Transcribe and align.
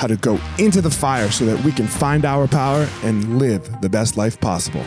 how 0.00 0.06
to 0.06 0.16
go 0.16 0.40
into 0.58 0.80
the 0.80 0.90
fire 0.90 1.30
so 1.30 1.44
that 1.44 1.62
we 1.62 1.70
can 1.70 1.86
find 1.86 2.24
our 2.24 2.48
power 2.48 2.88
and 3.02 3.38
live 3.38 3.82
the 3.82 3.88
best 3.90 4.16
life 4.16 4.40
possible. 4.40 4.80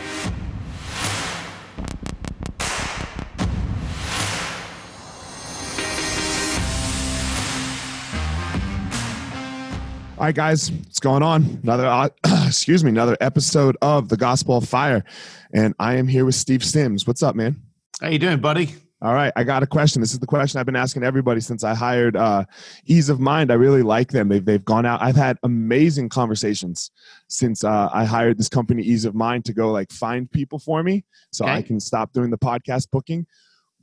All 10.18 10.24
right, 10.26 10.34
guys, 10.34 10.72
what's 10.72 10.98
going 10.98 11.22
on? 11.22 11.60
Another, 11.62 11.86
uh, 11.86 12.08
excuse 12.48 12.82
me, 12.82 12.90
another 12.90 13.16
episode 13.20 13.76
of 13.80 14.08
the 14.08 14.16
Gospel 14.16 14.56
of 14.56 14.68
Fire, 14.68 15.04
and 15.52 15.76
I 15.78 15.94
am 15.94 16.08
here 16.08 16.24
with 16.24 16.34
Steve 16.34 16.64
Sims. 16.64 17.06
What's 17.06 17.22
up, 17.22 17.36
man? 17.36 17.62
How 18.00 18.08
you 18.08 18.18
doing, 18.18 18.40
buddy? 18.40 18.74
All 19.04 19.12
right, 19.12 19.34
I 19.36 19.44
got 19.44 19.62
a 19.62 19.66
question. 19.66 20.00
This 20.00 20.14
is 20.14 20.18
the 20.18 20.26
question 20.26 20.58
I've 20.58 20.64
been 20.64 20.74
asking 20.74 21.02
everybody 21.02 21.38
since 21.38 21.62
I 21.62 21.74
hired 21.74 22.16
uh, 22.16 22.46
Ease 22.86 23.10
of 23.10 23.20
Mind. 23.20 23.52
I 23.52 23.54
really 23.54 23.82
like 23.82 24.10
them. 24.10 24.30
They've 24.30 24.42
they've 24.42 24.64
gone 24.64 24.86
out. 24.86 25.02
I've 25.02 25.14
had 25.14 25.36
amazing 25.42 26.08
conversations 26.08 26.90
since 27.28 27.64
uh, 27.64 27.90
I 27.92 28.06
hired 28.06 28.38
this 28.38 28.48
company, 28.48 28.82
Ease 28.82 29.04
of 29.04 29.14
Mind, 29.14 29.44
to 29.44 29.52
go 29.52 29.70
like 29.70 29.92
find 29.92 30.30
people 30.30 30.58
for 30.58 30.82
me, 30.82 31.04
so 31.32 31.44
okay. 31.44 31.52
I 31.52 31.60
can 31.60 31.80
stop 31.80 32.14
doing 32.14 32.30
the 32.30 32.38
podcast 32.38 32.90
booking. 32.90 33.26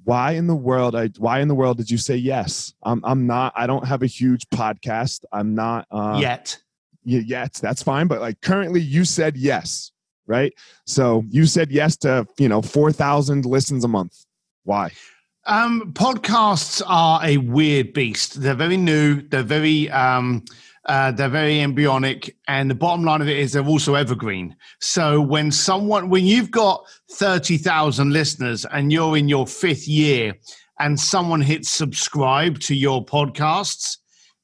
Why 0.06 0.32
in 0.32 0.48
the 0.48 0.56
world? 0.56 0.96
I 0.96 1.10
why 1.20 1.42
in 1.42 1.48
the 1.48 1.54
world 1.54 1.78
did 1.78 1.92
you 1.92 2.00
say 2.00 2.16
yes? 2.16 2.74
I'm 2.82 3.00
I'm 3.04 3.28
not. 3.28 3.54
I 3.56 3.68
don't 3.68 3.86
have 3.86 4.02
a 4.02 4.08
huge 4.08 4.50
podcast. 4.50 5.24
I'm 5.32 5.54
not 5.54 5.86
uh, 5.92 6.18
yet. 6.20 6.58
Yet 7.04 7.54
that's 7.62 7.84
fine. 7.84 8.08
But 8.08 8.22
like 8.22 8.42
currently, 8.42 8.82
you 8.82 9.06
said 9.06 9.38
yes, 9.38 9.92
right? 10.26 10.52
So 10.88 11.26
you 11.30 11.46
said 11.46 11.70
yes 11.70 11.96
to 11.98 12.26
you 12.40 12.50
know 12.50 12.64
four 12.64 12.92
thousand 12.92 13.46
listens 13.46 13.84
a 13.84 13.88
month. 13.88 14.26
Why? 14.64 14.92
Um, 15.46 15.92
podcasts 15.94 16.82
are 16.86 17.20
a 17.24 17.38
weird 17.38 17.94
beast. 17.94 18.42
They're 18.42 18.54
very 18.54 18.78
new. 18.78 19.22
They're 19.22 19.42
very 19.42 19.90
um, 19.90 20.46
uh, 20.86 21.12
they're 21.12 21.30
very 21.30 21.62
embryonic, 21.62 22.36
and 22.48 22.70
the 22.70 22.76
bottom 22.76 23.04
line 23.04 23.22
of 23.22 23.28
it 23.28 23.38
is 23.38 23.54
they're 23.54 23.66
also 23.66 23.96
evergreen. 23.96 24.56
So 24.80 25.22
when 25.22 25.52
someone, 25.52 26.10
when 26.10 26.26
you've 26.26 26.52
got 26.52 26.86
thirty 27.12 27.58
thousand 27.58 28.14
listeners 28.14 28.66
and 28.66 28.92
you're 28.92 29.18
in 29.18 29.30
your 29.30 29.48
fifth 29.48 29.88
year, 29.88 30.36
and 30.80 31.00
someone 31.00 31.42
hits 31.42 31.70
subscribe 31.70 32.60
to 32.60 32.76
your 32.76 33.06
podcasts, 33.06 33.98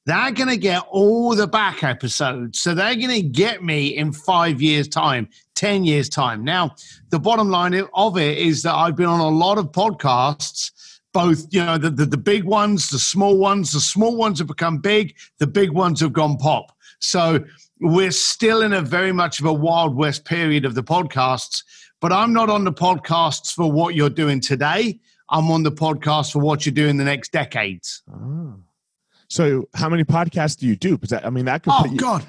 they're 0.08 0.30
going 0.30 0.48
to 0.48 0.56
get 0.56 0.82
all 0.88 1.34
the 1.34 1.46
back 1.46 1.84
episodes. 1.84 2.60
So 2.60 2.74
they're 2.74 2.94
going 2.94 3.10
to 3.10 3.22
get 3.22 3.62
me 3.62 3.88
in 3.88 4.10
five 4.10 4.62
years' 4.62 4.88
time, 4.88 5.28
10 5.54 5.84
years' 5.84 6.08
time. 6.08 6.42
Now, 6.42 6.74
the 7.10 7.18
bottom 7.18 7.50
line 7.50 7.78
of 7.92 8.16
it 8.16 8.38
is 8.38 8.62
that 8.62 8.74
I've 8.74 8.96
been 8.96 9.06
on 9.06 9.20
a 9.20 9.28
lot 9.28 9.58
of 9.58 9.66
podcasts 9.66 10.72
both 11.14 11.46
you 11.50 11.64
know 11.64 11.78
the, 11.78 11.88
the, 11.88 12.04
the 12.04 12.18
big 12.18 12.44
ones 12.44 12.90
the 12.90 12.98
small 12.98 13.38
ones 13.38 13.72
the 13.72 13.80
small 13.80 14.14
ones 14.14 14.38
have 14.38 14.46
become 14.46 14.76
big 14.76 15.16
the 15.38 15.46
big 15.46 15.70
ones 15.70 16.00
have 16.00 16.12
gone 16.12 16.36
pop 16.36 16.76
so 17.00 17.42
we're 17.80 18.10
still 18.10 18.60
in 18.60 18.74
a 18.74 18.82
very 18.82 19.10
much 19.10 19.40
of 19.40 19.46
a 19.46 19.52
wild 19.52 19.96
west 19.96 20.26
period 20.26 20.66
of 20.66 20.74
the 20.74 20.82
podcasts 20.82 21.64
but 22.00 22.12
i'm 22.12 22.34
not 22.34 22.50
on 22.50 22.62
the 22.62 22.72
podcasts 22.72 23.54
for 23.54 23.72
what 23.72 23.94
you're 23.94 24.10
doing 24.10 24.38
today 24.38 25.00
i'm 25.30 25.50
on 25.50 25.62
the 25.62 25.72
podcast 25.72 26.30
for 26.30 26.40
what 26.40 26.66
you're 26.66 26.74
doing 26.74 26.98
the 26.98 27.04
next 27.04 27.32
decades 27.32 28.02
oh. 28.12 28.54
So 29.28 29.68
how 29.74 29.88
many 29.88 30.04
podcasts 30.04 30.56
do 30.56 30.66
you 30.66 30.76
do 30.76 30.96
because 30.96 31.12
i 31.24 31.30
mean 31.30 31.44
that 31.44 31.62
could 31.62 31.72
oh 31.76 31.84
you- 31.86 31.96
god 31.96 32.24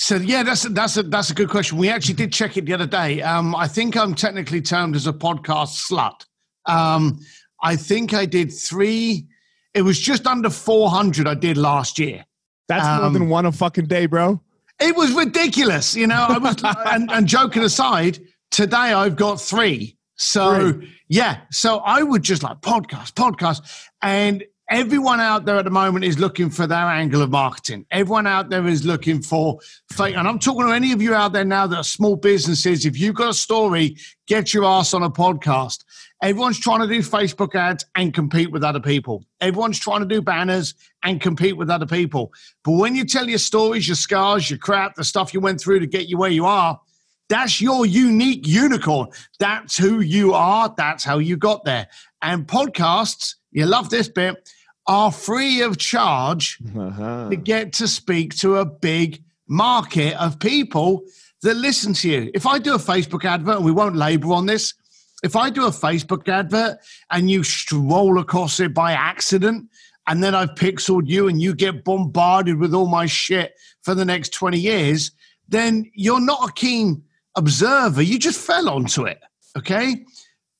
so 0.00 0.14
yeah, 0.14 0.44
that's 0.44 0.62
that's 0.62 0.96
a 0.96 1.02
that's 1.02 1.30
a 1.30 1.34
good 1.34 1.50
question. 1.50 1.76
We 1.76 1.88
actually 1.88 2.14
did 2.14 2.32
check 2.32 2.56
it 2.56 2.66
the 2.66 2.72
other 2.72 2.86
day. 2.86 3.20
Um, 3.20 3.56
I 3.56 3.66
think 3.66 3.96
I'm 3.96 4.14
technically 4.14 4.62
termed 4.62 4.94
as 4.94 5.08
a 5.08 5.12
podcast 5.12 5.90
slut. 5.90 6.24
Um, 6.66 7.18
I 7.64 7.74
think 7.74 8.14
I 8.14 8.24
did 8.24 8.52
three. 8.52 9.26
It 9.74 9.82
was 9.82 9.98
just 9.98 10.28
under 10.28 10.50
400 10.50 11.26
I 11.26 11.34
did 11.34 11.56
last 11.56 11.98
year. 11.98 12.24
That's 12.68 12.86
um, 12.86 13.00
more 13.00 13.10
than 13.10 13.22
um, 13.22 13.28
one 13.28 13.46
a 13.46 13.50
fucking 13.50 13.86
day, 13.86 14.06
bro. 14.06 14.40
It 14.80 14.94
was 14.94 15.12
ridiculous. 15.14 15.96
You 15.96 16.06
know, 16.06 16.26
I 16.28 16.38
was, 16.38 16.56
and, 16.86 17.10
and 17.10 17.26
joking 17.26 17.64
aside, 17.64 18.20
today 18.52 18.76
I've 18.76 19.16
got 19.16 19.40
three. 19.40 19.96
So, 20.14 20.80
yeah. 21.08 21.40
So 21.50 21.78
I 21.78 22.02
would 22.02 22.22
just 22.22 22.44
like 22.44 22.60
podcast, 22.60 23.14
podcast. 23.14 23.86
And 24.00 24.44
everyone 24.70 25.20
out 25.20 25.44
there 25.44 25.56
at 25.56 25.64
the 25.64 25.70
moment 25.70 26.04
is 26.04 26.18
looking 26.18 26.50
for 26.50 26.66
their 26.66 26.78
angle 26.78 27.22
of 27.22 27.30
marketing. 27.30 27.86
Everyone 27.90 28.26
out 28.26 28.50
there 28.50 28.66
is 28.66 28.84
looking 28.84 29.22
for 29.22 29.58
fake. 29.92 30.16
And 30.16 30.28
I'm 30.28 30.38
talking 30.38 30.66
to 30.66 30.72
any 30.72 30.92
of 30.92 31.00
you 31.00 31.14
out 31.14 31.32
there 31.32 31.44
now 31.44 31.66
that 31.66 31.76
are 31.76 31.84
small 31.84 32.16
businesses. 32.16 32.84
If 32.84 32.98
you've 32.98 33.14
got 33.14 33.30
a 33.30 33.34
story, 33.34 33.96
get 34.26 34.52
your 34.52 34.64
ass 34.64 34.92
on 34.94 35.02
a 35.02 35.10
podcast. 35.10 35.84
Everyone's 36.20 36.58
trying 36.58 36.80
to 36.80 36.86
do 36.86 36.98
Facebook 36.98 37.54
ads 37.54 37.86
and 37.94 38.12
compete 38.12 38.50
with 38.50 38.64
other 38.64 38.80
people. 38.80 39.24
Everyone's 39.40 39.78
trying 39.78 40.00
to 40.00 40.06
do 40.06 40.20
banners 40.20 40.74
and 41.04 41.20
compete 41.20 41.56
with 41.56 41.70
other 41.70 41.86
people. 41.86 42.32
But 42.64 42.72
when 42.72 42.96
you 42.96 43.04
tell 43.04 43.28
your 43.28 43.38
stories, 43.38 43.86
your 43.86 43.94
scars, 43.94 44.50
your 44.50 44.58
crap, 44.58 44.96
the 44.96 45.04
stuff 45.04 45.32
you 45.32 45.40
went 45.40 45.60
through 45.60 45.80
to 45.80 45.86
get 45.86 46.08
you 46.08 46.18
where 46.18 46.30
you 46.30 46.44
are, 46.44 46.80
that's 47.28 47.60
your 47.60 47.86
unique 47.86 48.46
unicorn. 48.46 49.10
That's 49.38 49.76
who 49.76 50.00
you 50.00 50.32
are. 50.34 50.74
That's 50.76 51.04
how 51.04 51.18
you 51.18 51.36
got 51.36 51.64
there. 51.64 51.86
And 52.20 52.46
podcasts, 52.46 53.36
you 53.52 53.66
love 53.66 53.90
this 53.90 54.08
bit, 54.08 54.50
are 54.88 55.12
free 55.12 55.60
of 55.60 55.76
charge 55.76 56.58
uh-huh. 56.76 57.28
to 57.28 57.36
get 57.36 57.74
to 57.74 57.86
speak 57.86 58.34
to 58.38 58.56
a 58.56 58.64
big 58.64 59.22
market 59.46 60.20
of 60.20 60.40
people 60.40 61.04
that 61.42 61.54
listen 61.54 61.92
to 61.92 62.08
you. 62.08 62.30
If 62.34 62.46
I 62.46 62.58
do 62.58 62.74
a 62.74 62.78
Facebook 62.78 63.24
advert, 63.24 63.56
and 63.56 63.64
we 63.64 63.70
won't 63.70 63.96
labor 63.96 64.32
on 64.32 64.46
this, 64.46 64.74
if 65.22 65.36
I 65.36 65.50
do 65.50 65.66
a 65.66 65.70
Facebook 65.70 66.26
advert 66.28 66.78
and 67.10 67.30
you 67.30 67.42
stroll 67.42 68.18
across 68.18 68.60
it 68.60 68.72
by 68.72 68.92
accident, 68.92 69.68
and 70.06 70.24
then 70.24 70.34
I've 70.34 70.54
pixeled 70.54 71.06
you 71.06 71.28
and 71.28 71.40
you 71.40 71.54
get 71.54 71.84
bombarded 71.84 72.58
with 72.58 72.72
all 72.72 72.86
my 72.86 73.04
shit 73.04 73.54
for 73.82 73.94
the 73.94 74.06
next 74.06 74.30
20 74.30 74.58
years, 74.58 75.10
then 75.48 75.90
you're 75.94 76.20
not 76.20 76.48
a 76.48 76.52
keen 76.52 77.02
observer. 77.36 78.00
You 78.00 78.18
just 78.18 78.40
fell 78.40 78.70
onto 78.70 79.04
it. 79.04 79.20
Okay. 79.56 80.06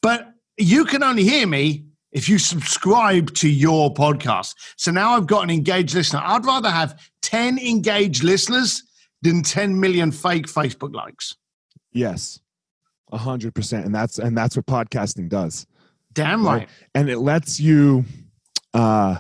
But 0.03 0.35
you 0.59 0.85
can 0.85 1.03
only 1.03 1.25
hear 1.25 1.47
me 1.47 1.88
if 2.13 2.29
you 2.29 2.39
subscribe 2.39 3.35
to 3.35 3.49
your 3.49 3.93
podcast. 3.93 4.55
So 4.77 4.91
now 4.91 5.17
I've 5.17 5.27
got 5.27 5.45
an 5.45 5.51
engaged 5.51 5.95
listener. 5.95 6.23
I'd 6.25 6.45
rather 6.45 6.71
have 6.71 6.99
10 7.23 7.59
engaged 7.59 8.25
listeners 8.25 8.83
than 9.23 9.43
10 9.43 9.79
million 9.79 10.11
fake 10.11 10.47
Facebook 10.47 10.95
likes. 10.95 11.37
Yes. 11.93 12.41
A 13.11 13.19
hundred 13.19 13.55
percent. 13.55 13.87
And 13.87 13.95
that's 13.95 14.19
and 14.19 14.37
that's 14.37 14.57
what 14.57 14.67
podcasting 14.67 15.29
does. 15.29 15.67
Damn 16.13 16.45
right. 16.45 16.59
right? 16.59 16.69
And 16.95 17.09
it 17.09 17.19
lets 17.19 17.59
you 17.59 18.05
uh 18.75 19.17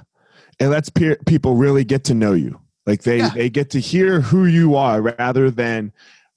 it 0.58 0.68
lets 0.68 0.90
pe- 0.90 1.16
people 1.26 1.54
really 1.54 1.84
get 1.84 2.04
to 2.04 2.14
know 2.14 2.32
you. 2.32 2.60
Like 2.86 3.02
they 3.02 3.18
yeah. 3.18 3.30
they 3.30 3.48
get 3.48 3.70
to 3.70 3.80
hear 3.80 4.20
who 4.20 4.44
you 4.44 4.76
are 4.76 5.00
rather 5.00 5.50
than 5.50 5.92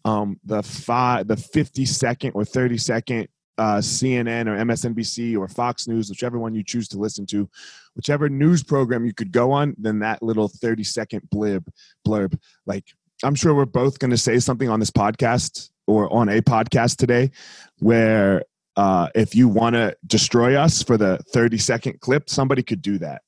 um 0.06 0.40
the 0.46 0.64
five 0.64 1.28
the 1.28 1.36
50 1.36 1.86
second 1.86 2.32
or 2.36 2.46
30 2.46 2.78
second 2.78 3.28
uh, 3.58 3.78
CNN 3.78 4.48
or 4.48 4.58
MSNBC 4.58 5.38
or 5.38 5.48
Fox 5.48 5.88
News, 5.88 6.10
whichever 6.10 6.40
one 6.40 6.56
you 6.56 6.64
choose 6.64 6.88
to 6.90 6.98
listen 6.98 7.26
to, 7.28 7.50
whichever 7.96 8.30
news 8.30 8.64
program 8.64 9.06
you 9.06 9.14
could 9.14 9.32
go 9.32 9.52
on, 9.52 9.76
then 9.78 10.00
that 10.00 10.24
little 10.24 10.48
30 10.48 10.84
second 10.84 11.22
blib 11.34 11.68
blurb. 12.08 12.38
Like 12.66 12.86
I'm 13.24 13.36
sure 13.36 13.54
we're 13.54 13.66
both 13.66 14.00
going 14.00 14.12
to 14.12 14.18
say 14.18 14.40
something 14.40 14.70
on 14.70 14.80
this 14.80 14.92
podcast 14.92 15.70
or 15.88 16.12
on 16.14 16.30
a 16.30 16.42
podcast 16.42 16.98
today 16.98 17.32
where 17.80 18.44
uh, 18.78 19.10
if 19.14 19.36
you 19.36 19.48
want 19.48 19.76
to 19.76 19.96
destroy 20.08 20.56
us 20.56 20.82
for 20.82 20.98
the 20.98 21.18
30 21.34 21.58
second 21.58 22.00
clip, 22.00 22.30
somebody 22.30 22.64
could 22.64 22.82
do 22.82 22.98
that. 23.00 23.22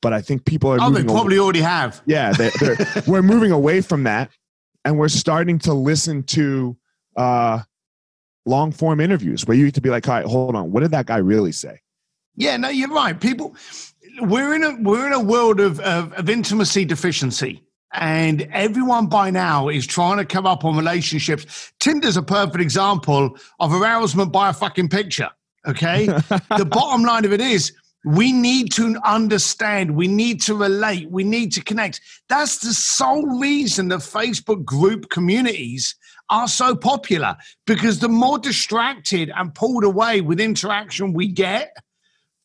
But 0.00 0.12
I 0.12 0.20
think 0.20 0.44
people 0.44 0.70
are. 0.70 0.78
Oh, 0.80 0.90
they 0.90 1.02
probably 1.02 1.38
already 1.38 1.62
have. 1.62 2.02
Yeah, 2.04 2.32
they're 2.32 2.76
we're 3.06 3.22
moving 3.22 3.52
away 3.52 3.80
from 3.80 4.04
that, 4.04 4.30
and 4.84 4.98
we're 4.98 5.08
starting 5.08 5.58
to 5.60 5.72
listen 5.72 6.22
to 6.24 6.76
uh, 7.16 7.60
long 8.46 8.72
form 8.72 9.00
interviews 9.00 9.46
where 9.46 9.56
you 9.56 9.64
need 9.64 9.74
to 9.74 9.80
be 9.80 9.90
like, 9.90 10.08
all 10.08 10.14
right, 10.14 10.26
hold 10.26 10.54
on, 10.54 10.70
what 10.72 10.80
did 10.80 10.90
that 10.90 11.06
guy 11.06 11.18
really 11.18 11.52
say? 11.52 11.80
Yeah, 12.36 12.56
no, 12.56 12.68
you're 12.68 12.88
right. 12.88 13.18
People, 13.18 13.54
we're 14.20 14.54
in 14.54 14.64
a 14.64 14.76
we're 14.80 15.06
in 15.06 15.12
a 15.12 15.20
world 15.20 15.60
of, 15.60 15.80
of, 15.80 16.12
of 16.14 16.28
intimacy 16.28 16.84
deficiency. 16.84 17.62
And 17.92 18.42
everyone 18.52 19.06
by 19.06 19.30
now 19.30 19.68
is 19.68 19.86
trying 19.86 20.16
to 20.16 20.24
come 20.24 20.46
up 20.46 20.64
on 20.64 20.76
relationships. 20.76 21.72
Tinder's 21.78 22.16
a 22.16 22.22
perfect 22.22 22.60
example 22.60 23.36
of 23.60 23.72
arousement 23.72 24.32
by 24.32 24.50
a 24.50 24.52
fucking 24.52 24.88
picture. 24.88 25.30
Okay. 25.66 26.06
the 26.56 26.68
bottom 26.68 27.04
line 27.04 27.24
of 27.24 27.32
it 27.32 27.40
is 27.40 27.72
we 28.04 28.32
need 28.32 28.72
to 28.72 28.96
understand, 29.04 29.94
we 29.94 30.08
need 30.08 30.40
to 30.42 30.54
relate, 30.54 31.08
we 31.10 31.22
need 31.22 31.52
to 31.52 31.62
connect. 31.62 32.00
That's 32.28 32.58
the 32.58 32.74
sole 32.74 33.38
reason 33.38 33.88
that 33.88 34.00
Facebook 34.00 34.64
group 34.64 35.08
communities 35.08 35.94
are 36.30 36.48
so 36.48 36.74
popular 36.74 37.36
because 37.66 37.98
the 37.98 38.08
more 38.08 38.38
distracted 38.38 39.30
and 39.34 39.54
pulled 39.54 39.84
away 39.84 40.20
with 40.20 40.40
interaction 40.40 41.12
we 41.12 41.28
get, 41.28 41.76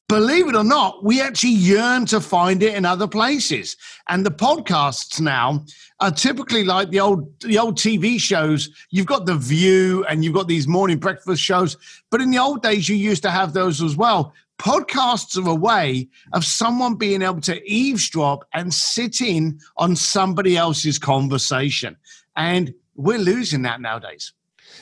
believe 0.09 0.47
it 0.47 0.55
or 0.55 0.63
not, 0.63 1.03
we 1.03 1.21
actually 1.21 1.51
yearn 1.51 2.05
to 2.07 2.19
find 2.19 2.61
it 2.63 2.73
in 2.73 2.83
other 2.83 3.07
places. 3.07 3.77
And 4.09 4.25
the 4.25 4.31
podcasts 4.31 5.21
now 5.21 5.63
are 6.01 6.11
typically 6.11 6.65
like 6.65 6.89
the 6.89 6.99
old 6.99 7.39
the 7.41 7.57
old 7.57 7.77
TV 7.77 8.19
shows. 8.19 8.69
You've 8.89 9.05
got 9.05 9.25
The 9.25 9.35
View 9.35 10.03
and 10.09 10.25
you've 10.25 10.33
got 10.33 10.47
these 10.47 10.67
morning 10.67 10.97
breakfast 10.97 11.41
shows, 11.41 11.77
but 12.09 12.21
in 12.21 12.31
the 12.31 12.39
old 12.39 12.61
days 12.61 12.89
you 12.89 12.97
used 12.97 13.23
to 13.23 13.31
have 13.31 13.53
those 13.53 13.81
as 13.81 13.95
well. 13.95 14.33
Podcasts 14.57 15.37
are 15.37 15.49
a 15.49 15.55
way 15.55 16.09
of 16.33 16.43
someone 16.43 16.95
being 16.95 17.21
able 17.21 17.39
to 17.41 17.63
eavesdrop 17.65 18.45
and 18.53 18.73
sit 18.73 19.21
in 19.21 19.57
on 19.77 19.95
somebody 19.95 20.57
else's 20.57 20.99
conversation. 20.99 21.95
And 22.35 22.73
we're 22.99 23.17
losing 23.17 23.63
that 23.63 23.81
nowadays. 23.81 24.33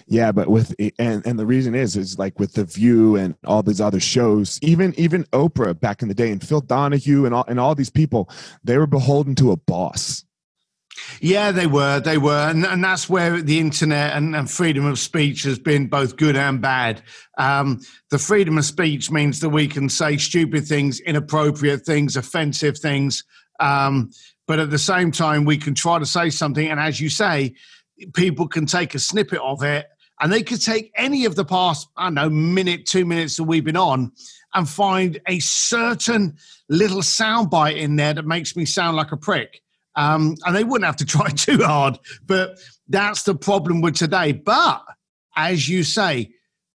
Yeah, 0.07 0.31
but 0.31 0.47
with 0.47 0.75
and 0.99 1.25
and 1.25 1.39
the 1.39 1.45
reason 1.45 1.75
is 1.75 1.95
is 1.95 2.19
like 2.19 2.39
with 2.39 2.53
the 2.53 2.65
View 2.65 3.15
and 3.15 3.35
all 3.45 3.63
these 3.63 3.81
other 3.81 3.99
shows, 3.99 4.59
even 4.61 4.93
even 4.97 5.23
Oprah 5.25 5.79
back 5.79 6.01
in 6.01 6.07
the 6.07 6.13
day, 6.13 6.31
and 6.31 6.45
Phil 6.45 6.61
Donahue 6.61 7.25
and 7.25 7.33
all 7.33 7.45
and 7.47 7.59
all 7.59 7.75
these 7.75 7.89
people, 7.89 8.29
they 8.63 8.77
were 8.77 8.87
beholden 8.87 9.35
to 9.35 9.51
a 9.51 9.57
boss. 9.57 10.25
Yeah, 11.21 11.51
they 11.51 11.67
were. 11.67 11.99
They 11.99 12.17
were. 12.17 12.49
And, 12.49 12.65
and 12.65 12.83
that's 12.83 13.07
where 13.07 13.39
the 13.41 13.59
internet 13.59 14.15
and, 14.15 14.35
and, 14.35 14.49
freedom 14.49 14.85
of 14.85 14.97
speech 14.97 15.43
has 15.43 15.59
been 15.59 15.87
both 15.87 16.17
good 16.17 16.35
and 16.35 16.59
bad. 16.59 17.03
Um, 17.37 17.81
the 18.09 18.17
freedom 18.17 18.57
of 18.57 18.65
speech 18.65 19.11
means 19.11 19.39
that 19.41 19.49
we 19.49 19.67
can 19.67 19.89
say 19.89 20.17
stupid 20.17 20.65
things, 20.65 20.99
inappropriate 20.99 21.85
things, 21.85 22.17
offensive 22.17 22.79
things. 22.79 23.23
Um, 23.59 24.09
but 24.47 24.59
at 24.59 24.71
the 24.71 24.79
same 24.79 25.11
time, 25.11 25.45
we 25.45 25.57
can 25.57 25.75
try 25.75 25.99
to 25.99 26.05
say 26.05 26.31
something. 26.31 26.67
And 26.67 26.79
as 26.79 26.99
you 26.99 27.09
say, 27.09 27.53
people 28.13 28.47
can 28.47 28.65
take 28.65 28.95
a 28.95 28.99
snippet 28.99 29.39
of 29.39 29.63
it 29.63 29.87
and 30.19 30.31
they 30.31 30.43
could 30.43 30.61
take 30.61 30.91
any 30.95 31.25
of 31.25 31.35
the 31.35 31.45
past, 31.45 31.87
I 31.95 32.05
don't 32.05 32.15
know, 32.15 32.29
minute, 32.29 32.85
two 32.85 33.05
minutes 33.05 33.37
that 33.37 33.43
we've 33.43 33.63
been 33.63 33.77
on 33.77 34.11
and 34.53 34.67
find 34.67 35.19
a 35.27 35.39
certain 35.39 36.37
little 36.69 37.01
soundbite 37.01 37.77
in 37.77 37.95
there 37.95 38.13
that 38.13 38.25
makes 38.25 38.55
me 38.55 38.65
sound 38.65 38.97
like 38.97 39.11
a 39.11 39.17
prick. 39.17 39.61
Um, 39.95 40.35
and 40.45 40.55
they 40.55 40.63
wouldn't 40.63 40.85
have 40.85 40.95
to 40.97 41.05
try 41.17 41.29
too 41.29 41.63
hard, 41.63 41.99
but 42.25 42.57
that's 42.87 43.23
the 43.23 43.35
problem 43.35 43.81
with 43.81 43.95
today. 43.95 44.31
But 44.31 44.83
as 45.35 45.69
you 45.69 45.83
say, 45.83 46.31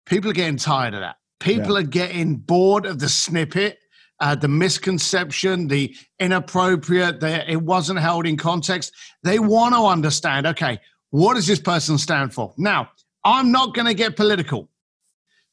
people 0.05 0.29
are 0.29 0.35
getting 0.35 0.57
tired 0.57 0.93
of 0.93 1.01
that. 1.01 1.15
People 1.39 1.73
yeah. 1.73 1.79
are 1.79 1.87
getting 1.87 2.35
bored 2.35 2.85
of 2.85 2.99
the 2.99 3.09
snippet. 3.09 3.79
Uh, 4.19 4.35
the 4.35 4.47
misconception, 4.47 5.67
the 5.67 5.95
inappropriate, 6.19 7.19
the, 7.19 7.51
it 7.51 7.59
wasn't 7.59 7.97
held 7.97 8.27
in 8.27 8.37
context. 8.37 8.93
They 9.23 9.39
want 9.39 9.73
to 9.73 9.87
understand 9.87 10.45
okay, 10.45 10.79
what 11.11 11.35
does 11.35 11.47
this 11.47 11.59
person 11.59 11.97
stand 11.97 12.33
for? 12.33 12.53
Now, 12.57 12.89
I'm 13.23 13.51
not 13.51 13.75
going 13.75 13.87
to 13.87 13.93
get 13.93 14.15
political, 14.15 14.69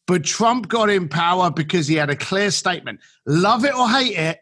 but 0.07 0.25
Trump 0.25 0.69
got 0.69 0.89
in 0.89 1.09
power 1.09 1.51
because 1.51 1.87
he 1.87 1.97
had 1.97 2.11
a 2.11 2.17
clear 2.17 2.51
statement. 2.51 3.01
Love 3.27 3.65
it 3.65 3.75
or 3.75 3.89
hate 3.89 4.17
it, 4.17 4.41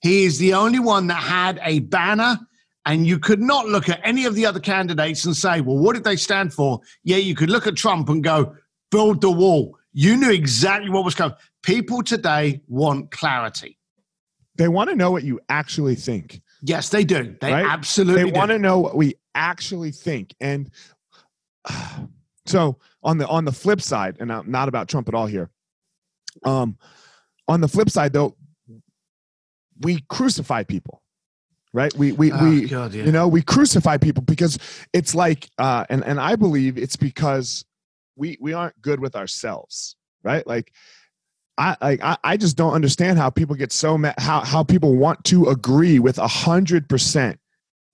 he 0.00 0.24
is 0.24 0.38
the 0.38 0.54
only 0.54 0.80
one 0.80 1.06
that 1.06 1.22
had 1.22 1.60
a 1.62 1.78
banner, 1.80 2.38
and 2.84 3.06
you 3.06 3.18
could 3.18 3.40
not 3.40 3.66
look 3.66 3.88
at 3.88 4.00
any 4.04 4.26
of 4.26 4.34
the 4.34 4.44
other 4.44 4.60
candidates 4.60 5.24
and 5.24 5.36
say, 5.36 5.60
well, 5.60 5.78
what 5.78 5.94
did 5.94 6.04
they 6.04 6.16
stand 6.16 6.52
for? 6.52 6.80
Yeah, 7.04 7.16
you 7.16 7.34
could 7.34 7.48
look 7.48 7.66
at 7.66 7.76
Trump 7.76 8.08
and 8.08 8.22
go, 8.22 8.54
build 8.90 9.20
the 9.20 9.30
wall. 9.30 9.78
You 9.92 10.16
knew 10.16 10.30
exactly 10.30 10.90
what 10.90 11.04
was 11.04 11.14
coming. 11.14 11.36
People 11.62 12.02
today 12.02 12.60
want 12.68 13.10
clarity. 13.10 13.78
They 14.56 14.68
want 14.68 14.90
to 14.90 14.96
know 14.96 15.10
what 15.10 15.24
you 15.24 15.40
actually 15.48 15.94
think. 15.94 16.42
Yes, 16.62 16.90
they 16.90 17.04
do. 17.04 17.36
They 17.40 17.52
right? 17.52 17.66
absolutely 17.66 18.30
They 18.30 18.38
want 18.38 18.50
to 18.50 18.58
know 18.58 18.78
what 18.80 18.96
we 18.96 19.14
actually 19.34 19.90
think. 19.90 20.34
And 20.40 20.70
so 22.46 22.78
on 23.02 23.18
the 23.18 23.26
on 23.28 23.44
the 23.44 23.52
flip 23.52 23.80
side, 23.80 24.16
and 24.20 24.32
I'm 24.32 24.50
not 24.50 24.68
about 24.68 24.88
Trump 24.88 25.08
at 25.08 25.14
all 25.14 25.26
here. 25.26 25.50
Um, 26.44 26.78
on 27.46 27.60
the 27.60 27.68
flip 27.68 27.90
side, 27.90 28.12
though, 28.12 28.36
we 29.80 30.00
crucify 30.08 30.64
people, 30.64 31.02
right? 31.72 31.94
We 31.94 32.12
we 32.12 32.32
oh, 32.32 32.42
we 32.42 32.68
God, 32.68 32.94
yeah. 32.94 33.04
you 33.04 33.12
know 33.12 33.28
we 33.28 33.42
crucify 33.42 33.98
people 33.98 34.22
because 34.22 34.58
it's 34.92 35.14
like, 35.14 35.48
uh, 35.58 35.84
and 35.88 36.04
and 36.04 36.20
I 36.20 36.36
believe 36.36 36.78
it's 36.78 36.96
because 36.96 37.64
we 38.16 38.36
we 38.40 38.52
aren't 38.52 38.80
good 38.80 39.00
with 39.00 39.16
ourselves, 39.16 39.96
right? 40.22 40.46
Like 40.46 40.72
I 41.58 41.76
like 41.80 42.02
I, 42.02 42.16
I 42.24 42.36
just 42.36 42.56
don't 42.56 42.72
understand 42.72 43.18
how 43.18 43.30
people 43.30 43.54
get 43.54 43.72
so 43.72 43.96
mad 43.96 44.14
how 44.18 44.40
how 44.40 44.64
people 44.64 44.96
want 44.96 45.24
to 45.24 45.48
agree 45.48 45.98
with 45.98 46.18
a 46.18 46.28
hundred 46.28 46.88
percent 46.88 47.38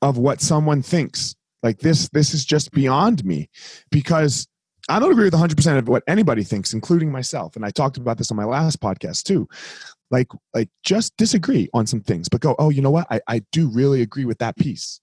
of 0.03 0.19
what 0.19 0.41
someone 0.41 0.83
thinks. 0.83 1.35
Like 1.63 1.79
this 1.79 2.09
this 2.11 2.33
is 2.33 2.45
just 2.45 2.71
beyond 2.73 3.25
me 3.25 3.49
because 3.91 4.49
I 4.89 4.99
don't 4.99 5.13
agree 5.13 5.25
with 5.25 5.35
100% 5.35 5.79
of 5.79 5.89
what 5.89 6.03
anybody 6.09 6.43
thinks 6.43 6.73
including 6.73 7.13
myself 7.13 7.55
and 7.55 7.67
I 7.67 7.71
talked 7.71 7.99
about 7.99 8.17
this 8.17 8.31
on 8.31 8.37
my 8.37 8.45
last 8.45 8.81
podcast 8.81 9.25
too. 9.25 9.47
Like 10.11 10.29
like 10.55 10.71
just 10.83 11.17
disagree 11.17 11.69
on 11.75 11.87
some 11.87 12.01
things 12.01 12.29
but 12.29 12.41
go 12.41 12.57
oh 12.59 12.71
you 12.71 12.81
know 12.81 12.91
what 12.91 13.07
I 13.11 13.21
I 13.29 13.43
do 13.53 13.69
really 13.69 14.01
agree 14.01 14.25
with 14.25 14.39
that 14.39 14.57
piece. 14.57 15.01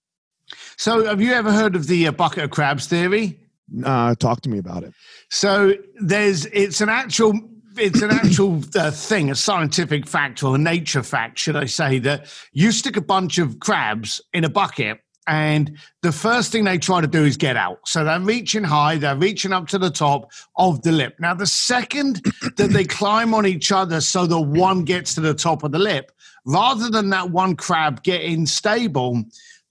So 0.77 1.05
have 1.05 1.21
you 1.21 1.33
ever 1.33 1.51
heard 1.51 1.75
of 1.75 1.87
the 1.87 2.07
uh, 2.07 2.11
bucket 2.11 2.45
of 2.45 2.49
crabs 2.49 2.87
theory? 2.87 3.39
Uh, 3.83 4.15
talk 4.15 4.41
to 4.41 4.49
me 4.49 4.57
about 4.57 4.83
it. 4.83 4.93
So 5.29 5.73
there's 5.99 6.45
it's 6.47 6.81
an 6.81 6.89
actual 6.89 7.33
it's 7.77 8.01
an 8.01 8.11
actual 8.11 8.61
uh, 8.75 8.91
thing, 8.91 9.31
a 9.31 9.35
scientific 9.35 10.07
fact 10.07 10.43
or 10.43 10.55
a 10.55 10.57
nature 10.57 11.03
fact, 11.03 11.39
should 11.39 11.55
I 11.55 11.65
say, 11.65 11.99
that 11.99 12.27
you 12.51 12.71
stick 12.71 12.97
a 12.97 13.01
bunch 13.01 13.37
of 13.37 13.59
crabs 13.59 14.21
in 14.33 14.43
a 14.43 14.49
bucket 14.49 14.99
and 15.27 15.77
the 16.01 16.11
first 16.11 16.51
thing 16.51 16.63
they 16.63 16.77
try 16.77 17.01
to 17.01 17.07
do 17.07 17.25
is 17.25 17.35
get 17.35 17.57
out. 17.57 17.79
So 17.85 18.03
they're 18.03 18.19
reaching 18.19 18.63
high, 18.63 18.97
they're 18.97 19.15
reaching 19.15 19.51
up 19.51 19.67
to 19.67 19.77
the 19.77 19.89
top 19.89 20.31
of 20.55 20.81
the 20.81 20.91
lip. 20.91 21.15
Now, 21.19 21.33
the 21.33 21.45
second 21.45 22.23
that 22.55 22.69
they 22.71 22.85
climb 22.85 23.33
on 23.33 23.45
each 23.45 23.71
other 23.71 23.99
so 23.99 24.25
that 24.25 24.39
one 24.39 24.85
gets 24.85 25.13
to 25.15 25.21
the 25.21 25.33
top 25.33 25.63
of 25.63 25.73
the 25.73 25.79
lip, 25.79 26.11
rather 26.45 26.89
than 26.89 27.09
that 27.09 27.29
one 27.29 27.55
crab 27.57 28.03
getting 28.03 28.45
stable, 28.45 29.21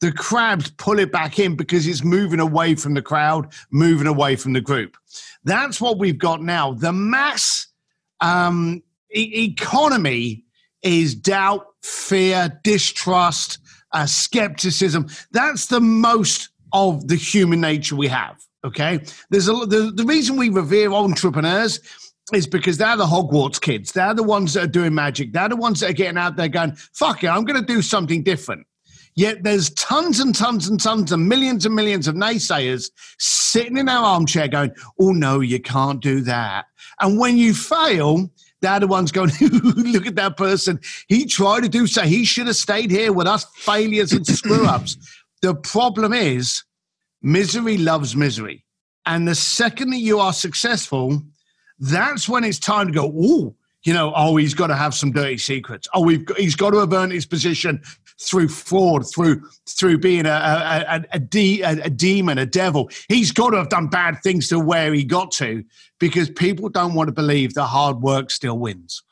the 0.02 0.12
crabs 0.12 0.70
pull 0.72 0.98
it 0.98 1.10
back 1.10 1.38
in 1.38 1.56
because 1.56 1.86
it's 1.86 2.04
moving 2.04 2.40
away 2.40 2.74
from 2.74 2.92
the 2.92 3.00
crowd, 3.00 3.50
moving 3.70 4.06
away 4.06 4.36
from 4.36 4.52
the 4.52 4.60
group. 4.60 4.98
That's 5.44 5.80
what 5.80 5.98
we've 5.98 6.18
got 6.18 6.42
now. 6.42 6.74
The 6.74 6.92
mass 6.92 7.68
um, 8.20 8.82
e- 9.14 9.50
economy 9.50 10.44
is 10.82 11.14
doubt, 11.14 11.66
fear, 11.82 12.60
distrust, 12.62 13.58
uh, 13.92 14.06
skepticism. 14.06 15.08
That's 15.32 15.66
the 15.66 15.80
most 15.80 16.50
of 16.72 17.08
the 17.08 17.16
human 17.16 17.60
nature 17.60 17.96
we 17.96 18.08
have. 18.08 18.36
Okay, 18.64 19.00
there's 19.30 19.48
a 19.48 19.52
the, 19.52 19.92
the 19.94 20.04
reason 20.04 20.36
we 20.36 20.48
revere 20.48 20.92
entrepreneurs 20.92 21.80
is 22.32 22.46
because 22.46 22.76
they're 22.78 22.96
the 22.96 23.06
Hogwarts 23.06 23.60
kids. 23.60 23.92
They're 23.92 24.14
the 24.14 24.24
ones 24.24 24.54
that 24.54 24.64
are 24.64 24.68
doing 24.68 24.92
magic. 24.92 25.32
They're 25.32 25.48
the 25.48 25.56
ones 25.56 25.80
that 25.80 25.90
are 25.90 25.94
getting 25.94 26.18
out 26.18 26.36
there 26.36 26.48
going, 26.48 26.72
"Fuck 26.92 27.22
it, 27.22 27.28
I'm 27.28 27.44
going 27.44 27.60
to 27.60 27.66
do 27.66 27.80
something 27.82 28.22
different." 28.22 28.66
Yet 29.14 29.44
there's 29.44 29.70
tons 29.70 30.20
and 30.20 30.34
tons 30.34 30.68
and 30.68 30.78
tons 30.78 31.10
and 31.10 31.26
millions 31.26 31.64
and 31.64 31.74
millions 31.74 32.06
of 32.06 32.16
naysayers 32.16 32.90
sitting 33.18 33.78
in 33.78 33.88
our 33.88 34.04
armchair 34.04 34.48
going, 34.48 34.72
"Oh 35.00 35.12
no, 35.12 35.40
you 35.40 35.60
can't 35.60 36.02
do 36.02 36.20
that." 36.22 36.66
And 37.00 37.18
when 37.18 37.36
you 37.36 37.54
fail, 37.54 38.30
the 38.60 38.70
other 38.70 38.86
ones 38.86 39.12
going, 39.12 39.30
look 39.40 40.06
at 40.06 40.16
that 40.16 40.36
person. 40.36 40.80
He 41.08 41.26
tried 41.26 41.62
to 41.62 41.68
do 41.68 41.86
so. 41.86 42.02
He 42.02 42.24
should 42.24 42.46
have 42.46 42.56
stayed 42.56 42.90
here 42.90 43.12
with 43.12 43.26
us 43.26 43.44
failures 43.56 44.12
and 44.12 44.26
screw 44.26 44.66
ups. 44.66 44.96
the 45.42 45.54
problem 45.54 46.12
is, 46.12 46.64
misery 47.22 47.76
loves 47.76 48.16
misery. 48.16 48.64
And 49.04 49.28
the 49.28 49.34
second 49.34 49.90
that 49.90 49.98
you 49.98 50.18
are 50.18 50.32
successful, 50.32 51.22
that's 51.78 52.28
when 52.28 52.44
it's 52.44 52.58
time 52.58 52.88
to 52.88 52.92
go, 52.92 53.12
oh, 53.16 53.54
you 53.84 53.92
know, 53.92 54.12
oh, 54.16 54.36
he's 54.36 54.54
got 54.54 54.66
to 54.66 54.74
have 54.74 54.94
some 54.94 55.12
dirty 55.12 55.38
secrets. 55.38 55.86
Oh, 55.94 56.02
we've 56.02 56.24
got, 56.24 56.38
he's 56.38 56.56
got 56.56 56.70
to 56.70 56.78
have 56.78 56.92
earned 56.92 57.12
his 57.12 57.26
position 57.26 57.80
through 58.20 58.48
fraud, 58.48 59.04
through 59.12 59.42
through 59.68 59.98
being 59.98 60.26
a 60.26 60.30
a, 60.30 60.84
a, 60.88 61.04
a, 61.12 61.18
de, 61.18 61.62
a, 61.62 61.72
a 61.84 61.90
demon, 61.90 62.38
a 62.38 62.46
devil. 62.46 62.90
He's 63.08 63.32
got 63.32 63.50
to 63.50 63.58
have 63.58 63.68
done 63.68 63.88
bad 63.88 64.22
things 64.22 64.48
to 64.48 64.58
where 64.58 64.92
he 64.92 65.04
got 65.04 65.30
to 65.32 65.64
because 65.98 66.30
people 66.30 66.68
don't 66.68 66.94
want 66.94 67.08
to 67.08 67.12
believe 67.12 67.54
that 67.54 67.66
hard 67.66 68.00
work 68.00 68.30
still 68.30 68.58
wins. 68.58 69.02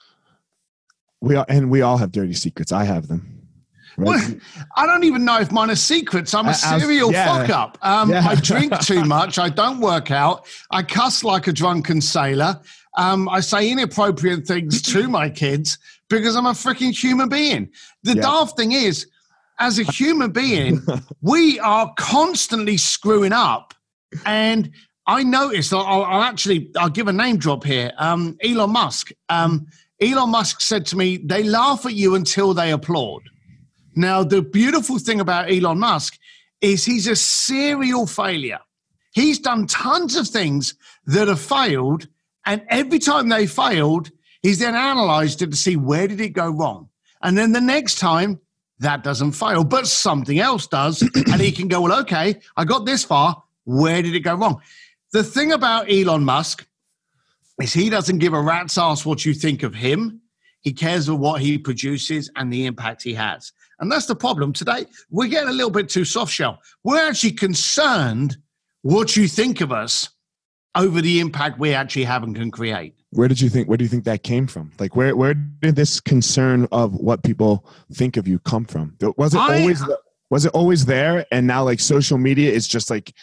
We 1.21 1.37
are, 1.37 1.47
and 1.49 1.71
we 1.71 1.83
all 1.83 1.97
have 1.97 2.13
dirty 2.13 2.35
secrets. 2.35 2.73
I 2.73 2.85
have 2.85 3.09
them. 3.09 3.35
Right? 3.97 4.07
Well, 4.07 4.35
I 4.77 4.87
don't 4.87 5.05
even 5.05 5.25
know 5.25 5.41
if 5.41 5.53
mine 5.53 5.71
are 5.71 5.77
secrets. 5.77 6.35
I'm 6.35 6.49
a 6.49 6.55
serial 6.55 7.13
yeah. 7.13 7.27
fuck 7.27 7.51
up. 7.51 7.79
Um, 7.83 8.11
yeah. 8.11 8.27
I 8.27 8.35
drink 8.35 8.79
too 8.83 9.05
much. 9.05 9.39
I 9.39 9.49
don't 9.49 9.81
work 9.81 10.11
out. 10.11 10.47
I 10.71 10.83
cuss 10.83 11.25
like 11.25 11.47
a 11.47 11.53
drunken 11.53 12.01
sailor. 12.01 12.61
Um, 12.97 13.29
I 13.29 13.41
say 13.41 13.71
inappropriate 13.71 14.47
things 14.47 14.83
to 14.93 15.09
my 15.09 15.29
kids 15.29 15.79
because 16.09 16.37
I'm 16.37 16.47
a 16.47 16.51
freaking 16.51 16.93
human 16.93 17.29
being. 17.29 17.71
The 18.03 18.15
yeah. 18.15 18.23
daft 18.23 18.57
thing 18.57 18.73
is, 18.73 19.07
as 19.59 19.79
a 19.79 19.85
human 19.85 20.31
being, 20.33 20.81
we 21.23 21.59
are 21.61 21.93
constantly 21.97 22.77
screwing 22.77 23.33
up. 23.33 23.75
And 24.27 24.71
I 25.07 25.23
noticed, 25.23 25.73
I'll, 25.73 26.05
I'll, 26.05 26.23
actually, 26.23 26.71
I'll 26.77 26.89
give 26.89 27.09
a 27.09 27.13
name 27.13 27.37
drop 27.37 27.65
here. 27.65 27.93
Um, 27.99 28.37
Elon 28.43 28.71
Musk. 28.71 29.11
Um, 29.29 29.67
Elon 30.01 30.31
Musk 30.31 30.61
said 30.61 30.87
to 30.87 30.97
me, 30.97 31.19
they 31.19 31.43
laugh 31.43 31.87
at 31.87 31.95
you 31.95 32.15
until 32.15 32.55
they 32.55 32.73
applaud. 32.73 33.23
Now, 33.95 34.25
the 34.25 34.43
beautiful 34.43 34.99
thing 34.99 35.21
about 35.21 35.51
Elon 35.51 35.79
Musk 35.79 36.19
is 36.61 36.85
he's 36.85 37.07
a 37.07 37.17
serial 37.17 38.07
failure. 38.07 38.59
He's 39.13 39.39
done 39.39 39.67
tons 39.67 40.17
of 40.17 40.27
things 40.27 40.75
that 41.07 41.29
have 41.29 41.41
failed, 41.41 42.09
and 42.47 42.63
every 42.69 42.99
time 42.99 43.29
they 43.29 43.47
failed, 43.47 44.11
he's 44.43 44.59
then 44.59 44.75
analyzed 44.75 45.43
it 45.43 45.51
to 45.51 45.57
see 45.57 45.77
where 45.77 46.07
did 46.07 46.21
it 46.21 46.31
go 46.31 46.49
wrong. 46.51 46.89
And 47.23 47.37
then 47.37 47.53
the 47.53 47.61
next 47.61 47.99
time, 47.99 48.41
that 48.81 49.03
doesn't 49.03 49.33
fail, 49.33 49.65
but 49.65 49.87
something 49.87 50.39
else 50.39 50.67
does, 50.67 51.03
and 51.15 51.41
he 51.41 51.53
can 51.53 51.69
go, 51.69 51.81
well, 51.81 52.01
okay, 52.01 52.39
I 52.57 52.65
got 52.65 52.87
this 52.87 53.05
far. 53.05 53.43
Where 53.65 54.03
did 54.03 54.15
it 54.15 54.21
go 54.21 54.35
wrong? 54.35 54.61
The 55.13 55.25
thing 55.25 55.53
about 55.53 55.91
Elon 55.91 56.25
Musk 56.25 56.67
is 57.63 57.73
he 57.73 57.89
doesn't 57.89 58.19
give 58.19 58.35
a 58.35 58.41
rat's 58.41 58.77
ass 58.77 59.07
what 59.07 59.25
you 59.25 59.33
think 59.33 59.63
of 59.63 59.75
him. 59.75 60.21
He 60.61 60.73
cares 60.73 61.07
for 61.07 61.15
what 61.15 61.41
he 61.41 61.57
produces 61.57 62.31
and 62.37 62.53
the 62.53 62.67
impact 62.67 63.03
he 63.03 63.15
has. 63.15 63.53
And 63.81 63.91
that's 63.91 64.07
the 64.07 64.17
problem 64.17 64.53
today. 64.53 64.87
We're 65.11 65.29
getting 65.29 65.51
a 65.51 65.53
little 65.53 65.71
bit 65.71 65.89
too 65.89 66.05
soft 66.05 66.33
shell. 66.33 66.61
We're 66.83 67.07
actually 67.09 67.33
concerned 67.33 68.37
what 68.83 69.17
you 69.17 69.29
think 69.29 69.61
of 69.61 69.73
us 69.73 70.11
over 70.75 71.01
the 71.01 71.21
impact 71.21 71.59
we 71.59 71.73
actually 71.73 72.05
have 72.05 72.23
and 72.23 72.35
can 72.35 72.51
create. 72.51 72.95
Where 73.11 73.29
did 73.29 73.41
you 73.41 73.49
think 73.49 73.69
where 73.69 73.79
do 73.79 73.85
you 73.85 73.89
think 73.89 74.05
that 74.05 74.23
came 74.23 74.47
from? 74.47 74.73
Like 74.79 74.97
where 74.97 75.15
where 75.15 75.35
did 75.35 75.77
this 75.77 76.01
concern 76.01 76.67
of 76.73 76.95
what 76.95 77.23
people 77.23 77.67
think 77.93 78.17
of 78.17 78.27
you 78.27 78.39
come 78.41 78.65
from? 78.65 78.97
Was 79.17 79.35
it 79.35 79.39
I, 79.39 79.61
always 79.61 79.83
was 80.31 80.45
it 80.45 80.53
always 80.53 80.87
there 80.87 81.25
and 81.31 81.47
now 81.47 81.63
like 81.63 81.81
social 81.81 82.19
media 82.19 82.51
is 82.51 82.67
just 82.67 82.91
like 82.91 83.15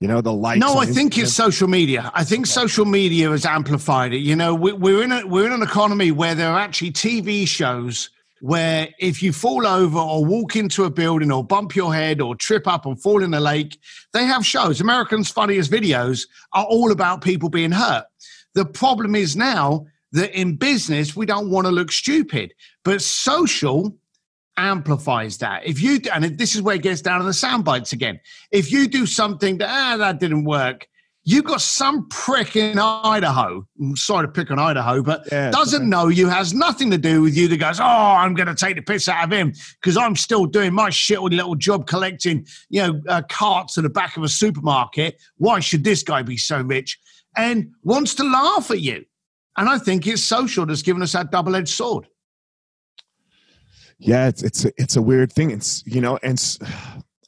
you 0.00 0.08
know 0.08 0.20
the 0.20 0.32
likes 0.32 0.60
no 0.60 0.78
i 0.78 0.86
think 0.86 1.16
it's 1.18 1.32
social 1.32 1.68
media 1.68 2.10
i 2.14 2.24
think 2.24 2.46
social 2.46 2.84
media 2.84 3.30
has 3.30 3.46
amplified 3.46 4.12
it 4.12 4.18
you 4.18 4.34
know 4.34 4.54
we're 4.54 5.02
in 5.02 5.12
a 5.12 5.26
we're 5.26 5.46
in 5.46 5.52
an 5.52 5.62
economy 5.62 6.10
where 6.10 6.34
there 6.34 6.50
are 6.50 6.58
actually 6.58 6.90
tv 6.90 7.46
shows 7.46 8.10
where 8.44 8.90
if 8.98 9.22
you 9.22 9.32
fall 9.32 9.66
over 9.66 9.98
or 9.98 10.22
walk 10.22 10.54
into 10.54 10.84
a 10.84 10.90
building 10.90 11.32
or 11.32 11.42
bump 11.42 11.74
your 11.74 11.94
head 11.94 12.20
or 12.20 12.36
trip 12.36 12.66
up 12.66 12.84
and 12.84 13.00
fall 13.00 13.24
in 13.24 13.32
a 13.32 13.40
lake 13.40 13.78
they 14.12 14.24
have 14.24 14.44
shows 14.44 14.82
americans 14.82 15.30
funniest 15.30 15.70
videos 15.70 16.26
are 16.52 16.66
all 16.66 16.92
about 16.92 17.24
people 17.24 17.48
being 17.48 17.72
hurt 17.72 18.04
the 18.54 18.66
problem 18.66 19.14
is 19.14 19.34
now 19.34 19.86
that 20.12 20.38
in 20.38 20.56
business 20.56 21.16
we 21.16 21.24
don't 21.24 21.48
want 21.48 21.66
to 21.66 21.72
look 21.72 21.90
stupid 21.90 22.52
but 22.84 23.00
social 23.00 23.96
amplifies 24.56 25.38
that. 25.38 25.66
If 25.66 25.82
you 25.82 25.98
and 26.12 26.38
this 26.38 26.54
is 26.54 26.62
where 26.62 26.76
it 26.76 26.82
gets 26.82 27.00
down 27.00 27.18
to 27.18 27.26
the 27.26 27.32
sound 27.32 27.64
bites 27.64 27.92
again. 27.92 28.20
If 28.52 28.70
you 28.70 28.86
do 28.86 29.04
something 29.04 29.58
that 29.58 29.68
ah 29.68 29.96
that 29.96 30.20
didn't 30.20 30.44
work, 30.44 30.86
you 31.26 31.42
got 31.42 31.62
some 31.62 32.06
prick 32.08 32.54
in 32.54 32.78
Idaho. 32.78 33.66
I'm 33.80 33.96
sorry 33.96 34.26
to 34.26 34.32
pick 34.32 34.50
on 34.50 34.58
Idaho, 34.58 35.02
but 35.02 35.26
yeah, 35.32 35.50
doesn't 35.50 35.82
okay. 35.82 35.88
know 35.88 36.08
you 36.08 36.28
has 36.28 36.52
nothing 36.52 36.90
to 36.90 36.98
do 36.98 37.22
with 37.22 37.34
you. 37.34 37.48
That 37.48 37.56
goes, 37.56 37.80
oh, 37.80 37.84
I'm 37.84 38.34
going 38.34 38.46
to 38.46 38.54
take 38.54 38.76
the 38.76 38.82
piss 38.82 39.08
out 39.08 39.24
of 39.24 39.32
him 39.32 39.54
because 39.80 39.96
I'm 39.96 40.16
still 40.16 40.44
doing 40.44 40.74
my 40.74 40.90
shit 40.90 41.20
little 41.20 41.54
job 41.54 41.86
collecting, 41.86 42.46
you 42.68 42.82
know, 42.82 43.00
uh, 43.08 43.22
carts 43.30 43.78
at 43.78 43.84
the 43.84 43.90
back 43.90 44.18
of 44.18 44.22
a 44.22 44.28
supermarket. 44.28 45.20
Why 45.38 45.60
should 45.60 45.82
this 45.82 46.02
guy 46.02 46.22
be 46.22 46.36
so 46.36 46.60
rich? 46.60 46.98
And 47.36 47.72
wants 47.82 48.14
to 48.16 48.24
laugh 48.24 48.70
at 48.70 48.80
you. 48.80 49.04
And 49.56 49.68
I 49.68 49.78
think 49.78 50.06
it's 50.06 50.22
social 50.22 50.66
that's 50.66 50.82
given 50.82 51.02
us 51.02 51.12
that 51.12 51.30
double-edged 51.30 51.68
sword 51.68 52.06
yeah 53.98 54.26
it's 54.26 54.42
it's 54.42 54.64
a, 54.64 54.72
it's 54.76 54.96
a 54.96 55.02
weird 55.02 55.32
thing 55.32 55.52
it's 55.52 55.84
you 55.86 56.00
know 56.00 56.18
and 56.24 56.58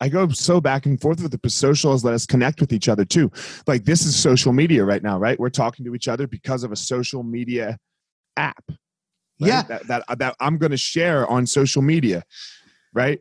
I 0.00 0.08
go 0.08 0.28
so 0.28 0.60
back 0.60 0.86
and 0.86 1.00
forth 1.00 1.22
with 1.22 1.32
it, 1.34 1.42
but 1.42 1.52
social 1.52 1.92
has 1.92 2.04
let 2.04 2.14
us 2.14 2.26
connect 2.26 2.60
with 2.60 2.72
each 2.72 2.88
other 2.88 3.04
too. 3.04 3.30
Like 3.66 3.84
this 3.84 4.04
is 4.04 4.16
social 4.16 4.52
media 4.52 4.84
right 4.84 5.02
now, 5.02 5.18
right? 5.18 5.38
We're 5.38 5.50
talking 5.50 5.84
to 5.86 5.94
each 5.94 6.08
other 6.08 6.26
because 6.26 6.64
of 6.64 6.72
a 6.72 6.76
social 6.76 7.22
media 7.22 7.78
app. 8.36 8.64
Right? 8.68 9.48
Yeah, 9.48 9.62
that, 9.62 9.86
that 9.88 10.18
that 10.18 10.36
I'm 10.40 10.56
going 10.56 10.70
to 10.70 10.78
share 10.78 11.26
on 11.26 11.46
social 11.46 11.82
media, 11.82 12.24
right? 12.94 13.20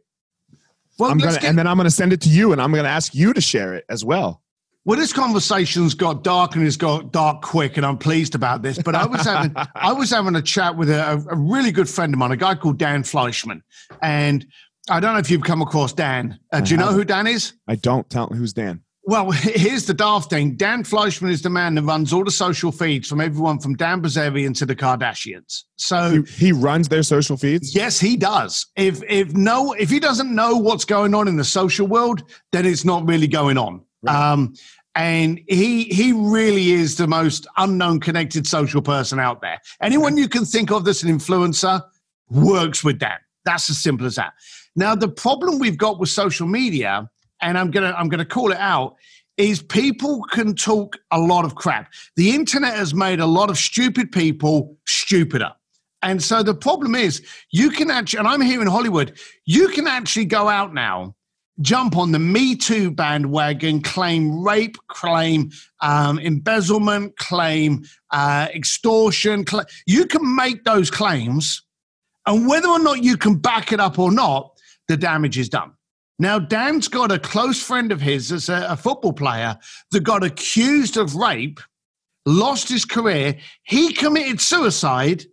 Well, 0.98 1.12
I'm 1.12 1.18
gonna, 1.18 1.34
get- 1.34 1.44
and 1.44 1.58
then 1.58 1.68
I'm 1.68 1.76
going 1.76 1.86
to 1.86 1.92
send 1.92 2.14
it 2.14 2.22
to 2.22 2.30
you, 2.30 2.54
and 2.54 2.62
I'm 2.62 2.72
going 2.72 2.86
to 2.86 2.90
ask 2.90 3.14
you 3.14 3.34
to 3.34 3.42
share 3.42 3.74
it 3.74 3.84
as 3.90 4.06
well. 4.06 4.42
Well, 4.86 5.00
this 5.00 5.12
conversation's 5.12 5.96
got 5.96 6.24
dark 6.24 6.56
and 6.56 6.66
it's 6.66 6.78
got 6.78 7.12
dark 7.12 7.42
quick, 7.42 7.76
and 7.78 7.86
I'm 7.86 7.98
pleased 7.98 8.36
about 8.36 8.62
this. 8.62 8.78
But 8.78 8.94
I 8.94 9.08
was 9.08 9.22
having 9.26 9.52
I 9.76 9.92
was 9.92 10.12
having 10.12 10.36
a 10.36 10.44
chat 10.44 10.78
with 10.78 10.92
a, 10.92 11.26
a, 11.30 11.36
really 11.36 11.72
good 11.72 11.90
friend 11.90 12.14
of 12.14 12.20
mine, 12.20 12.32
a 12.32 12.38
guy 12.38 12.54
called 12.54 12.78
Dan 12.78 13.02
Fleischman, 13.02 13.62
and 14.04 14.46
I 14.90 15.00
don't 15.00 15.14
know 15.14 15.20
if 15.20 15.32
you've 15.32 15.44
come 15.44 15.62
across 15.62 15.94
Dan. 15.94 16.40
Uh, 16.52 16.62
do 16.62 16.72
you 16.72 16.78
know 16.78 16.92
who 16.92 17.04
Dan 17.04 17.28
is? 17.28 17.54
I 17.68 17.76
don't. 17.76 18.10
Tell 18.10 18.28
who's 18.28 18.54
Dan. 18.54 18.82
Well, 19.08 19.32
here's 19.32 19.86
the 19.86 19.94
daft 19.94 20.30
thing. 20.30 20.56
Dan 20.56 20.84
Fleischman 20.84 21.30
is 21.30 21.42
the 21.42 21.50
man 21.50 21.76
that 21.76 21.84
runs 21.84 22.12
all 22.12 22.24
the 22.24 22.32
social 22.32 22.72
feeds 22.72 23.08
from 23.08 23.22
everyone 23.22 23.60
from 23.60 23.76
Dan 23.76 24.02
Bilzerian 24.02 24.58
to 24.58 24.66
the 24.66 24.76
Kardashians. 24.76 25.64
So 25.78 26.24
he, 26.24 26.48
he, 26.48 26.52
runs 26.52 26.90
their 26.90 27.04
social 27.04 27.38
feeds. 27.38 27.76
Yes, 27.76 28.00
he 28.00 28.18
does. 28.18 28.66
If 28.76 29.02
if 29.08 29.34
no, 29.34 29.74
if 29.74 29.90
he 29.90 30.00
doesn't 30.00 30.34
know 30.34 30.58
what's 30.58 30.86
going 30.86 31.14
on 31.14 31.28
in 31.28 31.38
the 31.38 31.44
social 31.44 31.88
world, 31.88 32.24
then 32.52 32.66
it's 32.66 32.86
not 32.86 33.08
really 33.08 33.28
going 33.28 33.58
on. 33.58 33.84
Right. 34.02 34.16
Um, 34.16 34.56
and 34.96 35.42
he 35.48 35.84
he 35.86 36.14
really 36.14 36.72
is 36.72 36.96
the 36.96 37.08
most 37.08 37.48
unknown 37.58 38.00
connected 38.00 38.48
social 38.48 38.82
person 38.82 39.20
out 39.20 39.42
there. 39.42 39.60
Anyone 39.82 40.18
you 40.18 40.30
can 40.30 40.46
think 40.46 40.72
of 40.72 40.86
that's 40.86 41.04
an 41.04 41.10
influencer 41.10 41.84
works 42.30 42.84
with 42.84 43.00
Dan. 43.00 43.18
That's 43.44 43.70
as 43.70 43.78
simple 43.78 44.08
as 44.08 44.16
that. 44.16 44.34
Now 44.76 44.96
the 44.96 45.08
problem 45.08 45.60
we've 45.60 45.78
got 45.78 46.00
with 46.00 46.10
social 46.10 46.48
media, 46.48 47.10
and 47.42 47.58
I'm 47.58 47.72
gonna 47.72 47.94
I'm 47.98 48.10
gonna 48.10 48.26
call 48.26 48.52
it 48.52 48.58
out, 48.58 48.96
is 49.38 49.62
people 49.62 50.24
can 50.32 50.56
talk 50.56 50.98
a 51.12 51.20
lot 51.20 51.46
of 51.46 51.56
crap. 51.56 51.92
The 52.16 52.34
internet 52.34 52.76
has 52.76 52.94
made 52.94 53.20
a 53.20 53.26
lot 53.26 53.50
of 53.50 53.58
stupid 53.58 54.12
people 54.12 54.78
stupider. 54.86 55.52
And 56.02 56.22
so 56.22 56.44
the 56.44 56.54
problem 56.54 56.94
is, 56.94 57.26
you 57.52 57.72
can 57.72 57.90
actually, 57.90 58.20
and 58.20 58.28
I'm 58.28 58.42
here 58.42 58.62
in 58.62 58.68
Hollywood, 58.68 59.18
you 59.46 59.70
can 59.70 59.88
actually 59.88 60.26
go 60.26 60.48
out 60.48 60.74
now 60.74 61.16
jump 61.62 61.96
on 61.96 62.12
the 62.12 62.20
Me 62.20 62.56
Too 62.56 62.92
bandwagon, 62.92 63.82
claim 63.82 64.44
rape, 64.44 64.78
claim 64.88 65.52
um, 65.82 66.20
embezzlement, 66.20 67.16
claim 67.18 67.86
uh, 68.12 68.48
extortion. 68.54 69.46
Cl- 69.48 69.66
you 69.86 70.06
can 70.06 70.36
make 70.36 70.64
those 70.64 70.92
claims, 70.92 71.64
and 72.26 72.48
whether 72.48 72.68
or 72.68 72.80
not 72.80 73.04
you 73.04 73.18
can 73.18 73.36
back 73.36 73.72
it 73.72 73.80
up 73.80 74.00
or 74.00 74.12
not, 74.12 74.55
the 74.88 74.98
damage 74.98 75.38
is 75.38 75.50
done. 75.50 75.74
Now, 76.18 76.40
Dan's 76.40 76.88
got 76.88 77.12
a 77.12 77.20
close 77.20 77.62
friend 77.62 77.92
of 77.92 78.00
his 78.00 78.32
as 78.32 78.48
a, 78.48 78.68
a 78.70 78.78
football 78.78 79.14
player 79.14 79.58
that 79.92 80.04
got 80.04 80.24
accused 80.24 80.96
of 80.96 81.16
rape, 81.16 81.60
lost 82.26 82.70
his 82.70 82.86
career. 82.86 83.38
He 83.64 83.94
committed 83.94 84.40
suicide. 84.40 85.26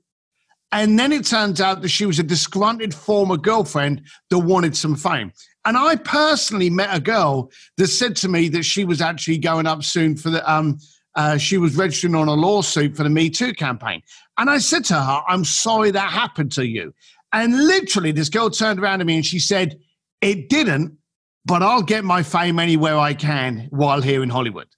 And 0.72 0.98
then 0.98 1.12
it 1.12 1.26
turns 1.26 1.60
out 1.60 1.82
that 1.82 1.90
she 1.90 2.06
was 2.06 2.18
a 2.18 2.22
disgruntled 2.22 2.94
former 2.94 3.36
girlfriend 3.36 4.02
that 4.30 4.38
wanted 4.38 4.74
some 4.74 4.96
fame. 4.96 5.32
And 5.64 5.76
I 5.76 5.96
personally 5.96 6.70
met 6.70 6.96
a 6.96 7.00
girl 7.00 7.52
that 7.76 7.88
said 7.88 8.16
to 8.16 8.28
me 8.28 8.48
that 8.48 8.64
she 8.64 8.84
was 8.84 9.00
actually 9.00 9.38
going 9.38 9.66
up 9.66 9.84
soon 9.84 10.16
for 10.16 10.30
the, 10.30 10.50
um, 10.50 10.78
uh, 11.14 11.36
she 11.36 11.58
was 11.58 11.76
registering 11.76 12.14
on 12.14 12.26
a 12.26 12.34
lawsuit 12.34 12.96
for 12.96 13.04
the 13.04 13.10
Me 13.10 13.30
Too 13.30 13.52
campaign. 13.52 14.02
And 14.38 14.50
I 14.50 14.58
said 14.58 14.84
to 14.86 14.94
her, 14.94 15.20
I'm 15.28 15.44
sorry 15.44 15.90
that 15.90 16.10
happened 16.10 16.50
to 16.52 16.66
you. 16.66 16.94
And 17.32 17.56
literally, 17.66 18.12
this 18.12 18.28
girl 18.28 18.50
turned 18.50 18.78
around 18.80 18.98
to 19.00 19.04
me 19.04 19.16
and 19.16 19.24
she 19.26 19.38
said, 19.38 19.78
It 20.20 20.48
didn't, 20.48 20.96
but 21.44 21.62
I'll 21.62 21.82
get 21.82 22.04
my 22.04 22.22
fame 22.22 22.58
anywhere 22.58 22.98
I 22.98 23.14
can 23.14 23.68
while 23.70 24.00
here 24.02 24.22
in 24.22 24.28
Hollywood. 24.30 24.68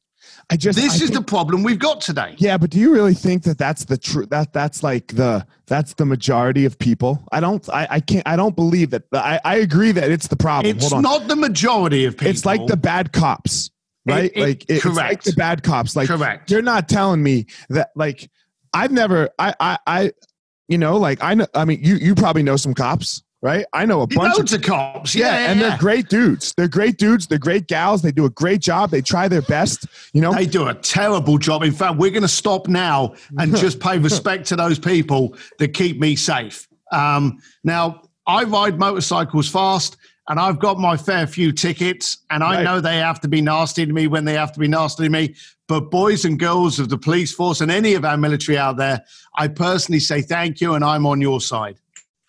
I 0.50 0.56
just 0.56 0.76
This 0.78 0.92
I 0.92 0.94
is 0.96 1.00
think- 1.10 1.14
the 1.14 1.22
problem 1.22 1.62
we've 1.62 1.78
got 1.78 2.00
today. 2.02 2.34
Yeah, 2.38 2.58
but 2.58 2.70
do 2.70 2.78
you 2.78 2.92
really 2.92 3.14
think 3.14 3.44
that 3.44 3.56
that's 3.56 3.86
the 3.86 3.96
true 3.96 4.26
that 4.26 4.52
that's 4.52 4.82
like 4.82 5.08
the 5.08 5.46
that's 5.66 5.94
the 5.94 6.04
majority 6.04 6.64
of 6.66 6.78
people? 6.78 7.26
I 7.32 7.40
don't 7.40 7.66
I, 7.70 7.86
I 7.90 8.00
can't 8.00 8.26
I 8.28 8.36
don't 8.36 8.54
believe 8.54 8.90
that. 8.90 9.04
I 9.12 9.40
I 9.44 9.56
agree 9.56 9.92
that 9.92 10.10
it's 10.10 10.28
the 10.28 10.36
problem. 10.36 10.76
It's 10.76 10.92
not 10.92 11.28
the 11.28 11.36
majority 11.36 12.04
of 12.04 12.14
people. 12.16 12.28
it's 12.28 12.44
like 12.44 12.66
the 12.66 12.76
bad 12.76 13.12
cops, 13.12 13.70
right? 14.06 14.24
It- 14.26 14.36
it- 14.36 14.40
like 14.40 14.62
it- 14.64 14.70
it's 14.76 14.84
like 14.84 14.94
correct. 14.94 15.24
the 15.24 15.32
bad 15.32 15.62
cops. 15.62 15.96
Like 15.96 16.08
Correct. 16.08 16.50
you're 16.50 16.62
not 16.62 16.88
telling 16.90 17.22
me 17.22 17.46
that 17.70 17.90
like 17.96 18.30
I've 18.74 18.92
never 18.92 19.30
I 19.38 19.54
I 19.60 19.78
I 19.86 20.12
you 20.68 20.78
know 20.78 20.96
like 20.96 21.22
I 21.22 21.34
know 21.34 21.46
I 21.54 21.64
mean 21.64 21.80
you 21.82 21.96
you 21.96 22.14
probably 22.14 22.42
know 22.42 22.56
some 22.56 22.74
cops, 22.74 23.22
right? 23.42 23.64
I 23.72 23.84
know 23.86 24.02
a 24.02 24.06
bunch 24.06 24.38
of 24.38 24.52
of 24.52 24.62
cops. 24.62 25.14
yeah, 25.14 25.26
Yeah, 25.26 25.38
yeah, 25.38 25.50
and 25.50 25.60
yeah. 25.60 25.68
they're 25.70 25.78
great 25.78 26.08
dudes. 26.08 26.54
They're 26.56 26.68
great 26.68 26.96
dudes. 26.96 27.26
They're 27.26 27.38
great 27.38 27.66
gals. 27.66 28.02
They 28.02 28.12
do 28.12 28.24
a 28.24 28.30
great 28.30 28.60
job. 28.60 28.90
They 28.90 29.02
try 29.02 29.28
their 29.28 29.42
best. 29.42 29.86
You 30.12 30.20
know, 30.22 30.32
They 30.32 30.46
do 30.46 30.68
a 30.68 30.74
terrible 30.74 31.38
job. 31.38 31.62
In 31.62 31.72
fact, 31.72 31.98
we're 31.98 32.10
going 32.10 32.22
to 32.22 32.28
stop 32.28 32.68
now 32.68 33.14
and 33.38 33.54
just 33.64 33.80
pay 33.80 33.98
respect 33.98 34.46
to 34.48 34.56
those 34.56 34.78
people 34.78 35.36
that 35.58 35.68
keep 35.74 36.00
me 36.00 36.16
safe. 36.16 36.66
Um, 36.92 37.38
now, 37.64 38.02
I 38.26 38.44
ride 38.44 38.78
motorcycles 38.78 39.48
fast 39.50 39.96
and 40.28 40.40
I've 40.40 40.58
got 40.58 40.78
my 40.78 40.96
fair 40.96 41.26
few 41.26 41.52
tickets, 41.52 42.24
and 42.30 42.42
I 42.42 42.54
Right. 42.54 42.62
know 42.64 42.80
they 42.80 42.96
have 42.96 43.20
to 43.20 43.28
be 43.28 43.42
nasty 43.42 43.84
to 43.84 43.92
me 43.92 44.06
when 44.06 44.24
they 44.24 44.32
have 44.32 44.52
to 44.52 44.58
be 44.60 44.66
nasty 44.68 45.02
to 45.04 45.10
me. 45.10 45.34
But 45.66 45.90
boys 45.90 46.24
and 46.24 46.38
girls 46.38 46.78
of 46.78 46.88
the 46.90 46.98
police 46.98 47.32
force 47.32 47.60
and 47.60 47.70
any 47.70 47.94
of 47.94 48.04
our 48.04 48.16
military 48.16 48.58
out 48.58 48.76
there, 48.76 49.02
I 49.36 49.48
personally 49.48 50.00
say 50.00 50.20
thank 50.20 50.60
you, 50.60 50.74
and 50.74 50.84
I'm 50.84 51.06
on 51.06 51.20
your 51.20 51.40
side. 51.40 51.76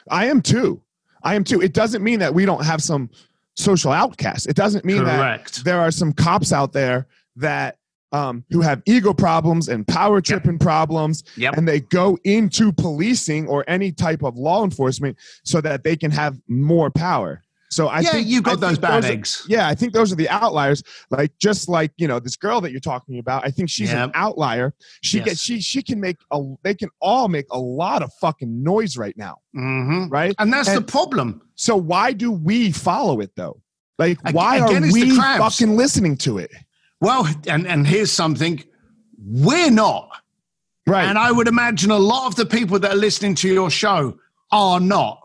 I 0.09 0.27
am 0.27 0.41
too. 0.41 0.81
I 1.23 1.35
am 1.35 1.43
too. 1.43 1.61
It 1.61 1.73
doesn't 1.73 2.03
mean 2.03 2.19
that 2.19 2.33
we 2.33 2.45
don't 2.45 2.63
have 2.63 2.81
some 2.81 3.09
social 3.55 3.91
outcasts. 3.91 4.45
It 4.45 4.55
doesn't 4.55 4.85
mean 4.85 5.03
Correct. 5.03 5.55
that 5.55 5.65
there 5.65 5.79
are 5.81 5.91
some 5.91 6.13
cops 6.13 6.53
out 6.53 6.71
there 6.71 7.07
that 7.35 7.77
um, 8.11 8.45
who 8.49 8.61
have 8.61 8.81
ego 8.85 9.13
problems 9.13 9.67
and 9.67 9.85
power 9.85 10.21
tripping 10.21 10.57
problems, 10.59 11.23
Yep. 11.35 11.57
and 11.57 11.67
they 11.67 11.81
go 11.81 12.17
into 12.23 12.71
policing 12.71 13.47
or 13.47 13.65
any 13.67 13.91
type 13.91 14.23
of 14.23 14.37
law 14.37 14.63
enforcement 14.63 15.17
so 15.43 15.59
that 15.59 15.83
they 15.83 15.97
can 15.97 16.11
have 16.11 16.39
more 16.47 16.89
power. 16.89 17.41
So 17.75 17.87
I 17.87 17.99
yeah, 17.99 18.11
think 18.11 18.27
you've 18.27 18.43
got 18.43 18.57
I 18.63 18.67
those 18.67 18.79
bad 18.79 19.03
are- 19.03 19.07
eggs. 19.11 19.45
yeah, 19.49 19.67
I 19.67 19.75
think 19.75 19.91
those 19.91 20.09
are 20.13 20.15
the 20.15 20.29
outliers. 20.29 20.81
Like 21.11 21.31
just 21.39 21.67
like 21.67 21.91
you 21.97 22.07
know 22.07 22.19
this 22.21 22.37
girl 22.37 22.61
that 22.61 22.71
you're 22.71 22.79
talking 22.79 23.19
about. 23.19 23.45
I 23.45 23.51
think 23.51 23.69
she's 23.69 23.91
an 23.91 24.11
outlier. 24.13 24.73
She 25.01 25.17
Yes. 25.17 25.25
gets 25.25 25.41
she 25.41 25.59
she 25.59 25.81
can 25.83 25.99
make 25.99 26.15
a 26.31 26.41
they 26.63 26.73
can 26.73 26.89
all 27.01 27.27
make 27.27 27.47
a 27.51 27.59
lot 27.59 28.01
of 28.01 28.13
fucking 28.21 28.63
noise 28.63 28.95
right 28.95 29.17
now, 29.17 29.35
hmm 29.53 30.07
right? 30.09 30.33
And 30.39 30.53
that's 30.53 30.73
the 30.73 30.81
problem. 30.81 31.41
So 31.55 31.75
why 31.75 32.13
do 32.13 32.31
we 32.31 32.71
follow 32.71 33.19
it 33.19 33.31
though? 33.35 33.61
Like 33.99 34.19
why 34.31 34.57
again, 34.57 34.85
are 34.85 34.91
we 34.93 35.13
fucking 35.17 35.75
listening 35.75 36.15
to 36.19 36.37
it? 36.37 36.51
Well, 37.01 37.27
and, 37.47 37.67
and 37.67 37.85
here's 37.85 38.11
something 38.11 38.63
we're 39.21 39.69
not. 39.71 40.09
Right. 40.87 41.05
And 41.05 41.17
I 41.17 41.29
would 41.31 41.47
imagine 41.49 41.91
a 41.91 41.97
lot 41.99 42.27
of 42.27 42.35
the 42.35 42.45
people 42.45 42.79
that 42.79 42.91
are 42.91 42.95
listening 43.07 43.35
to 43.35 43.49
your 43.49 43.69
show 43.69 44.17
are 44.51 44.79
not, 44.79 45.24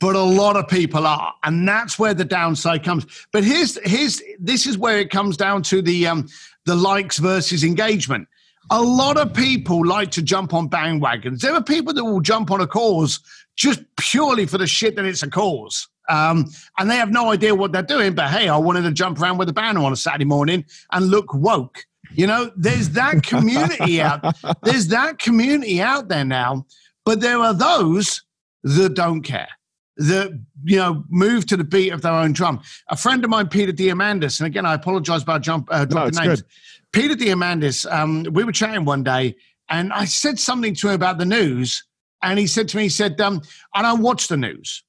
but 0.00 0.14
a 0.14 0.22
lot 0.22 0.56
of 0.56 0.68
people 0.68 1.06
are, 1.06 1.32
and 1.42 1.66
that's 1.66 1.98
where 1.98 2.14
the 2.14 2.24
downside 2.24 2.84
comes. 2.84 3.06
But 3.32 3.44
here's 3.44 3.78
here's 3.84 4.20
this 4.38 4.66
is 4.66 4.76
where 4.76 4.98
it 4.98 5.10
comes 5.10 5.36
down 5.36 5.62
to 5.64 5.80
the 5.80 6.06
um, 6.06 6.28
the 6.64 6.76
likes 6.76 7.18
versus 7.18 7.64
engagement. 7.64 8.28
A 8.70 8.82
lot 8.82 9.16
of 9.16 9.32
people 9.32 9.86
like 9.86 10.10
to 10.12 10.22
jump 10.22 10.52
on 10.52 10.68
bandwagons. 10.68 11.40
There 11.40 11.54
are 11.54 11.62
people 11.62 11.94
that 11.94 12.04
will 12.04 12.20
jump 12.20 12.50
on 12.50 12.60
a 12.60 12.66
cause 12.66 13.20
just 13.54 13.80
purely 13.96 14.44
for 14.44 14.58
the 14.58 14.66
shit 14.66 14.96
that 14.96 15.04
it's 15.04 15.22
a 15.22 15.30
cause. 15.30 15.88
Um, 16.08 16.46
and 16.78 16.90
they 16.90 16.96
have 16.96 17.10
no 17.10 17.30
idea 17.30 17.54
what 17.54 17.72
they're 17.72 17.82
doing. 17.82 18.14
But 18.14 18.30
hey, 18.30 18.48
I 18.48 18.56
wanted 18.56 18.82
to 18.82 18.92
jump 18.92 19.20
around 19.20 19.38
with 19.38 19.48
a 19.48 19.52
banner 19.52 19.82
on 19.82 19.92
a 19.92 19.96
Saturday 19.96 20.24
morning 20.24 20.64
and 20.92 21.06
look 21.08 21.32
woke. 21.32 21.84
You 22.12 22.26
know, 22.26 22.50
there's 22.56 22.90
that 22.90 23.22
community 23.22 24.00
out. 24.00 24.36
There's 24.62 24.88
that 24.88 25.18
community 25.18 25.80
out 25.80 26.08
there 26.08 26.24
now. 26.24 26.66
But 27.04 27.20
there 27.20 27.38
are 27.38 27.54
those 27.54 28.22
that 28.64 28.94
don't 28.94 29.22
care. 29.22 29.48
That 29.96 30.38
you 30.64 30.76
know 30.76 31.04
move 31.08 31.46
to 31.46 31.56
the 31.56 31.64
beat 31.64 31.90
of 31.90 32.02
their 32.02 32.12
own 32.12 32.32
drum. 32.32 32.60
A 32.88 32.96
friend 32.96 33.24
of 33.24 33.30
mine, 33.30 33.48
Peter 33.48 33.72
Diamandis, 33.72 34.40
and 34.40 34.46
again, 34.46 34.66
I 34.66 34.74
apologize 34.74 35.22
about 35.22 35.40
jump 35.40 35.68
uh, 35.70 35.86
dropping 35.86 36.08
it's 36.08 36.18
names. 36.18 36.42
good. 36.42 36.50
Peter 36.92 37.14
Diamandis, 37.14 37.90
um, 37.90 38.26
we 38.30 38.44
were 38.44 38.52
chatting 38.52 38.84
one 38.84 39.02
day, 39.02 39.36
and 39.70 39.92
I 39.92 40.04
said 40.04 40.38
something 40.38 40.74
to 40.74 40.88
him 40.88 40.94
about 40.94 41.16
the 41.16 41.24
news, 41.24 41.82
and 42.22 42.38
he 42.38 42.46
said 42.46 42.68
to 42.68 42.76
me, 42.76 42.84
he 42.84 42.88
said, 42.90 43.18
um, 43.22 43.40
"I 43.72 43.80
don't 43.80 44.02
watch 44.02 44.28
the 44.28 44.36
news." 44.36 44.82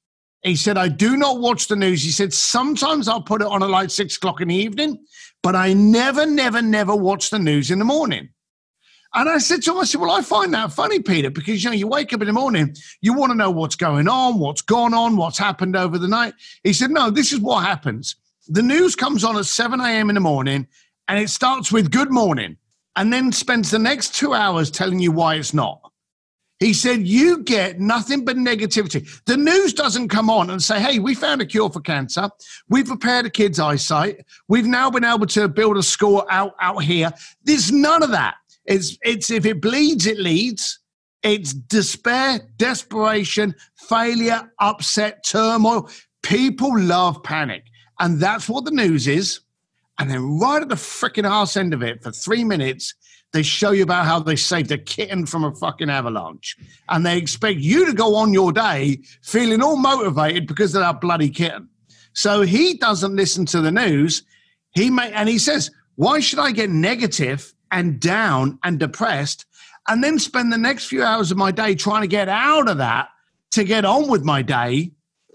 He 0.43 0.56
said, 0.56 0.78
I 0.78 0.88
do 0.88 1.17
not 1.17 1.39
watch 1.39 1.67
the 1.67 1.76
news. 1.76 2.04
He 2.04 2.12
said, 2.12 2.34
sometimes 2.34 3.08
I'll 3.08 3.22
put 3.22 3.41
it 3.41 3.48
on 3.48 3.63
at 3.63 3.70
like 3.70 3.89
six 3.89 4.15
o'clock 4.17 4.39
in 4.39 4.48
the 4.48 4.56
evening, 4.56 5.04
but 5.41 5.56
I 5.56 5.74
never, 5.74 6.26
never, 6.26 6.62
never 6.62 6.96
watch 6.96 7.32
the 7.32 7.39
news 7.39 7.72
in 7.72 7.80
the 7.80 7.86
morning. 7.86 8.30
And 9.13 9.30
I 9.30 9.38
said 9.38 9.62
to 9.63 9.72
him, 9.72 9.78
I 9.80 9.84
said, 9.86 10.02
Well, 10.02 10.12
I 10.12 10.22
find 10.22 10.54
that 10.54 10.74
funny, 10.74 11.00
Peter, 11.00 11.30
because 11.30 11.63
you 11.63 11.70
know, 11.70 11.76
you 11.76 11.88
wake 11.88 12.13
up 12.13 12.22
in 12.22 12.28
the 12.28 12.34
morning, 12.34 12.76
you 13.02 13.13
want 13.13 13.32
to 13.32 13.38
know 13.38 13.52
what's 13.52 13.76
going 13.76 14.08
on, 14.08 14.39
what's 14.39 14.62
gone 14.62 14.93
on, 14.93 15.17
what's 15.17 15.38
happened 15.38 15.76
over 15.76 15.98
the 15.98 16.08
night. 16.08 16.34
He 16.63 16.74
said, 16.74 16.91
No, 16.91 17.10
this 17.10 17.32
is 17.32 17.39
what 17.39 17.63
happens. 17.63 18.15
The 18.48 18.62
news 18.62 18.96
comes 18.96 19.24
on 19.24 19.38
at 19.38 19.46
7 19.46 19.80
a.m. 19.82 20.10
in 20.10 20.15
the 20.15 20.22
morning 20.22 20.67
and 21.08 21.20
it 21.20 21.30
starts 21.30 21.72
with 21.72 21.91
good 21.91 22.12
morning 22.12 22.58
and 22.96 23.12
then 23.12 23.32
spends 23.32 23.72
the 23.72 23.80
next 23.80 24.15
two 24.15 24.34
hours 24.34 24.72
telling 24.72 25.00
you 25.00 25.12
why 25.12 25.36
it's 25.36 25.54
not. 25.54 25.82
He 26.60 26.74
said, 26.74 27.08
You 27.08 27.43
get 27.43 27.80
nothing 27.80 28.26
but 28.26 28.36
negativity. 28.36 29.08
The 29.26 29.38
news 29.38 29.74
doesn't 29.74 30.10
come 30.10 30.30
on 30.30 30.50
and 30.50 30.62
say, 30.62 30.80
Hey, 30.80 31.00
we 31.00 31.13
found 31.13 31.41
a 31.41 31.46
cure 31.46 31.70
for 31.70 31.82
cancer. 31.82 32.30
We've 32.67 32.89
repaired 32.89 33.28
a 33.28 33.30
kid's 33.30 33.60
eyesight. 33.60 34.26
We've 34.48 34.65
now 34.65 34.89
been 34.89 35.04
able 35.04 35.28
to 35.28 35.48
build 35.48 35.78
a 35.78 35.84
school 35.84 36.26
out, 36.30 36.56
out 36.60 36.84
here. 36.84 37.12
There's 37.43 37.72
none 37.72 38.02
of 38.02 38.12
that. 38.12 38.36
It's, 38.67 38.97
it's 39.01 39.32
if 39.32 39.45
it 39.45 39.62
bleeds, 39.62 40.06
it 40.06 40.19
leads. 40.19 40.80
It's 41.23 41.53
despair, 41.53 42.41
desperation, 42.58 43.56
failure, 43.89 44.51
upset, 44.60 45.25
turmoil. 45.25 45.89
People 46.21 46.80
love 46.80 47.23
panic. 47.23 47.63
And 47.99 48.19
that's 48.19 48.47
what 48.47 48.65
the 48.65 48.71
news 48.71 49.08
is. 49.08 49.39
And 49.99 50.12
then 50.12 50.39
right 50.39 50.62
at 50.62 50.69
the 50.69 50.75
freaking 50.75 51.30
arse 51.30 51.58
end 51.58 51.73
of 51.73 51.82
it, 51.82 52.03
for 52.03 52.12
three 52.12 52.43
minutes, 52.43 52.93
they 53.34 53.41
show 53.43 53.71
you 53.71 53.84
about 53.84 54.06
how 54.06 54.19
they 54.19 54.36
saved 54.36 54.71
a 54.71 54.77
kitten 54.77 55.25
from 55.25 55.43
a 55.43 55.56
fucking 55.56 55.89
avalanche. 55.89 56.56
And 56.89 57.06
they 57.06 57.17
expect 57.17 57.60
you 57.60 57.86
to 57.86 57.93
go 57.93 58.15
on 58.15 58.32
your 58.32 58.51
day 58.51 58.99
feeling 59.23 59.62
all 59.62 59.75
motivated 59.75 60.47
because 60.47 60.75
of 60.75 60.82
that 60.82 61.01
bloody 61.01 61.30
kitten. 61.30 61.69
So 62.13 62.41
he 62.41 62.75
doesn't 62.75 63.15
listen 63.15 63.45
to 63.47 63.62
the 63.62 63.71
news. 63.71 64.23
He 64.71 64.89
may, 64.89 65.12
and 65.12 65.27
he 65.27 65.39
says, 65.39 65.71
why 65.95 66.19
should 66.19 66.39
I 66.39 66.51
get 66.51 66.69
negative 66.69 67.53
and 67.71 67.99
down 67.99 68.60
and 68.63 68.80
depressed 68.80 69.45
and 69.88 70.03
then 70.03 70.19
spend 70.19 70.51
the 70.51 70.58
next 70.58 70.86
few 70.88 71.03
hours 71.03 71.32
of 71.32 71.38
my 71.38 71.51
day 71.51 71.75
trying 71.75 72.01
to 72.01 72.08
get 72.08 72.27
out 72.30 72.67
of 72.69 72.77
that 72.77 73.10
to 73.51 73.63
get 73.63 73.86
on 73.86 74.10
with 74.10 74.23
my 74.23 74.41
day? 74.41 74.91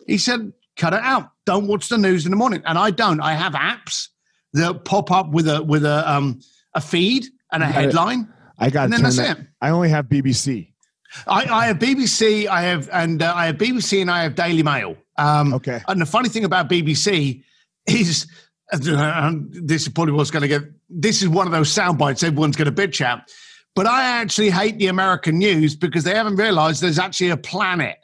He 0.06 0.18
said, 0.18 0.52
cut 0.76 0.92
it 0.92 1.00
out. 1.02 1.30
Don't 1.46 1.66
watch 1.66 1.88
the 1.88 1.98
news 1.98 2.24
in 2.24 2.30
the 2.30 2.36
morning. 2.36 2.62
And 2.66 2.78
I 2.78 2.90
don't. 2.90 3.20
I 3.20 3.34
have 3.34 3.52
apps 3.54 4.08
that 4.52 4.84
pop 4.84 5.10
up 5.10 5.30
with 5.30 5.48
a 5.48 5.62
with 5.62 5.84
a 5.84 6.10
um 6.10 6.40
a 6.74 6.80
feed 6.80 7.24
and 7.52 7.62
a 7.62 7.66
headline. 7.66 8.28
I 8.58 8.70
got 8.70 8.84
And 8.84 8.92
then 8.92 9.02
that's 9.02 9.16
that. 9.16 9.38
it. 9.38 9.46
I 9.60 9.70
only 9.70 9.88
have 9.88 10.06
BBC. 10.06 10.68
I, 11.26 11.44
I 11.44 11.66
have 11.66 11.78
BBC, 11.78 12.46
I 12.46 12.62
have 12.62 12.88
and 12.92 13.22
uh, 13.22 13.34
I 13.34 13.46
have 13.46 13.56
BBC 13.56 14.00
and 14.00 14.10
I 14.10 14.22
have 14.22 14.34
Daily 14.34 14.62
Mail. 14.62 14.96
Um, 15.18 15.52
Okay. 15.54 15.80
And 15.88 16.00
the 16.00 16.06
funny 16.06 16.28
thing 16.30 16.44
about 16.44 16.70
BBC 16.70 17.42
is, 17.86 18.26
this 18.80 19.82
is 19.82 19.88
probably 19.88 20.14
what's 20.14 20.30
going 20.30 20.42
to 20.42 20.48
get. 20.48 20.62
This 20.88 21.22
is 21.22 21.28
one 21.28 21.46
of 21.46 21.52
those 21.52 21.70
sound 21.70 21.98
bites 21.98 22.22
everyone's 22.22 22.56
going 22.56 22.72
to 22.72 22.88
bitch 22.88 23.00
at. 23.00 23.30
But 23.74 23.86
I 23.86 24.04
actually 24.04 24.50
hate 24.50 24.78
the 24.78 24.88
American 24.88 25.38
news 25.38 25.74
because 25.74 26.04
they 26.04 26.14
haven't 26.14 26.36
realised 26.36 26.82
there's 26.82 26.98
actually 26.98 27.30
a 27.30 27.36
planet. 27.36 27.98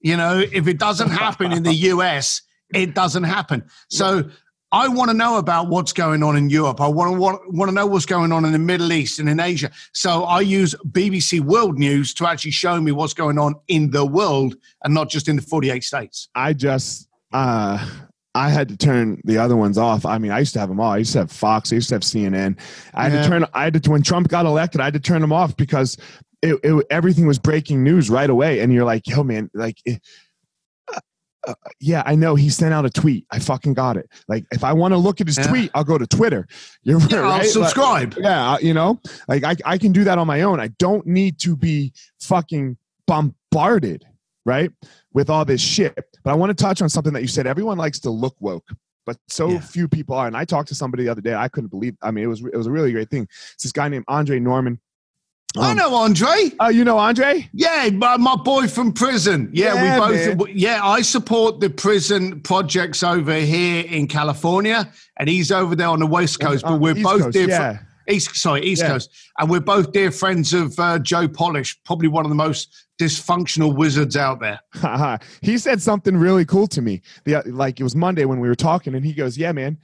You 0.00 0.16
know, 0.16 0.42
if 0.52 0.68
it 0.68 0.78
doesn't 0.78 1.10
happen 1.10 1.52
in 1.52 1.62
the 1.62 1.72
US, 1.92 2.42
it 2.74 2.94
doesn't 2.94 3.24
happen. 3.24 3.64
So 3.88 4.28
I 4.72 4.88
want 4.88 5.10
to 5.10 5.16
know 5.16 5.38
about 5.38 5.68
what's 5.68 5.92
going 5.92 6.22
on 6.22 6.36
in 6.36 6.50
Europe. 6.50 6.80
I 6.80 6.88
want 6.88 7.14
to 7.14 7.18
want, 7.18 7.54
want 7.54 7.68
to 7.68 7.74
know 7.74 7.86
what's 7.86 8.04
going 8.04 8.32
on 8.32 8.44
in 8.44 8.52
the 8.52 8.58
Middle 8.58 8.92
East 8.92 9.18
and 9.18 9.28
in 9.28 9.40
Asia. 9.40 9.70
So 9.92 10.24
I 10.24 10.40
use 10.40 10.74
BBC 10.90 11.40
World 11.40 11.78
News 11.78 12.12
to 12.14 12.26
actually 12.26 12.50
show 12.50 12.80
me 12.80 12.92
what's 12.92 13.14
going 13.14 13.38
on 13.38 13.54
in 13.68 13.90
the 13.90 14.04
world 14.04 14.56
and 14.84 14.92
not 14.92 15.08
just 15.08 15.28
in 15.28 15.36
the 15.36 15.42
48 15.42 15.82
states. 15.84 16.28
I 16.34 16.52
just 16.52 17.08
uh 17.32 18.05
I 18.36 18.50
had 18.50 18.68
to 18.68 18.76
turn 18.76 19.20
the 19.24 19.38
other 19.38 19.56
ones 19.56 19.78
off. 19.78 20.04
I 20.04 20.18
mean, 20.18 20.30
I 20.30 20.40
used 20.40 20.52
to 20.52 20.60
have 20.60 20.68
them 20.68 20.78
all. 20.78 20.92
I 20.92 20.98
used 20.98 21.12
to 21.12 21.20
have 21.20 21.32
Fox. 21.32 21.72
I 21.72 21.76
used 21.76 21.88
to 21.88 21.94
have 21.94 22.02
CNN. 22.02 22.58
I 22.94 23.04
had 23.04 23.12
Yeah. 23.12 23.22
to 23.22 23.28
turn. 23.28 23.46
I 23.54 23.64
had 23.64 23.82
to 23.82 23.90
when 23.90 24.02
Trump 24.02 24.28
got 24.28 24.44
elected. 24.46 24.80
I 24.80 24.84
had 24.84 24.92
to 24.94 25.00
turn 25.00 25.20
them 25.22 25.32
off 25.32 25.56
because 25.56 25.96
it, 26.42 26.60
it 26.62 26.86
everything 26.90 27.26
was 27.26 27.38
breaking 27.38 27.82
news 27.82 28.10
right 28.10 28.28
away. 28.28 28.60
And 28.60 28.72
you're 28.72 28.84
like, 28.84 29.06
yo, 29.08 29.22
man, 29.22 29.50
like. 29.54 29.78
It, 29.84 30.00
uh, 30.94 31.00
uh, 31.48 31.54
yeah, 31.80 32.02
I 32.04 32.14
know 32.16 32.34
he 32.34 32.48
sent 32.50 32.74
out 32.74 32.84
a 32.84 32.90
tweet. 32.90 33.24
I 33.30 33.38
fucking 33.38 33.74
got 33.74 33.96
it. 33.96 34.08
Like, 34.28 34.44
if 34.50 34.64
I 34.64 34.72
want 34.72 34.92
to 34.92 34.98
look 34.98 35.20
at 35.20 35.28
his 35.28 35.38
Yeah. 35.38 35.46
tweet, 35.46 35.70
I'll 35.74 35.84
go 35.84 35.96
to 35.96 36.06
Twitter. 36.06 36.46
You're 36.82 37.00
Yeah, 37.02 37.18
right. 37.18 37.30
I'll 37.32 37.38
Like- 37.38 37.46
subscribe. 37.46 38.14
yeah, 38.18 38.52
uh, 38.54 38.58
you 38.60 38.74
know, 38.74 39.00
like 39.28 39.44
I, 39.44 39.54
I 39.64 39.78
can 39.78 39.92
do 39.92 40.04
that 40.04 40.18
on 40.18 40.26
my 40.26 40.42
own. 40.42 40.58
I 40.60 40.68
don't 40.78 41.06
need 41.06 41.38
to 41.40 41.56
be 41.56 41.92
fucking 42.20 42.76
bombarded, 43.06 44.04
right, 44.44 44.70
with 45.12 45.30
all 45.30 45.44
this 45.44 45.60
shit. 45.60 45.96
But 46.26 46.32
I 46.32 46.34
want 46.34 46.50
to 46.50 46.60
touch 46.60 46.82
on 46.82 46.88
something 46.88 47.12
that 47.12 47.22
you 47.22 47.28
said. 47.28 47.46
Everyone 47.46 47.78
likes 47.78 48.00
to 48.00 48.10
look 48.10 48.34
woke, 48.40 48.68
but 49.06 49.16
so 49.28 49.48
Yeah. 49.48 49.60
few 49.60 49.86
people 49.86 50.16
are. 50.16 50.26
And 50.26 50.36
I 50.36 50.44
talked 50.44 50.66
to 50.70 50.74
somebody 50.74 51.04
the 51.04 51.08
other 51.08 51.20
day. 51.20 51.34
I 51.36 51.46
couldn't 51.46 51.68
believe. 51.70 51.94
I 52.02 52.10
mean, 52.10 52.24
it 52.24 52.26
was 52.26 52.40
it 52.40 52.56
was 52.56 52.66
a 52.66 52.70
really 52.72 52.90
great 52.90 53.10
thing. 53.10 53.28
It's 53.54 53.62
this 53.62 53.70
guy 53.70 53.88
named 53.88 54.06
Andre 54.08 54.40
Norman. 54.40 54.80
I 55.56 55.70
Um, 55.70 55.76
know 55.76 55.94
Andre. 55.94 56.50
Oh, 56.58 56.68
you 56.68 56.82
know 56.84 56.98
Andre? 56.98 57.48
Yeah, 57.54 57.90
my, 57.92 58.16
my 58.16 58.34
boy 58.34 58.66
from 58.66 58.92
prison. 58.92 59.50
Yeah, 59.52 59.74
Yeah, 59.74 59.82
we 60.10 60.16
man. 60.16 60.36
both. 60.36 60.48
Yeah, 60.48 60.80
I 60.84 61.00
support 61.02 61.60
the 61.60 61.70
prison 61.70 62.40
projects 62.40 63.04
over 63.04 63.34
here 63.36 63.84
in 63.86 64.08
California, 64.08 64.90
and 65.18 65.28
he's 65.28 65.52
over 65.52 65.76
there 65.76 65.88
on 65.88 66.00
the 66.00 66.06
West 66.08 66.40
Coast. 66.40 66.64
On- 66.64 66.72
but 66.72 66.80
we're 66.80 66.96
East 66.96 67.04
both 67.04 67.22
Coast, 67.22 67.32
dear. 67.34 67.48
yeah. 67.48 67.78
East, 68.08 68.34
sorry, 68.36 68.62
East 68.64 68.82
Yeah. 68.82 68.88
Coast, 68.88 69.10
and 69.38 69.48
we're 69.48 69.60
both 69.60 69.92
dear 69.92 70.10
friends 70.10 70.52
of 70.52 70.76
uh, 70.80 70.98
Joe 70.98 71.28
Polish, 71.28 71.78
probably 71.84 72.08
one 72.08 72.24
of 72.24 72.30
the 72.30 72.34
most 72.36 72.85
dysfunctional 72.98 73.76
wizards 73.76 74.16
out 74.16 74.40
there. 74.40 74.60
he 75.42 75.58
said 75.58 75.82
something 75.82 76.16
really 76.16 76.44
cool 76.44 76.66
to 76.68 76.82
me. 76.82 77.02
The 77.24 77.42
like 77.46 77.80
it 77.80 77.84
was 77.84 77.96
Monday 77.96 78.24
when 78.24 78.40
we 78.40 78.48
were 78.48 78.54
talking, 78.54 78.94
and 78.94 79.04
he 79.04 79.12
goes, 79.12 79.36
"Yeah, 79.36 79.52
man." 79.52 79.78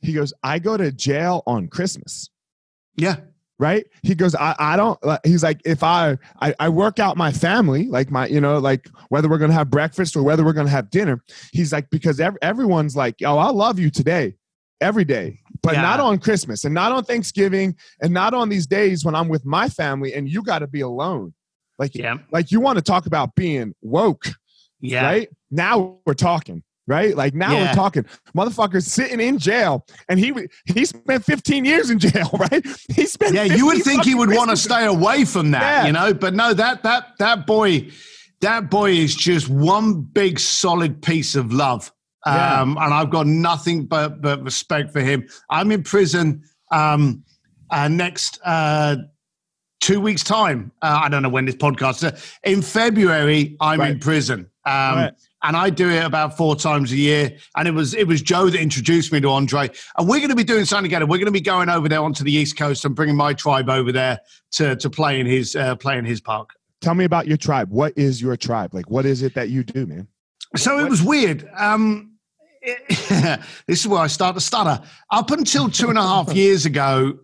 He 0.00 0.12
goes, 0.12 0.32
"I 0.42 0.58
go 0.58 0.76
to 0.76 0.92
jail 0.92 1.42
on 1.46 1.68
Christmas." 1.68 2.30
Yeah, 2.96 3.16
right 3.60 3.86
he 4.02 4.14
goes 4.14 4.34
i, 4.36 4.54
I 4.58 4.76
don't 4.76 4.98
uh, 5.04 5.18
he's 5.24 5.42
like 5.42 5.60
if 5.64 5.82
I, 5.82 6.16
I 6.40 6.54
i 6.60 6.68
work 6.68 6.98
out 6.98 7.16
my 7.16 7.32
family 7.32 7.86
like 7.86 8.10
my 8.10 8.26
you 8.26 8.40
know 8.40 8.58
like 8.58 8.88
whether 9.08 9.28
we're 9.28 9.38
gonna 9.38 9.52
have 9.52 9.70
breakfast 9.70 10.16
or 10.16 10.22
whether 10.22 10.44
we're 10.44 10.52
gonna 10.52 10.68
have 10.70 10.90
dinner 10.90 11.22
he's 11.52 11.72
like 11.72 11.90
because 11.90 12.20
ev- 12.20 12.36
everyone's 12.42 12.96
like 12.96 13.16
oh 13.24 13.38
i 13.38 13.50
love 13.50 13.78
you 13.78 13.90
today 13.90 14.34
every 14.80 15.04
day 15.04 15.40
but 15.62 15.74
Yeah. 15.74 15.82
not 15.82 16.00
on 16.00 16.18
christmas 16.18 16.64
and 16.64 16.72
not 16.74 16.92
on 16.92 17.02
thanksgiving 17.04 17.74
and 18.00 18.14
not 18.14 18.32
on 18.32 18.48
these 18.48 18.66
days 18.66 19.04
when 19.04 19.14
i'm 19.16 19.28
with 19.28 19.44
my 19.44 19.68
family 19.68 20.14
and 20.14 20.28
you 20.28 20.42
got 20.42 20.60
to 20.60 20.68
be 20.68 20.80
alone 20.82 21.34
like 21.78 21.94
yeah, 21.94 22.16
like 22.32 22.50
you 22.50 22.60
want 22.60 22.76
to 22.76 22.82
talk 22.82 23.06
about 23.06 23.34
being 23.34 23.74
woke 23.82 24.26
yeah. 24.80 25.04
right 25.04 25.28
now 25.50 25.98
we're 26.06 26.14
talking 26.14 26.62
right 26.86 27.16
like 27.16 27.34
now 27.34 27.52
Yeah. 27.52 27.68
we're 27.68 27.74
talking 27.74 28.04
motherfuckers 28.36 28.84
sitting 28.84 29.20
in 29.20 29.38
jail 29.38 29.84
and 30.08 30.18
he 30.18 30.32
he 30.64 30.84
spent 30.84 31.24
15 31.24 31.64
years 31.64 31.90
in 31.90 31.98
jail 31.98 32.30
right 32.38 32.64
he 32.94 33.04
spent 33.06 33.34
Yeah, 33.34 33.44
you 33.44 33.66
would 33.66 33.82
think 33.82 34.04
he 34.04 34.14
would 34.14 34.30
want 34.30 34.50
to 34.50 34.56
stay 34.56 34.86
away 34.86 35.24
from 35.24 35.50
that, 35.52 35.60
Yeah. 35.82 35.86
you 35.86 35.92
know. 35.92 36.14
But 36.14 36.34
no, 36.34 36.54
that 36.54 36.82
that 36.82 37.18
that 37.18 37.46
boy, 37.46 37.90
that 38.40 38.70
boy 38.70 38.92
is 38.92 39.14
just 39.14 39.48
one 39.48 40.00
big 40.00 40.38
solid 40.40 41.02
piece 41.02 41.34
of 41.34 41.52
love. 41.52 41.92
Yeah. 42.26 42.60
Um, 42.60 42.78
and 42.80 42.92
I've 42.94 43.10
got 43.10 43.26
nothing 43.26 43.84
but 43.86 44.22
but 44.22 44.42
respect 44.42 44.92
for 44.92 45.00
him. 45.00 45.26
I'm 45.50 45.70
in 45.72 45.82
prison 45.82 46.42
um, 46.72 47.22
uh, 47.70 47.88
next 47.88 48.40
uh, 48.44 48.96
two 49.80 50.00
weeks 50.00 50.22
time. 50.24 50.72
Uh, 50.82 51.00
I 51.02 51.08
don't 51.08 51.22
know 51.22 51.28
when 51.28 51.44
this 51.44 51.56
podcast. 51.56 52.04
Uh, 52.04 52.16
in 52.44 52.62
February, 52.62 53.56
I'm 53.60 53.80
in 53.80 53.98
prison. 53.98 54.50
Um, 54.64 54.96
Right. 54.96 55.14
And 55.44 55.56
I 55.56 55.70
do 55.70 55.88
it 55.88 56.04
about 56.04 56.36
four 56.36 56.56
times 56.56 56.90
a 56.90 56.96
year. 56.96 57.36
And 57.56 57.68
it 57.68 57.70
was 57.70 57.94
it 57.94 58.08
was 58.08 58.20
Joe 58.20 58.50
that 58.50 58.60
introduced 58.60 59.12
me 59.12 59.20
to 59.20 59.28
Andre. 59.28 59.70
And 59.96 60.08
we're 60.08 60.18
going 60.18 60.30
to 60.30 60.36
be 60.36 60.42
doing 60.42 60.64
something 60.64 60.90
together. 60.90 61.06
We're 61.06 61.18
going 61.18 61.26
to 61.26 61.30
be 61.30 61.40
going 61.40 61.68
over 61.68 61.88
there 61.88 62.00
onto 62.00 62.24
the 62.24 62.32
East 62.32 62.56
Coast 62.56 62.84
and 62.84 62.94
bringing 62.94 63.14
my 63.14 63.34
tribe 63.34 63.70
over 63.70 63.92
there 63.92 64.18
to 64.52 64.74
to 64.74 64.90
play 64.90 65.20
in 65.20 65.26
his 65.26 65.54
uh, 65.54 65.76
play 65.76 65.96
in 65.96 66.04
his 66.04 66.20
park. 66.20 66.50
Tell 66.80 66.94
me 66.94 67.04
about 67.04 67.28
your 67.28 67.36
tribe. 67.36 67.70
What 67.70 67.92
is 67.96 68.20
your 68.20 68.36
tribe? 68.36 68.74
Like, 68.74 68.90
what 68.90 69.06
is 69.06 69.22
it 69.22 69.34
that 69.34 69.48
you 69.48 69.62
do, 69.62 69.86
man? 69.86 70.08
So 70.56 70.78
it 70.80 70.88
was 70.88 71.02
weird. 71.02 71.48
Um, 71.56 72.14
this 73.08 73.80
is 73.80 73.86
where 73.86 74.00
I 74.00 74.06
start 74.06 74.34
to 74.34 74.40
stutter. 74.40 74.82
Up 75.10 75.30
until 75.30 75.68
two 75.68 75.88
and 75.88 75.98
a 75.98 76.02
half 76.02 76.32
years 76.34 76.66
ago, 76.66 77.18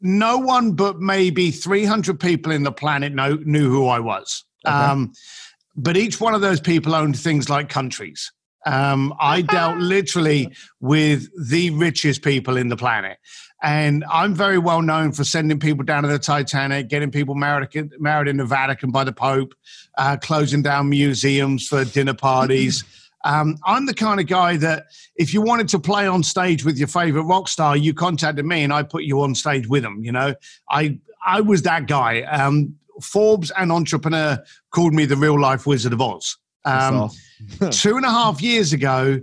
no 0.00 0.38
one 0.38 0.72
but 0.72 1.00
maybe 1.00 1.50
300 1.50 2.18
people 2.20 2.52
in 2.52 2.62
the 2.62 2.72
planet 2.72 3.12
know, 3.14 3.34
knew 3.44 3.70
who 3.70 3.86
I 3.86 4.00
was. 4.00 4.44
Okay. 4.66 4.74
Um, 4.74 5.12
but 5.76 5.96
each 5.96 6.20
one 6.20 6.34
of 6.34 6.40
those 6.40 6.60
people 6.60 6.94
owned 6.94 7.18
things 7.18 7.48
like 7.48 7.68
countries. 7.68 8.32
Um, 8.66 9.14
I 9.20 9.42
dealt 9.42 9.78
literally 9.78 10.52
with 10.80 11.28
the 11.48 11.70
richest 11.70 12.22
people 12.22 12.56
in 12.56 12.68
the 12.68 12.76
planet. 12.76 13.18
And 13.62 14.04
I'm 14.10 14.34
very 14.34 14.58
well 14.58 14.82
known 14.82 15.12
for 15.12 15.24
sending 15.24 15.58
people 15.58 15.84
down 15.84 16.04
to 16.04 16.08
the 16.08 16.18
Titanic, 16.18 16.88
getting 16.88 17.10
people 17.10 17.34
married, 17.34 17.90
married 17.98 18.28
in 18.28 18.36
the 18.36 18.44
Vatican 18.44 18.90
by 18.90 19.02
the 19.02 19.12
Pope, 19.12 19.54
uh, 19.96 20.16
closing 20.16 20.62
down 20.62 20.88
museums 20.88 21.66
for 21.66 21.84
dinner 21.84 22.14
parties. 22.14 22.84
Um, 23.24 23.58
I'm 23.64 23.86
the 23.86 23.94
kind 23.94 24.20
of 24.20 24.26
guy 24.26 24.56
that 24.58 24.86
if 25.16 25.34
you 25.34 25.42
wanted 25.42 25.68
to 25.70 25.78
play 25.78 26.06
on 26.06 26.22
stage 26.22 26.64
with 26.64 26.78
your 26.78 26.88
favorite 26.88 27.24
rock 27.24 27.48
star, 27.48 27.76
you 27.76 27.92
contacted 27.92 28.44
me 28.44 28.62
and 28.62 28.72
I 28.72 28.82
put 28.82 29.02
you 29.02 29.20
on 29.22 29.34
stage 29.34 29.66
with 29.66 29.82
them. 29.82 30.04
You 30.04 30.12
know, 30.12 30.34
I 30.70 30.98
I 31.24 31.40
was 31.40 31.62
that 31.62 31.86
guy. 31.86 32.22
Um, 32.22 32.76
Forbes 33.02 33.50
and 33.56 33.70
Entrepreneur 33.70 34.42
called 34.70 34.94
me 34.94 35.04
the 35.04 35.16
real 35.16 35.40
life 35.40 35.66
Wizard 35.66 35.92
of 35.92 36.00
Oz. 36.00 36.36
Um, 36.64 37.10
two 37.70 37.96
and 37.96 38.04
a 38.04 38.10
half 38.10 38.42
years 38.42 38.72
ago, 38.72 39.20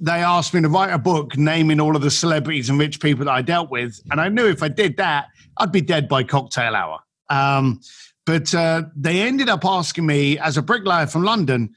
they 0.00 0.22
asked 0.22 0.54
me 0.54 0.62
to 0.62 0.68
write 0.68 0.92
a 0.92 0.98
book 0.98 1.36
naming 1.36 1.80
all 1.80 1.96
of 1.96 2.02
the 2.02 2.10
celebrities 2.10 2.68
and 2.68 2.78
rich 2.78 3.00
people 3.00 3.24
that 3.24 3.32
I 3.32 3.42
dealt 3.42 3.70
with. 3.70 4.00
And 4.10 4.20
I 4.20 4.28
knew 4.28 4.46
if 4.46 4.62
I 4.62 4.68
did 4.68 4.96
that, 4.98 5.26
I'd 5.56 5.72
be 5.72 5.80
dead 5.80 6.08
by 6.08 6.22
cocktail 6.22 6.74
hour. 6.74 7.00
Um, 7.30 7.80
but 8.24 8.54
uh, 8.54 8.82
they 8.94 9.22
ended 9.22 9.48
up 9.48 9.64
asking 9.64 10.04
me, 10.06 10.38
as 10.38 10.56
a 10.56 10.62
bricklayer 10.62 11.06
from 11.06 11.22
London, 11.22 11.74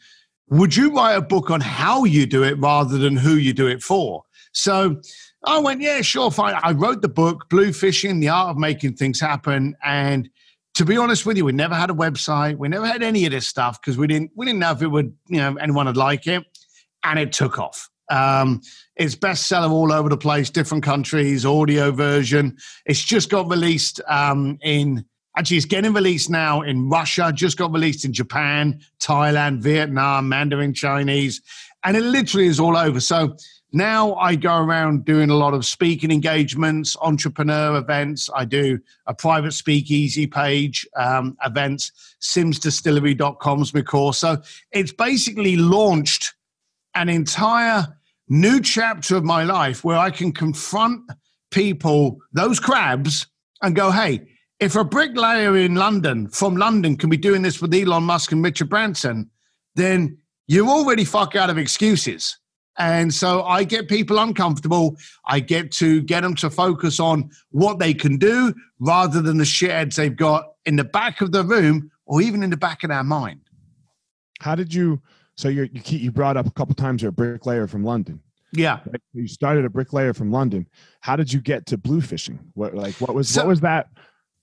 would 0.50 0.76
you 0.76 0.94
write 0.94 1.16
a 1.16 1.22
book 1.22 1.50
on 1.52 1.62
how 1.62 2.04
you 2.04 2.26
do 2.26 2.44
it 2.44 2.58
rather 2.60 2.98
than 2.98 3.16
who 3.16 3.36
you 3.36 3.54
do 3.54 3.68
it 3.68 3.84
for? 3.84 4.24
So 4.52 5.00
I 5.46 5.60
went, 5.60 5.82
yeah, 5.82 6.02
sure, 6.02 6.32
fine. 6.32 6.60
I 6.62 6.72
wrote 6.72 7.02
the 7.02 7.10
book, 7.10 7.50
Bluefishing, 7.50 8.20
The 8.20 8.30
Art 8.30 8.50
of 8.50 8.58
Making 8.58 8.96
Things 8.96 9.20
Happen. 9.20 9.76
And 9.84 10.30
to 10.76 10.86
be 10.86 10.98
honest 10.98 11.26
with 11.26 11.38
you, 11.38 11.46
we 11.46 11.52
never 11.52 11.76
had 11.76 11.90
a 11.90 11.94
website. 11.94 12.58
We 12.58 12.68
never 12.68 12.86
had 12.86 13.04
any 13.04 13.26
of 13.26 13.32
this 13.32 13.48
stuff 13.48 13.80
because 13.82 13.98
we 13.98 14.08
didn't 14.08 14.32
we 14.36 14.46
didn't 14.46 14.60
know 14.60 14.72
if 14.72 14.82
it 14.82 14.88
would, 14.88 15.14
you 15.28 15.38
know, 15.38 15.56
anyone 15.58 15.86
would 15.86 15.98
like 15.98 16.28
it. 16.28 16.44
And 17.04 17.18
it 17.18 17.32
took 17.32 17.60
off. 17.60 17.90
Um, 18.12 18.62
it's 18.96 19.16
bestseller 19.16 19.70
all 19.70 19.94
over 19.94 20.10
the 20.10 20.18
place, 20.18 20.50
different 20.50 20.84
countries, 20.84 21.46
audio 21.46 21.92
version. 21.92 22.58
It's 22.86 23.02
just 23.04 23.30
got 23.30 23.50
released 23.50 24.02
um, 24.08 24.58
in 24.64 25.06
actually 25.38 25.58
it's 25.58 25.66
getting 25.66 25.94
released 25.94 26.30
now 26.30 26.62
in 26.62 26.90
Russia, 26.90 27.32
just 27.34 27.58
got 27.58 27.72
released 27.72 28.06
in 28.06 28.14
Japan, 28.14 28.82
Thailand, 29.00 29.60
Vietnam, 29.60 30.30
Mandarin 30.30 30.74
Chinese, 30.74 31.42
and 31.84 31.96
it 31.96 32.04
literally 32.04 32.48
is 32.48 32.60
all 32.60 32.76
over. 32.76 33.00
So 33.00 33.36
now 33.72 34.16
I 34.16 34.36
go 34.36 34.58
around 34.58 35.06
doing 35.06 35.30
a 35.30 35.36
lot 35.36 35.54
of 35.54 35.66
speaking 35.66 36.10
engagements, 36.12 36.98
entrepreneur 37.02 37.78
events. 37.78 38.30
I 38.34 38.46
do 38.46 38.80
a 39.06 39.14
private 39.14 39.52
speakeasy 39.52 40.26
page, 40.26 40.88
um, 40.96 41.38
events, 41.46 42.16
simsdistillery.com's 42.20 43.74
my 43.74 43.84
course. 43.84 44.18
So 44.18 44.42
it's 44.72 44.92
basically 44.92 45.56
launched 45.56 46.34
an 46.96 47.10
entire 47.10 47.88
new 48.28 48.60
chapter 48.60 49.16
of 49.16 49.24
my 49.24 49.44
life 49.44 49.84
where 49.84 49.98
I 49.98 50.10
can 50.10 50.32
confront 50.32 51.02
people, 51.52 52.18
those 52.34 52.60
crabs, 52.60 53.28
and 53.62 53.76
go, 53.76 53.92
hey, 53.92 54.28
if 54.60 54.76
a 54.76 54.84
bricklayer 54.84 55.56
in 55.58 55.76
London, 55.76 56.28
from 56.28 56.58
London, 56.58 56.98
can 56.98 57.10
be 57.10 57.18
doing 57.18 57.42
this 57.42 57.62
with 57.62 57.74
Elon 57.74 58.04
Musk 58.04 58.32
and 58.32 58.44
Richard 58.44 58.70
Branson, 58.70 59.30
then 59.76 60.18
you're 60.48 60.68
already 60.68 61.06
fuck 61.06 61.36
out 61.36 61.50
of 61.50 61.58
excuses. 61.58 62.38
And 62.78 63.14
so 63.14 63.44
I 63.44 63.66
get 63.66 63.90
people 63.90 64.20
uncomfortable. 64.20 64.96
I 65.26 65.42
get 65.42 65.72
to 65.74 66.02
get 66.02 66.22
them 66.22 66.36
to 66.36 66.50
focus 66.50 67.00
on 67.00 67.30
what 67.52 67.78
they 67.80 67.94
can 67.94 68.18
do 68.18 68.54
rather 68.80 69.22
than 69.22 69.38
the 69.38 69.44
shitheads 69.44 69.96
they've 69.96 70.16
got 70.16 70.46
in 70.66 70.78
the 70.78 70.86
back 70.86 71.20
of 71.22 71.32
the 71.32 71.44
room 71.44 71.92
or 72.06 72.22
even 72.22 72.42
in 72.42 72.50
the 72.50 72.58
back 72.58 72.84
of 72.84 72.90
their 72.90 73.04
mind. 73.04 73.42
How 74.40 74.56
did 74.56 74.74
you? 74.74 75.02
So 75.36 75.50
you're, 75.50 75.66
you 75.66 75.82
keep, 75.82 76.02
you 76.02 76.12
brought 76.12 76.38
up 76.38 76.48
a 76.48 76.52
couple 76.52 76.74
times 76.76 77.02
you're 77.02 77.10
a 77.10 77.14
bricklayer 77.14 77.68
from 77.68 77.84
London. 77.84 78.22
Yeah. 78.54 78.80
Right? 78.86 79.02
You 79.14 79.28
started 79.28 79.66
a 79.66 79.70
bricklayer 79.70 80.14
from 80.14 80.32
London. 80.32 80.68
How 81.02 81.16
did 81.16 81.32
you 81.32 81.42
get 81.42 81.66
to 81.68 81.78
bluefishing? 81.78 82.40
What 82.54 82.74
like 82.76 82.96
what 82.96 83.14
was 83.14 83.30
So- 83.30 83.42
what 83.42 83.48
was 83.48 83.62
that? 83.62 83.90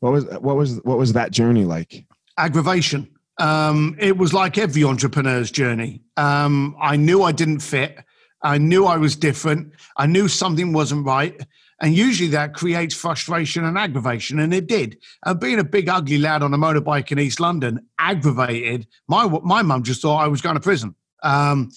What 0.01 0.13
was 0.13 0.25
what 0.27 0.57
was 0.57 0.77
what 0.85 0.99
was 0.99 1.13
that 1.15 1.31
journey 1.31 1.65
like? 1.65 2.05
aggravation. 2.39 3.09
Um, 3.39 3.97
it 3.99 4.17
was 4.19 4.33
like 4.35 4.59
every 4.59 4.85
entrepreneur's 4.85 5.51
journey. 5.51 6.03
Um, 6.17 6.77
I 6.81 6.97
knew 6.97 7.23
I 7.23 7.33
didn't 7.33 7.61
fit. 7.61 7.99
I 8.43 8.59
knew 8.59 8.85
I 8.85 8.99
was 8.99 9.17
different. 9.17 9.73
I 9.97 10.07
knew 10.07 10.29
something 10.29 10.73
wasn't 10.75 11.07
right. 11.07 11.41
And 11.81 11.95
usually 11.95 12.29
that 12.31 12.55
creates 12.55 12.95
frustration 12.95 13.65
and 13.65 13.77
aggravation. 13.77 14.39
And 14.39 14.53
it 14.55 14.67
did. 14.67 14.99
And 15.25 15.41
being 15.41 15.59
a 15.59 15.65
big, 15.65 15.89
ugly 15.89 16.19
lad 16.19 16.43
on 16.43 16.55
a 16.55 16.59
motorbike 16.59 17.11
in 17.13 17.19
East 17.19 17.41
London 17.41 17.81
aggravated. 17.99 18.87
My, 19.09 19.27
my 19.43 19.63
mum 19.63 19.83
just 19.83 20.03
thought 20.03 20.23
I 20.23 20.29
was 20.29 20.41
going 20.41 20.55
to 20.57 20.61
prison. 20.61 20.95
Um, 21.23 21.71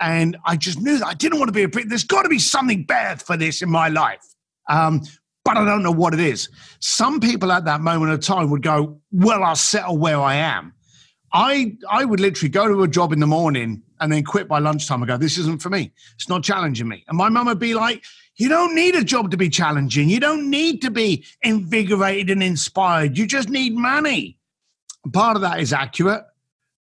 And 0.00 0.36
I 0.44 0.56
just 0.56 0.80
knew 0.80 0.98
that 0.98 1.06
I 1.06 1.14
didn't 1.14 1.38
want 1.38 1.48
to 1.48 1.52
be 1.52 1.62
a 1.62 1.68
priest. 1.68 1.88
There's 1.88 2.04
got 2.04 2.22
to 2.22 2.28
be 2.28 2.38
something 2.38 2.84
better 2.84 3.22
for 3.24 3.36
this 3.36 3.62
in 3.62 3.70
my 3.70 3.88
life. 3.88 4.24
Um, 4.68 5.02
but 5.46 5.56
I 5.56 5.64
don't 5.64 5.84
know 5.84 5.92
what 5.92 6.12
it 6.12 6.18
is. 6.18 6.48
Some 6.80 7.20
people 7.20 7.52
at 7.52 7.64
that 7.66 7.80
moment 7.80 8.10
of 8.10 8.20
time 8.20 8.50
would 8.50 8.62
go, 8.62 9.00
Well, 9.12 9.44
I'll 9.44 9.54
settle 9.54 9.96
where 9.96 10.20
I 10.20 10.34
am. 10.34 10.74
I, 11.32 11.76
I 11.88 12.04
would 12.04 12.18
literally 12.18 12.48
go 12.48 12.66
to 12.66 12.82
a 12.82 12.88
job 12.88 13.12
in 13.12 13.20
the 13.20 13.28
morning 13.28 13.82
and 14.00 14.10
then 14.10 14.24
quit 14.24 14.48
by 14.48 14.58
lunchtime 14.58 15.02
and 15.02 15.08
go, 15.08 15.16
This 15.16 15.38
isn't 15.38 15.62
for 15.62 15.70
me. 15.70 15.92
It's 16.16 16.28
not 16.28 16.42
challenging 16.42 16.88
me. 16.88 17.04
And 17.06 17.16
my 17.16 17.28
mum 17.28 17.46
would 17.46 17.60
be 17.60 17.74
like, 17.74 18.02
You 18.34 18.48
don't 18.48 18.74
need 18.74 18.96
a 18.96 19.04
job 19.04 19.30
to 19.30 19.36
be 19.36 19.48
challenging. 19.48 20.08
You 20.08 20.18
don't 20.18 20.50
need 20.50 20.82
to 20.82 20.90
be 20.90 21.24
invigorated 21.42 22.30
and 22.30 22.42
inspired. 22.42 23.16
You 23.16 23.24
just 23.24 23.48
need 23.48 23.76
money. 23.76 24.38
Part 25.12 25.36
of 25.36 25.42
that 25.42 25.60
is 25.60 25.72
accurate. 25.72 26.24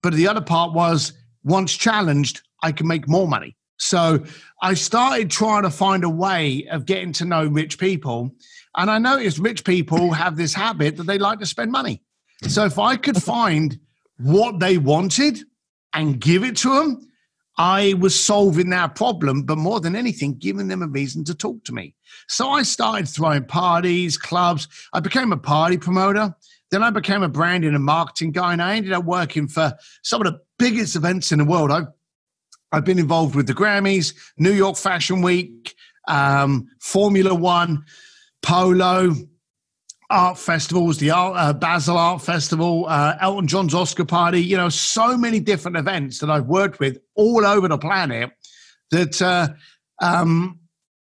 But 0.02 0.14
the 0.14 0.30
other 0.30 0.42
part 0.42 0.74
was, 0.74 1.12
once 1.44 1.76
challenged, 1.76 2.42
I 2.62 2.72
can 2.72 2.88
make 2.88 3.10
more 3.10 3.28
money. 3.28 3.58
So 3.78 4.24
I 4.62 4.76
started 4.76 5.30
trying 5.30 5.64
to 5.64 5.70
find 5.70 6.04
a 6.04 6.10
way 6.10 6.68
of 6.72 6.86
getting 6.86 7.12
to 7.14 7.26
know 7.26 7.46
rich 7.46 7.78
people. 7.78 8.34
And 8.76 8.90
I 8.90 8.98
noticed 8.98 9.38
rich 9.38 9.64
people 9.64 10.12
have 10.12 10.36
this 10.36 10.54
habit 10.54 10.98
that 10.98 11.04
they 11.04 11.18
like 11.18 11.40
to 11.40 11.46
spend 11.46 11.72
money. 11.72 12.02
So 12.48 12.66
if 12.66 12.80
I 12.80 12.96
could 12.96 13.22
find 13.22 13.80
what 14.18 14.60
they 14.60 14.78
wanted 14.78 15.40
and 15.94 16.20
give 16.20 16.44
it 16.44 16.58
to 16.58 16.74
them, 16.80 17.10
I 17.58 17.94
was 18.00 18.20
solving 18.20 18.70
their 18.70 18.88
problem, 18.88 19.44
but 19.44 19.60
more 19.60 19.80
than 19.80 19.96
anything, 19.96 20.40
giving 20.40 20.68
them 20.68 20.82
a 20.82 20.88
reason 20.88 21.24
to 21.26 21.36
talk 21.36 21.64
to 21.66 21.74
me. 21.74 21.94
So 22.28 22.50
I 22.50 22.64
started 22.64 23.08
throwing 23.08 23.46
parties, 23.46 24.18
clubs. 24.18 24.68
I 24.92 25.00
became 25.00 25.32
a 25.32 25.38
party 25.38 25.78
promoter. 25.78 26.36
Then 26.72 26.82
I 26.82 26.90
became 26.90 27.22
a 27.22 27.30
branding 27.30 27.76
and 27.76 27.84
marketing 27.84 28.32
guy, 28.32 28.54
and 28.54 28.62
I 28.62 28.76
ended 28.76 28.94
up 28.94 29.06
working 29.06 29.48
for 29.48 29.78
some 30.02 30.26
of 30.26 30.34
the 30.34 30.40
biggest 30.58 30.96
events 30.96 31.32
in 31.32 31.38
the 31.38 31.46
world. 31.46 31.72
I've 31.72 31.88
I've 32.72 32.86
been 32.86 32.98
involved 32.98 33.36
with 33.36 33.46
the 33.46 33.54
Grammys, 33.54 34.16
New 34.40 34.52
York 34.52 34.78
Fashion 34.78 35.22
Week, 35.22 35.76
um, 36.08 36.68
Formula 36.80 37.36
One, 37.36 37.86
Polo, 38.44 39.16
art 40.10 40.38
festivals, 40.38 40.98
the 41.00 41.10
art, 41.10 41.36
uh, 41.38 41.54
Basel 41.54 41.98
Art 41.98 42.22
Festival, 42.22 42.86
uh, 42.88 43.16
Elton 43.20 43.48
John's 43.48 43.74
Oscar 43.74 44.06
party, 44.06 44.44
you 44.44 44.58
know, 44.58 44.70
so 44.70 45.18
many 45.18 45.40
different 45.40 45.78
events 45.78 46.20
that 46.20 46.30
I've 46.30 46.46
worked 46.46 46.80
with 46.80 47.00
all 47.16 47.46
over 47.46 47.68
the 47.68 47.78
planet 47.78 48.32
that 48.92 49.22
uh, 49.22 49.50
um, 50.02 50.60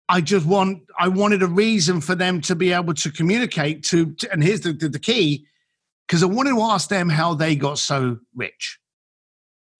I 0.10 0.21
just 0.21 0.45
want, 0.45 0.84
I 0.99 1.08
wanted 1.08 1.41
a 1.41 1.47
reason 1.47 2.02
for 2.02 2.13
them 2.13 2.41
to 2.41 2.56
be 2.56 2.71
able 2.71 2.93
to 2.93 3.12
communicate 3.12 3.84
to, 3.86 4.13
to 4.15 4.32
and 4.32 4.43
here's 4.43 4.62
the, 4.62 4.73
the, 4.73 4.89
the 4.89 4.99
key, 4.99 5.47
because 6.08 6.21
I 6.21 6.28
wanted 6.28 6.52
to 6.52 6.62
ask 6.62 6.89
them 6.89 7.10
how 7.10 7.34
they 7.34 7.56
got 7.56 7.80
so 7.80 8.17
rich 8.36 8.80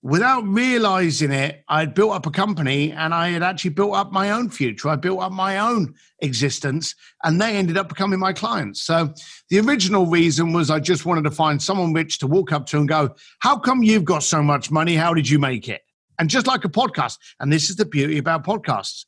without 0.01 0.47
realizing 0.47 1.31
it, 1.31 1.63
I'd 1.67 1.93
built 1.93 2.13
up 2.13 2.25
a 2.25 2.31
company 2.31 2.91
and 2.91 3.13
I 3.13 3.29
had 3.29 3.43
actually 3.43 3.71
built 3.71 3.95
up 3.95 4.12
my 4.12 4.31
own 4.31 4.49
future. 4.49 4.89
I 4.89 4.95
built 4.95 5.19
up 5.19 5.31
my 5.31 5.57
own 5.57 5.93
existence 6.19 6.95
and 7.23 7.39
they 7.39 7.57
ended 7.57 7.77
up 7.77 7.89
becoming 7.89 8.19
my 8.19 8.31
clients. 8.31 8.81
So 8.81 9.13
the 9.49 9.59
original 9.59 10.05
reason 10.05 10.53
was 10.53 10.69
I 10.69 10.79
just 10.79 11.05
wanted 11.05 11.23
to 11.25 11.31
find 11.31 11.62
someone 11.62 11.93
rich 11.93 12.19
to 12.19 12.27
walk 12.27 12.51
up 12.51 12.65
to 12.67 12.77
and 12.77 12.88
go, 12.88 13.15
How 13.39 13.57
come 13.57 13.83
you've 13.83 14.05
got 14.05 14.23
so 14.23 14.41
much 14.41 14.71
money? 14.71 14.95
How 14.95 15.13
did 15.13 15.29
you 15.29 15.39
make 15.39 15.67
it? 15.67 15.81
And 16.17 16.29
just 16.29 16.47
like 16.47 16.65
a 16.65 16.69
podcast, 16.69 17.17
and 17.39 17.51
this 17.51 17.69
is 17.69 17.75
the 17.75 17.85
beauty 17.85 18.17
about 18.17 18.45
podcasts. 18.45 19.05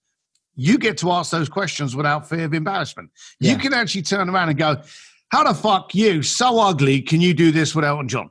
You 0.56 0.78
get 0.78 0.98
to 1.00 1.12
ask 1.12 1.32
those 1.32 1.50
questions 1.50 1.96
without 1.96 2.28
fear 2.28 2.46
of 2.46 2.54
embarrassment. 2.54 3.10
Yeah. 3.40 3.52
You 3.54 3.58
can 3.58 3.74
actually 3.74 4.04
turn 4.04 4.30
around 4.30 4.50
and 4.50 4.58
go, 4.58 4.82
How 5.30 5.46
the 5.46 5.54
fuck 5.54 5.96
you, 5.96 6.22
so 6.22 6.60
ugly, 6.60 7.02
can 7.02 7.22
you 7.22 7.34
do 7.34 7.52
this 7.52 7.74
with 7.74 7.86
Elton 7.86 8.10
John? 8.10 8.30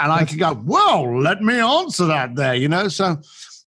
And 0.00 0.10
I 0.10 0.24
could 0.24 0.38
go, 0.38 0.60
well, 0.64 1.20
let 1.20 1.40
me 1.42 1.58
answer 1.58 2.06
that 2.06 2.34
there, 2.34 2.54
you 2.54 2.68
know? 2.68 2.88
So 2.88 3.18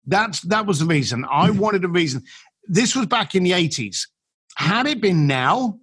that's 0.07 0.41
that 0.41 0.65
was 0.65 0.79
the 0.79 0.85
reason. 0.85 1.25
I 1.29 1.51
wanted 1.51 1.83
a 1.85 1.87
reason. 1.87 2.23
This 2.67 2.95
was 2.95 3.05
back 3.05 3.35
in 3.35 3.43
the 3.43 3.51
80s. 3.51 4.07
Had 4.55 4.87
it 4.87 5.01
been 5.01 5.27
now, 5.27 5.79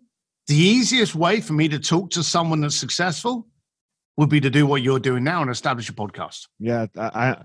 the 0.49 0.57
easiest 0.57 1.15
way 1.15 1.41
for 1.41 1.53
me 1.53 1.69
to 1.69 1.79
talk 1.79 2.11
to 2.11 2.23
someone 2.23 2.61
that's 2.61 2.77
successful 2.77 3.47
would 4.17 4.29
be 4.29 4.41
to 4.41 4.51
do 4.51 4.67
what 4.67 4.83
you're 4.83 4.99
doing 4.99 5.25
now 5.25 5.43
and 5.43 5.51
establish 5.51 5.89
a 5.89 5.93
podcast. 5.93 6.49
Yeah. 6.59 6.87
I, 6.97 7.03
I 7.03 7.43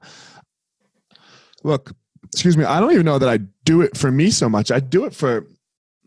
look, 1.63 1.93
excuse 2.25 2.57
me, 2.57 2.65
I 2.65 2.79
don't 2.79 2.91
even 2.91 3.05
know 3.05 3.19
that 3.19 3.29
I 3.29 3.39
do 3.63 3.81
it 3.81 3.95
for 3.95 4.11
me 4.11 4.31
so 4.31 4.49
much. 4.49 4.71
I 4.71 4.79
do 4.79 5.05
it 5.05 5.13
for 5.13 5.47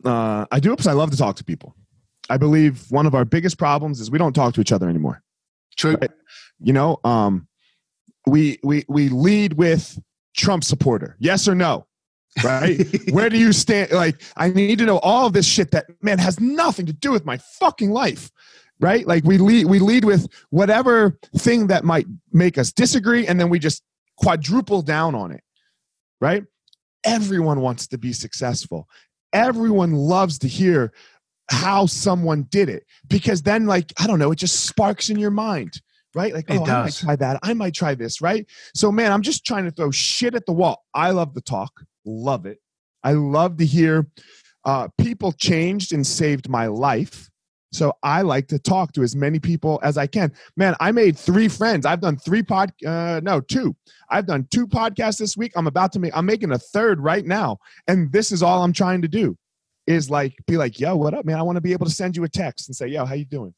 uh, 0.04 0.46
I 0.50 0.60
do 0.60 0.72
it 0.72 0.76
because 0.76 0.86
I 0.86 0.92
love 0.92 1.10
to 1.10 1.16
talk 1.16 1.36
to 1.36 1.44
people. 1.44 1.74
I 2.28 2.36
believe 2.36 2.90
one 2.90 3.06
of 3.06 3.14
our 3.14 3.24
biggest 3.24 3.58
problems 3.58 4.00
is 4.00 4.10
we 4.10 4.18
don't 4.18 4.32
talk 4.32 4.54
to 4.54 4.60
each 4.60 4.72
other 4.72 4.88
anymore. 4.88 5.22
True. 5.76 5.96
Right? 6.00 6.10
You 6.62 6.72
know, 6.72 7.00
um, 7.04 7.48
we 8.26 8.58
we 8.62 8.84
we 8.88 9.08
lead 9.08 9.54
with 9.54 9.98
Trump 10.36 10.64
supporter. 10.64 11.16
Yes 11.18 11.48
or 11.48 11.54
no? 11.54 11.86
Right? 12.44 12.86
Where 13.10 13.28
do 13.28 13.38
you 13.38 13.52
stand? 13.52 13.92
Like, 13.92 14.20
I 14.36 14.50
need 14.50 14.78
to 14.78 14.86
know 14.86 14.98
all 14.98 15.26
of 15.26 15.32
this 15.32 15.46
shit 15.46 15.70
that 15.72 15.86
man 16.02 16.18
has 16.18 16.38
nothing 16.38 16.86
to 16.86 16.92
do 16.92 17.10
with 17.10 17.24
my 17.24 17.38
fucking 17.58 17.90
life. 17.90 18.30
Right? 18.78 19.06
Like 19.06 19.24
we 19.24 19.36
lead 19.36 19.66
we 19.66 19.78
lead 19.78 20.04
with 20.04 20.26
whatever 20.50 21.18
thing 21.36 21.66
that 21.66 21.84
might 21.84 22.06
make 22.32 22.56
us 22.56 22.72
disagree, 22.72 23.26
and 23.26 23.38
then 23.38 23.50
we 23.50 23.58
just 23.58 23.82
quadruple 24.16 24.82
down 24.82 25.14
on 25.14 25.32
it. 25.32 25.42
Right? 26.20 26.44
Everyone 27.04 27.60
wants 27.60 27.86
to 27.88 27.98
be 27.98 28.12
successful. 28.12 28.88
Everyone 29.32 29.92
loves 29.92 30.38
to 30.40 30.48
hear 30.48 30.92
how 31.50 31.84
someone 31.84 32.44
did 32.44 32.68
it 32.68 32.84
because 33.08 33.42
then 33.42 33.66
like 33.66 33.92
i 33.98 34.06
don't 34.06 34.20
know 34.20 34.30
it 34.30 34.38
just 34.38 34.66
sparks 34.66 35.10
in 35.10 35.18
your 35.18 35.32
mind 35.32 35.82
right? 36.14 36.34
Like, 36.34 36.46
oh, 36.48 36.64
I 36.64 36.82
might 36.84 36.94
try 36.94 37.16
that. 37.16 37.38
I 37.42 37.54
might 37.54 37.74
try 37.74 37.94
this, 37.94 38.20
right? 38.20 38.46
So, 38.74 38.90
man, 38.90 39.12
I'm 39.12 39.22
just 39.22 39.44
trying 39.44 39.64
to 39.64 39.70
throw 39.70 39.90
shit 39.90 40.34
at 40.34 40.46
the 40.46 40.52
wall. 40.52 40.84
I 40.94 41.10
love 41.10 41.34
the 41.34 41.40
talk, 41.40 41.72
love 42.04 42.46
it. 42.46 42.58
I 43.02 43.12
love 43.12 43.56
to 43.58 43.66
hear 43.66 44.06
uh, 44.64 44.88
people 44.98 45.32
changed 45.32 45.92
and 45.92 46.06
saved 46.06 46.48
my 46.48 46.66
life. 46.66 47.30
So 47.72 47.92
I 48.02 48.22
like 48.22 48.48
to 48.48 48.58
talk 48.58 48.92
to 48.94 49.02
as 49.02 49.14
many 49.14 49.38
people 49.38 49.78
as 49.82 49.96
I 49.96 50.06
can. 50.08 50.32
Man, 50.56 50.74
I 50.80 50.90
made 50.90 51.16
three 51.16 51.46
friends. 51.46 51.86
I've 51.86 52.00
done 52.00 52.16
three 52.16 52.42
pod, 52.42 52.72
uh, 52.84 53.20
no, 53.22 53.40
two. 53.40 53.76
I've 54.08 54.26
done 54.26 54.48
two 54.50 54.66
podcasts 54.66 55.18
this 55.18 55.36
week. 55.36 55.52
I'm 55.54 55.68
about 55.68 55.92
to 55.92 56.00
make. 56.00 56.16
I'm 56.16 56.26
making 56.26 56.50
a 56.50 56.58
third 56.58 57.00
right 57.00 57.24
now, 57.24 57.58
and 57.86 58.10
this 58.10 58.32
is 58.32 58.42
all 58.42 58.64
I'm 58.64 58.72
trying 58.72 59.02
to 59.02 59.08
do, 59.08 59.36
is 59.86 60.10
like 60.10 60.34
be 60.48 60.56
like, 60.56 60.80
yo, 60.80 60.96
what 60.96 61.14
up, 61.14 61.24
man? 61.24 61.38
I 61.38 61.42
want 61.42 61.56
to 61.56 61.60
be 61.60 61.72
able 61.72 61.86
to 61.86 61.92
send 61.92 62.16
you 62.16 62.24
a 62.24 62.28
text 62.28 62.68
and 62.68 62.74
say, 62.74 62.88
yo, 62.88 63.04
how 63.04 63.14
you 63.14 63.24
doing? 63.24 63.54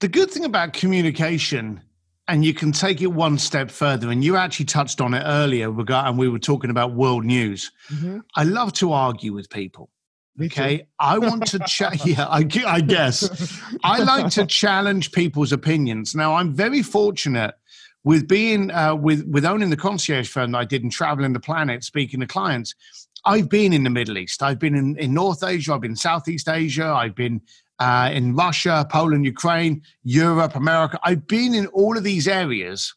The 0.00 0.08
good 0.08 0.30
thing 0.30 0.44
about 0.44 0.72
communication, 0.72 1.80
and 2.28 2.44
you 2.44 2.54
can 2.54 2.72
take 2.72 3.00
it 3.00 3.06
one 3.06 3.38
step 3.38 3.70
further, 3.70 4.10
and 4.10 4.24
you 4.24 4.36
actually 4.36 4.66
touched 4.66 5.00
on 5.00 5.14
it 5.14 5.22
earlier, 5.24 5.68
and 5.68 6.18
we 6.18 6.28
were 6.28 6.38
talking 6.38 6.70
about 6.70 6.94
world 6.94 7.24
news. 7.24 7.70
Mm-hmm. 7.92 8.18
I 8.34 8.44
love 8.44 8.72
to 8.74 8.92
argue 8.92 9.32
with 9.32 9.48
people. 9.50 9.90
okay, 10.42 10.86
I 10.98 11.18
want 11.18 11.46
to 11.46 11.58
chat. 11.60 12.04
yeah, 12.06 12.26
I, 12.26 12.46
I 12.66 12.80
guess 12.80 13.60
I 13.84 14.02
like 14.02 14.30
to 14.32 14.46
challenge 14.46 15.12
people's 15.12 15.52
opinions. 15.52 16.14
Now, 16.14 16.34
I'm 16.34 16.52
very 16.52 16.82
fortunate 16.82 17.54
with 18.02 18.28
being 18.28 18.70
uh, 18.70 18.94
with 18.94 19.26
with 19.26 19.44
owning 19.44 19.70
the 19.70 19.76
concierge 19.76 20.28
firm 20.28 20.52
that 20.52 20.58
I 20.58 20.64
did 20.64 20.82
and 20.82 20.92
traveling 20.92 21.32
the 21.32 21.40
planet, 21.40 21.84
speaking 21.84 22.20
to 22.20 22.26
clients. 22.26 22.74
I've 23.26 23.48
been 23.48 23.72
in 23.72 23.84
the 23.84 23.90
Middle 23.90 24.18
East. 24.18 24.42
I've 24.42 24.58
been 24.58 24.74
in, 24.74 24.98
in 24.98 25.14
North 25.14 25.42
Asia. 25.42 25.72
I've 25.72 25.80
been 25.80 25.92
in 25.92 25.96
Southeast 25.96 26.48
Asia. 26.48 26.86
I've 26.86 27.14
been 27.14 27.40
uh, 27.78 28.10
in 28.12 28.34
Russia, 28.34 28.86
Poland, 28.90 29.24
Ukraine, 29.24 29.82
Europe, 30.02 30.54
America. 30.54 30.98
I've 31.02 31.26
been 31.26 31.54
in 31.54 31.66
all 31.68 31.96
of 31.96 32.04
these 32.04 32.28
areas 32.28 32.94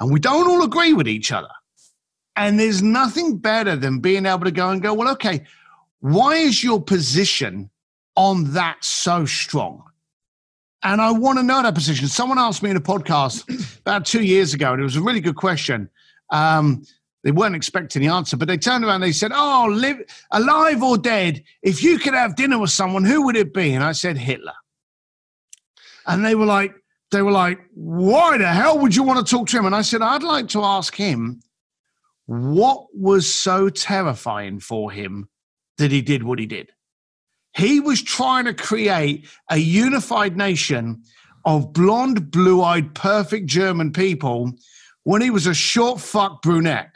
and 0.00 0.12
we 0.12 0.20
don't 0.20 0.48
all 0.48 0.64
agree 0.64 0.92
with 0.92 1.08
each 1.08 1.32
other. 1.32 1.48
And 2.36 2.58
there's 2.58 2.82
nothing 2.82 3.38
better 3.38 3.76
than 3.76 4.00
being 4.00 4.26
able 4.26 4.44
to 4.44 4.50
go 4.50 4.70
and 4.70 4.82
go, 4.82 4.92
well, 4.92 5.08
okay, 5.12 5.44
why 6.00 6.34
is 6.34 6.64
your 6.64 6.82
position 6.82 7.70
on 8.16 8.52
that 8.52 8.84
so 8.84 9.24
strong? 9.24 9.84
And 10.82 11.00
I 11.00 11.12
want 11.12 11.38
to 11.38 11.42
know 11.42 11.62
that 11.62 11.74
position. 11.74 12.08
Someone 12.08 12.38
asked 12.38 12.62
me 12.62 12.70
in 12.70 12.76
a 12.76 12.80
podcast 12.80 13.78
about 13.78 14.04
two 14.04 14.22
years 14.22 14.52
ago, 14.52 14.72
and 14.72 14.80
it 14.80 14.84
was 14.84 14.96
a 14.96 15.00
really 15.00 15.20
good 15.20 15.36
question. 15.36 15.88
Um, 16.30 16.84
they 17.24 17.32
weren't 17.32 17.56
expecting 17.56 18.02
the 18.02 18.08
answer, 18.08 18.36
but 18.36 18.48
they 18.48 18.58
turned 18.58 18.84
around 18.84 18.96
and 18.96 19.04
they 19.04 19.12
said, 19.12 19.32
Oh, 19.34 19.66
live, 19.70 19.96
alive 20.30 20.82
or 20.82 20.98
dead, 20.98 21.42
if 21.62 21.82
you 21.82 21.98
could 21.98 22.14
have 22.14 22.36
dinner 22.36 22.58
with 22.58 22.70
someone, 22.70 23.04
who 23.04 23.24
would 23.24 23.36
it 23.36 23.54
be? 23.54 23.72
And 23.72 23.82
I 23.82 23.92
said, 23.92 24.18
Hitler. 24.18 24.52
And 26.06 26.24
they 26.24 26.34
were 26.34 26.44
like, 26.44 26.74
they 27.10 27.22
were 27.22 27.32
like, 27.32 27.60
why 27.72 28.36
the 28.36 28.46
hell 28.46 28.78
would 28.78 28.94
you 28.94 29.02
want 29.02 29.26
to 29.26 29.30
talk 29.30 29.48
to 29.48 29.58
him? 29.58 29.64
And 29.64 29.74
I 29.74 29.80
said, 29.80 30.02
I'd 30.02 30.22
like 30.22 30.48
to 30.48 30.62
ask 30.62 30.94
him 30.94 31.40
what 32.26 32.86
was 32.92 33.32
so 33.32 33.70
terrifying 33.70 34.60
for 34.60 34.90
him 34.90 35.28
that 35.78 35.90
he 35.90 36.02
did 36.02 36.24
what 36.24 36.38
he 36.38 36.46
did. 36.46 36.72
He 37.56 37.80
was 37.80 38.02
trying 38.02 38.44
to 38.46 38.54
create 38.54 39.28
a 39.50 39.56
unified 39.56 40.36
nation 40.36 41.02
of 41.44 41.72
blonde, 41.72 42.30
blue 42.30 42.62
eyed, 42.62 42.94
perfect 42.94 43.46
German 43.46 43.92
people 43.92 44.52
when 45.04 45.22
he 45.22 45.30
was 45.30 45.46
a 45.46 45.54
short 45.54 46.00
fuck 46.00 46.42
brunette. 46.42 46.90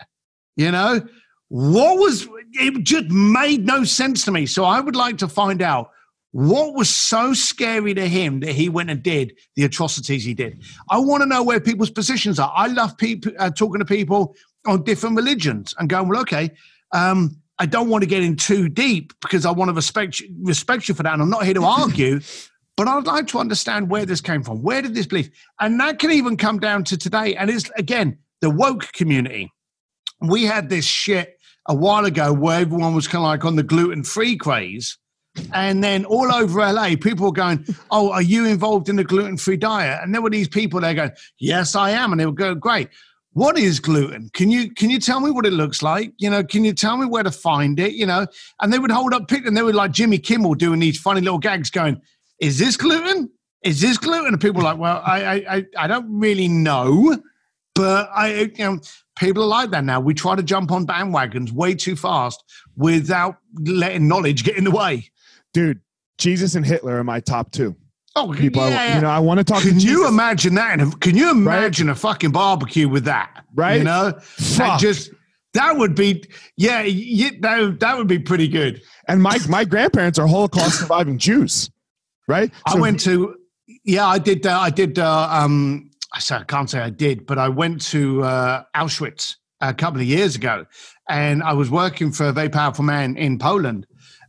You 0.59 0.73
know, 0.73 1.01
what 1.49 1.99
was 1.99 2.29
it 2.53 2.83
just 2.83 3.07
made 3.11 3.65
no 3.65 3.85
sense 3.85 4.25
to 4.25 4.33
me. 4.33 4.45
So 4.45 4.65
I 4.65 4.81
would 4.81 4.97
like 4.97 5.19
to 5.19 5.29
find 5.29 5.63
out 5.63 5.91
what 6.33 6.75
was 6.75 6.95
so 6.95 7.33
scary 7.33 7.95
to 7.95 8.07
him 8.07 8.41
that 8.41 8.53
he 8.53 8.69
went 8.69 8.91
and 8.91 9.03
did 9.03 9.35
the 9.57 9.65
atrocities 9.65 10.25
he 10.25 10.35
did. 10.35 10.63
I 10.91 10.99
want 10.99 11.23
to 11.23 11.29
know 11.29 11.43
where 11.43 11.61
people's 11.61 11.91
positions 11.91 12.39
are. 12.39 12.53
I 12.55 12.67
love 12.67 12.99
people 12.99 13.33
uh, 13.39 13.51
talking 13.51 13.79
to 13.79 13.85
people 13.85 14.37
on 14.67 14.83
different 14.83 15.17
religions 15.17 15.75
and 15.79 15.89
going, 15.89 16.09
well, 16.09 16.21
okay, 16.21 16.51
um, 16.93 17.41
I 17.59 17.67
don't 17.67 17.89
want 17.89 18.03
to 18.03 18.09
get 18.09 18.23
in 18.23 18.37
too 18.37 18.69
deep 18.69 19.13
because 19.21 19.47
I 19.47 19.53
want 19.53 19.69
to 19.69 19.75
respect 19.75 20.21
you, 20.21 20.29
respect 20.43 20.89
you 20.89 20.95
for 20.95 21.03
that. 21.05 21.15
And 21.15 21.23
I'm 21.23 21.31
not 21.31 21.45
here 21.45 21.55
to 21.55 21.65
argue, 21.65 22.21
but 22.77 22.89
I'd 22.89 23.07
like 23.07 23.29
to 23.29 23.39
understand 23.39 23.91
where 23.91 24.05
this 24.05 24.21
came 24.21 24.43
from. 24.43 24.63
Where 24.63 24.83
did 24.83 24.95
this 24.95 25.07
belief? 25.07 25.31
And 25.61 25.81
that 25.81 25.99
can 25.99 26.11
even 26.11 26.37
come 26.37 26.59
down 26.59 26.85
to 26.85 26.99
today. 26.99 27.37
And 27.37 27.49
it's 27.49 27.71
again 27.77 28.19
the 28.41 28.51
woke 28.51 28.93
community. 28.93 29.51
We 30.21 30.45
had 30.45 30.69
this 30.69 30.85
shit 30.85 31.39
a 31.69 31.75
while 31.75 32.05
ago 32.05 32.33
where 32.33 32.61
everyone 32.61 32.95
was 32.95 33.07
kind 33.07 33.25
of 33.25 33.29
like 33.29 33.45
on 33.45 33.57
the 33.57 33.63
gluten 33.63 34.03
free 34.03 34.37
craze. 34.37 34.99
And 35.53 35.85
then 35.85 36.05
all 36.05 36.33
over 36.33 36.59
LA, 36.61 36.97
people 37.01 37.27
were 37.27 37.33
going, 37.33 37.65
Oh, 37.91 38.11
are 38.11 38.23
you 38.23 38.47
involved 38.47 38.89
in 38.89 38.97
the 38.97 39.05
gluten 39.05 39.37
free 39.37 39.57
diet? 39.57 40.01
And 40.03 40.13
there 40.13 40.23
were 40.23 40.31
these 40.31 40.49
people 40.49 40.81
there 40.81 40.95
going, 40.95 41.13
Yes, 41.39 41.77
I 41.77 41.91
am. 41.91 42.13
And 42.13 42.21
they 42.21 42.27
would 42.27 42.37
go, 42.37 42.55
Great 42.55 42.89
what 43.39 43.57
is 43.57 43.79
gluten 43.79 44.29
can 44.33 44.51
you 44.51 44.69
can 44.75 44.91
you 44.91 44.99
tell 44.99 45.21
me 45.21 45.31
what 45.31 45.47
it 45.47 45.53
looks 45.53 45.81
like 45.81 46.13
you 46.19 46.29
know 46.29 46.43
can 46.43 46.65
you 46.65 46.73
tell 46.73 46.97
me 46.97 47.07
where 47.07 47.23
to 47.23 47.31
find 47.31 47.79
it 47.79 47.93
you 47.93 48.05
know 48.05 48.27
and 48.61 48.73
they 48.73 48.81
would 48.81 48.91
hold 48.91 49.15
up 49.15 49.29
pick 49.29 49.47
and 49.47 49.57
they 49.57 49.63
were 49.63 49.73
like 49.73 49.93
jimmy 49.93 50.19
kimmel 50.19 50.55
doing 50.55 50.81
these 50.81 50.99
funny 50.99 51.21
little 51.21 51.39
gags 51.39 51.71
going 51.71 52.01
is 52.41 52.59
this 52.59 52.77
gluten 52.77 53.31
is 53.63 53.81
this 53.81 53.97
gluten 53.97 54.27
and 54.27 54.41
people 54.41 54.61
are 54.61 54.65
like 54.65 54.79
well 54.79 55.01
i 55.07 55.45
i 55.49 55.67
i 55.77 55.87
don't 55.87 56.07
really 56.11 56.49
know 56.49 57.17
but 57.77 58.09
i 58.13 58.51
you 58.57 58.65
know 58.65 58.81
people 59.19 59.43
are 59.43 59.47
like 59.47 59.71
that 59.71 59.85
now 59.85 60.01
we 60.01 60.15
try 60.15 60.35
to 60.37 60.43
jump 60.43 60.71
on 60.71 60.87
bandwagons 60.87 61.53
way 61.53 61.75
too 61.75 61.97
fast 61.97 62.45
without 62.77 63.37
letting 63.61 64.09
knowledge 64.09 64.45
get 64.45 64.57
in 64.57 64.65
the 64.65 64.71
way 64.71 65.09
dude 65.53 65.81
jesus 66.19 66.55
and 66.55 66.65
hitler 66.65 66.99
are 66.99 67.05
my 67.05 67.21
top 67.21 67.51
two 67.51 67.77
Oh, 68.17 68.33
people, 68.33 68.69
yeah, 68.69 68.83
I, 68.83 68.95
you 68.97 69.01
know, 69.03 69.11
I 69.11 69.21
want 69.21 69.39
to 69.39 69.45
talk. 69.45 69.63
Can 69.63 69.79
to 69.79 69.87
you 69.87 70.09
imagine 70.09 70.55
that? 70.57 70.81
Can 71.01 71.17
you 71.17 71.31
imagine 71.31 71.87
right? 71.87 71.93
a 71.93 71.95
fucking 71.97 72.33
barbecue 72.33 72.89
with 72.89 73.05
that? 73.05 73.45
Right. 73.55 73.79
You 73.79 73.85
know, 73.85 74.13
Fuck. 74.21 74.81
just 74.81 75.13
that 75.55 75.77
would 75.77 75.95
be, 75.95 76.25
yeah, 76.57 76.83
yeah, 76.83 77.31
that 77.41 77.79
that 77.79 77.97
would 77.97 78.09
be 78.09 78.19
pretty 78.19 78.49
good. 78.49 78.83
And 79.07 79.23
my 79.23 79.39
my 79.49 79.65
grandparents 79.65 80.19
are 80.19 80.27
Holocaust 80.27 80.81
surviving 80.81 81.19
Jews, 81.19 81.71
right? 82.27 82.51
So 82.69 82.77
I 82.77 82.81
went 82.81 82.99
to, 83.01 83.37
yeah, 83.85 84.07
I 84.07 84.19
did, 84.19 84.47
uh, 84.47 84.59
I 84.59 84.71
did. 84.71 84.99
Uh, 84.99 85.29
um, 85.31 85.88
I 86.13 86.21
can't 86.45 86.71
say 86.71 86.81
I 86.81 86.91
did, 86.91 87.27
but 87.27 87.39
I 87.39 87.49
went 87.49 87.83
to 87.89 88.23
uh, 88.23 88.63
Auschwitz 88.75 89.37
a 89.61 89.75
couple 89.75 90.01
of 90.01 90.07
years 90.07 90.37
ago, 90.37 90.65
and 91.09 91.43
I 91.43 91.53
was 91.53 91.71
working 91.71 92.13
for 92.13 92.27
a 92.27 92.33
very 92.33 92.49
powerful 92.49 92.85
man 92.85 93.17
in 93.17 93.39
Poland 93.39 93.87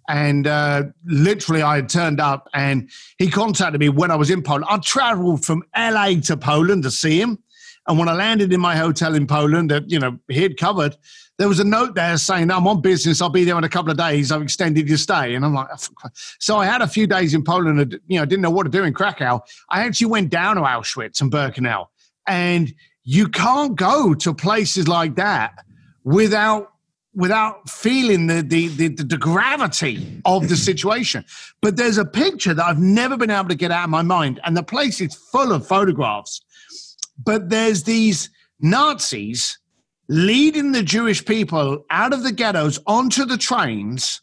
and 0.09 0.47
uh, 0.47 0.85
literally, 1.05 1.61
I 1.61 1.75
had 1.75 1.87
turned 1.87 2.19
up 2.19 2.49
and 2.55 2.89
he 3.19 3.29
contacted 3.29 3.79
me 3.79 3.89
when 3.89 4.09
I 4.09 4.15
was 4.15 4.31
in 4.31 4.41
Poland. 4.41 4.65
I 4.67 4.79
traveled 4.79 5.45
from 5.45 5.63
LA 5.77 6.15
to 6.23 6.35
Poland 6.35 6.81
to 6.83 6.91
see 6.91 7.21
him. 7.21 7.37
And 7.87 7.97
when 7.99 8.09
I 8.09 8.13
landed 8.13 8.51
in 8.51 8.59
my 8.59 8.75
hotel 8.75 9.13
in 9.13 9.27
Poland 9.27 9.69
that, 9.69 9.89
you 9.89 9.99
know, 9.99 10.17
he 10.27 10.41
had 10.41 10.57
covered, 10.57 10.97
there 11.39 11.47
was 11.47 11.61
a 11.61 11.63
note 11.63 11.95
there 11.95 12.17
saying, 12.17 12.51
I'm 12.51 12.67
on 12.67 12.81
business. 12.81 13.21
I'll 13.21 13.29
be 13.29 13.45
there 13.45 13.57
in 13.57 13.63
a 13.63 13.69
couple 13.69 13.89
of 13.89 13.97
days. 13.97 14.29
I've 14.29 14.41
extended 14.41 14.89
your 14.89 14.97
stay. 14.97 15.35
And 15.35 15.45
I'm 15.45 15.53
like, 15.53 15.69
oh, 15.71 16.09
so 16.37 16.57
I 16.57 16.65
had 16.65 16.81
a 16.81 16.87
few 16.87 17.07
days 17.07 17.33
in 17.33 17.45
Poland 17.45 17.79
and, 17.79 17.93
you 18.07 18.17
know, 18.17 18.23
I 18.23 18.25
didn't 18.25 18.41
know 18.41 18.49
what 18.49 18.63
to 18.63 18.69
do 18.69 18.83
in 18.83 18.93
Krakow. 18.93 19.39
I 19.69 19.85
actually 19.85 20.07
went 20.07 20.31
down 20.31 20.57
to 20.57 20.63
Auschwitz 20.63 21.21
and 21.21 21.31
Birkenau. 21.31 21.87
And 22.27 22.73
you 23.05 23.29
can't 23.29 23.77
go 23.77 24.13
to 24.15 24.33
places 24.33 24.89
like 24.89 25.15
that 25.15 25.63
without 26.03 26.73
without 27.15 27.67
feeling 27.67 28.27
the, 28.27 28.41
the, 28.43 28.67
the, 28.67 28.87
the, 28.89 29.17
gravity 29.17 30.21
of 30.25 30.47
the 30.47 30.55
situation. 30.55 31.25
But 31.59 31.75
there's 31.75 31.97
a 31.97 32.05
picture 32.05 32.53
that 32.53 32.63
I've 32.63 32.79
never 32.79 33.17
been 33.17 33.31
able 33.31 33.49
to 33.49 33.55
get 33.55 33.71
out 33.71 33.85
of 33.85 33.89
my 33.89 34.03
mind, 34.03 34.39
and 34.45 34.55
the 34.55 34.63
place 34.63 35.01
is 35.01 35.15
full 35.15 35.51
of 35.51 35.67
photographs. 35.67 36.39
But 37.21 37.49
there's 37.49 37.83
these 37.83 38.29
Nazis 38.61 39.57
leading 40.09 40.71
the 40.71 40.83
Jewish 40.83 41.23
people 41.23 41.85
out 41.89 42.11
of 42.11 42.23
the 42.23 42.31
ghettos 42.31 42.79
onto 42.85 43.23
the 43.23 43.37
trains. 43.37 44.21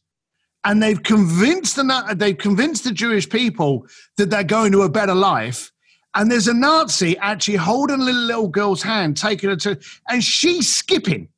And 0.64 0.82
they've 0.82 1.02
convinced 1.02 1.76
the 1.76 2.14
they've 2.16 2.36
convinced 2.36 2.82
the 2.82 2.92
Jewish 2.92 3.28
people 3.28 3.86
that 4.16 4.30
they're 4.30 4.42
going 4.42 4.72
to 4.72 4.82
a 4.82 4.90
better 4.90 5.14
life. 5.14 5.70
And 6.16 6.30
there's 6.30 6.48
a 6.48 6.54
Nazi 6.54 7.16
actually 7.18 7.56
holding 7.56 8.00
a 8.00 8.04
little, 8.04 8.22
little 8.22 8.48
girl's 8.48 8.82
hand, 8.82 9.16
taking 9.16 9.50
her 9.50 9.56
to, 9.56 9.78
and 10.08 10.24
she's 10.24 10.74
skipping 10.74 11.28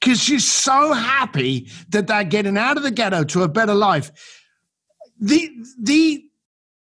because 0.00 0.20
she's 0.20 0.50
so 0.50 0.92
happy 0.92 1.68
that 1.90 2.06
they're 2.06 2.24
getting 2.24 2.58
out 2.58 2.76
of 2.76 2.82
the 2.82 2.90
ghetto 2.90 3.22
to 3.24 3.42
a 3.42 3.48
better 3.48 3.74
life. 3.74 4.10
The 5.20 5.50
the 5.78 6.24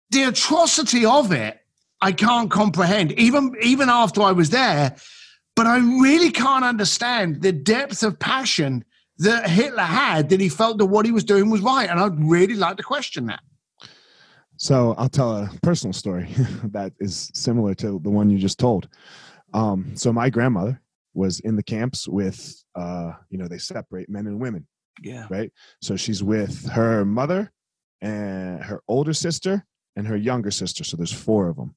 the 0.10 0.23
atrocity 0.23 1.06
of 1.06 1.32
it, 1.32 1.60
I 2.02 2.13
can't 2.13 2.49
comprehend. 2.49 3.12
Even 3.12 3.54
even 3.62 3.89
after 3.89 4.23
I 4.23 4.32
was 4.32 4.49
there, 4.49 4.95
but 5.60 5.67
I 5.67 5.80
really 5.80 6.32
can't 6.32 6.63
understand 6.63 7.41
the 7.41 7.52
depth 7.52 8.02
of 8.04 8.17
passion 8.17 8.86
that 9.17 9.50
Hitler 9.50 9.84
had 9.84 10.30
that 10.30 10.39
he 10.39 10.48
felt 10.48 10.78
that 10.78 10.86
what 10.86 11.06
he 11.06 11.12
was 11.12 11.26
doing 11.26 11.50
was 11.50 11.60
right, 11.60 11.89
and 11.89 12.00
I'd 12.00 12.17
really 12.17 12.54
like 12.54 12.78
to 12.78 12.84
question 12.84 13.26
that. 13.26 13.41
So 14.56 14.95
I'll 14.98 15.10
tell 15.10 15.36
a 15.36 15.50
personal 15.62 15.91
story 15.91 16.30
that 16.72 16.93
is 17.02 17.30
similar 17.34 17.76
to 17.76 18.00
the 18.00 18.10
one 18.10 18.30
you 18.30 18.38
just 18.38 18.58
told. 18.58 18.88
Um, 19.54 19.98
so 19.98 20.13
my 20.13 20.30
grandmother 20.30 20.82
was 21.13 21.41
in 21.41 21.58
the 21.58 21.63
camps 21.63 22.08
with 22.08 22.63
uh 22.76 23.12
you 23.30 23.38
know 23.38 23.50
they 23.50 23.58
separate 23.58 24.08
men 24.08 24.28
and 24.28 24.39
women 24.39 24.65
yeah 25.02 25.26
right 25.30 25.52
so 25.82 25.98
she's 25.98 26.24
with 26.24 26.69
her 26.69 27.04
mother 27.04 27.52
and 28.00 28.63
her 28.63 28.82
older 28.88 29.12
sister 29.12 29.65
and 29.95 30.08
her 30.08 30.15
younger 30.15 30.52
sister 30.52 30.84
so 30.84 30.95
there's 30.95 31.12
four 31.12 31.50
of 31.50 31.56
them 31.56 31.74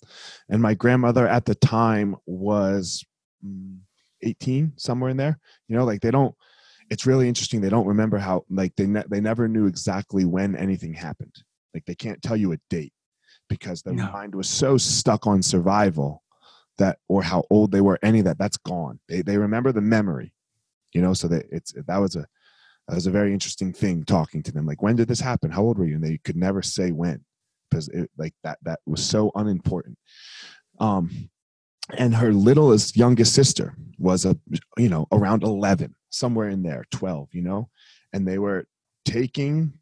and 0.50 0.60
my 0.60 0.74
grandmother 0.74 1.26
at 1.26 1.46
the 1.46 1.54
time 1.54 2.14
was 2.26 3.02
18 4.22 4.72
somewhere 4.76 5.10
in 5.10 5.16
there 5.16 5.38
you 5.68 5.76
know 5.76 5.84
like 5.84 6.00
they 6.00 6.10
don't 6.10 6.34
it's 6.92 7.06
really 7.06 7.26
interesting 7.26 7.60
they 7.60 7.70
don't 7.70 7.86
remember 7.86 8.18
how 8.18 8.44
like 8.50 8.76
they 8.76 8.86
ne- 8.86 9.04
they 9.08 9.20
never 9.20 9.48
knew 9.48 9.66
exactly 9.66 10.26
when 10.26 10.54
anything 10.54 10.92
happened. 10.92 11.34
Like 11.72 11.86
they 11.86 11.94
can't 11.94 12.20
tell 12.20 12.36
you 12.36 12.52
a 12.52 12.58
date 12.68 12.92
because 13.48 13.80
their 13.80 13.94
no. 13.94 14.12
mind 14.12 14.34
was 14.34 14.46
so 14.46 14.76
stuck 14.76 15.26
on 15.26 15.42
survival 15.42 16.22
that 16.76 16.98
or 17.08 17.22
how 17.22 17.44
old 17.48 17.72
they 17.72 17.80
were 17.80 17.98
any 18.02 18.18
of 18.18 18.26
that 18.26 18.36
that's 18.36 18.58
gone. 18.58 19.00
They, 19.08 19.22
they 19.22 19.38
remember 19.38 19.72
the 19.72 19.80
memory 19.80 20.34
you 20.92 21.00
know 21.00 21.14
so 21.14 21.28
that 21.28 21.46
it's 21.50 21.72
that 21.72 21.96
was 21.96 22.14
a 22.14 22.26
that 22.88 22.94
was 22.94 23.06
a 23.06 23.10
very 23.10 23.32
interesting 23.32 23.72
thing 23.72 24.04
talking 24.04 24.42
to 24.42 24.52
them 24.52 24.66
like 24.66 24.82
when 24.82 24.96
did 24.96 25.08
this 25.08 25.20
happen? 25.20 25.50
How 25.50 25.62
old 25.62 25.78
were 25.78 25.86
you? 25.86 25.94
And 25.94 26.04
they 26.04 26.18
could 26.18 26.36
never 26.36 26.60
say 26.60 26.92
when 26.92 27.24
because 27.70 27.88
it, 27.88 28.10
like 28.18 28.34
that 28.44 28.58
that 28.64 28.80
was 28.84 29.02
so 29.02 29.30
unimportant. 29.34 29.96
Um 30.78 31.30
and 31.98 32.14
her 32.14 32.32
littlest 32.32 32.96
youngest 32.96 33.34
sister 33.34 33.74
was 33.98 34.24
a 34.24 34.36
you 34.78 34.88
know 34.88 35.06
around 35.12 35.42
11 35.42 35.94
somewhere 36.10 36.48
in 36.48 36.62
there 36.62 36.84
12 36.90 37.28
you 37.32 37.42
know? 37.42 37.68
And 38.12 38.26
they 38.26 38.38
were 38.38 38.66
taking 39.04 39.72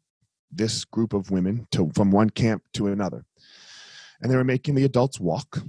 this 0.51 0.85
group 0.85 1.13
of 1.13 1.31
women 1.31 1.67
to 1.71 1.91
from 1.93 2.11
one 2.11 2.29
camp 2.29 2.63
to 2.73 2.87
another. 2.87 3.25
And 4.21 4.31
they 4.31 4.35
were 4.35 4.43
making 4.43 4.75
the 4.75 4.85
adults 4.85 5.19
walk 5.19 5.59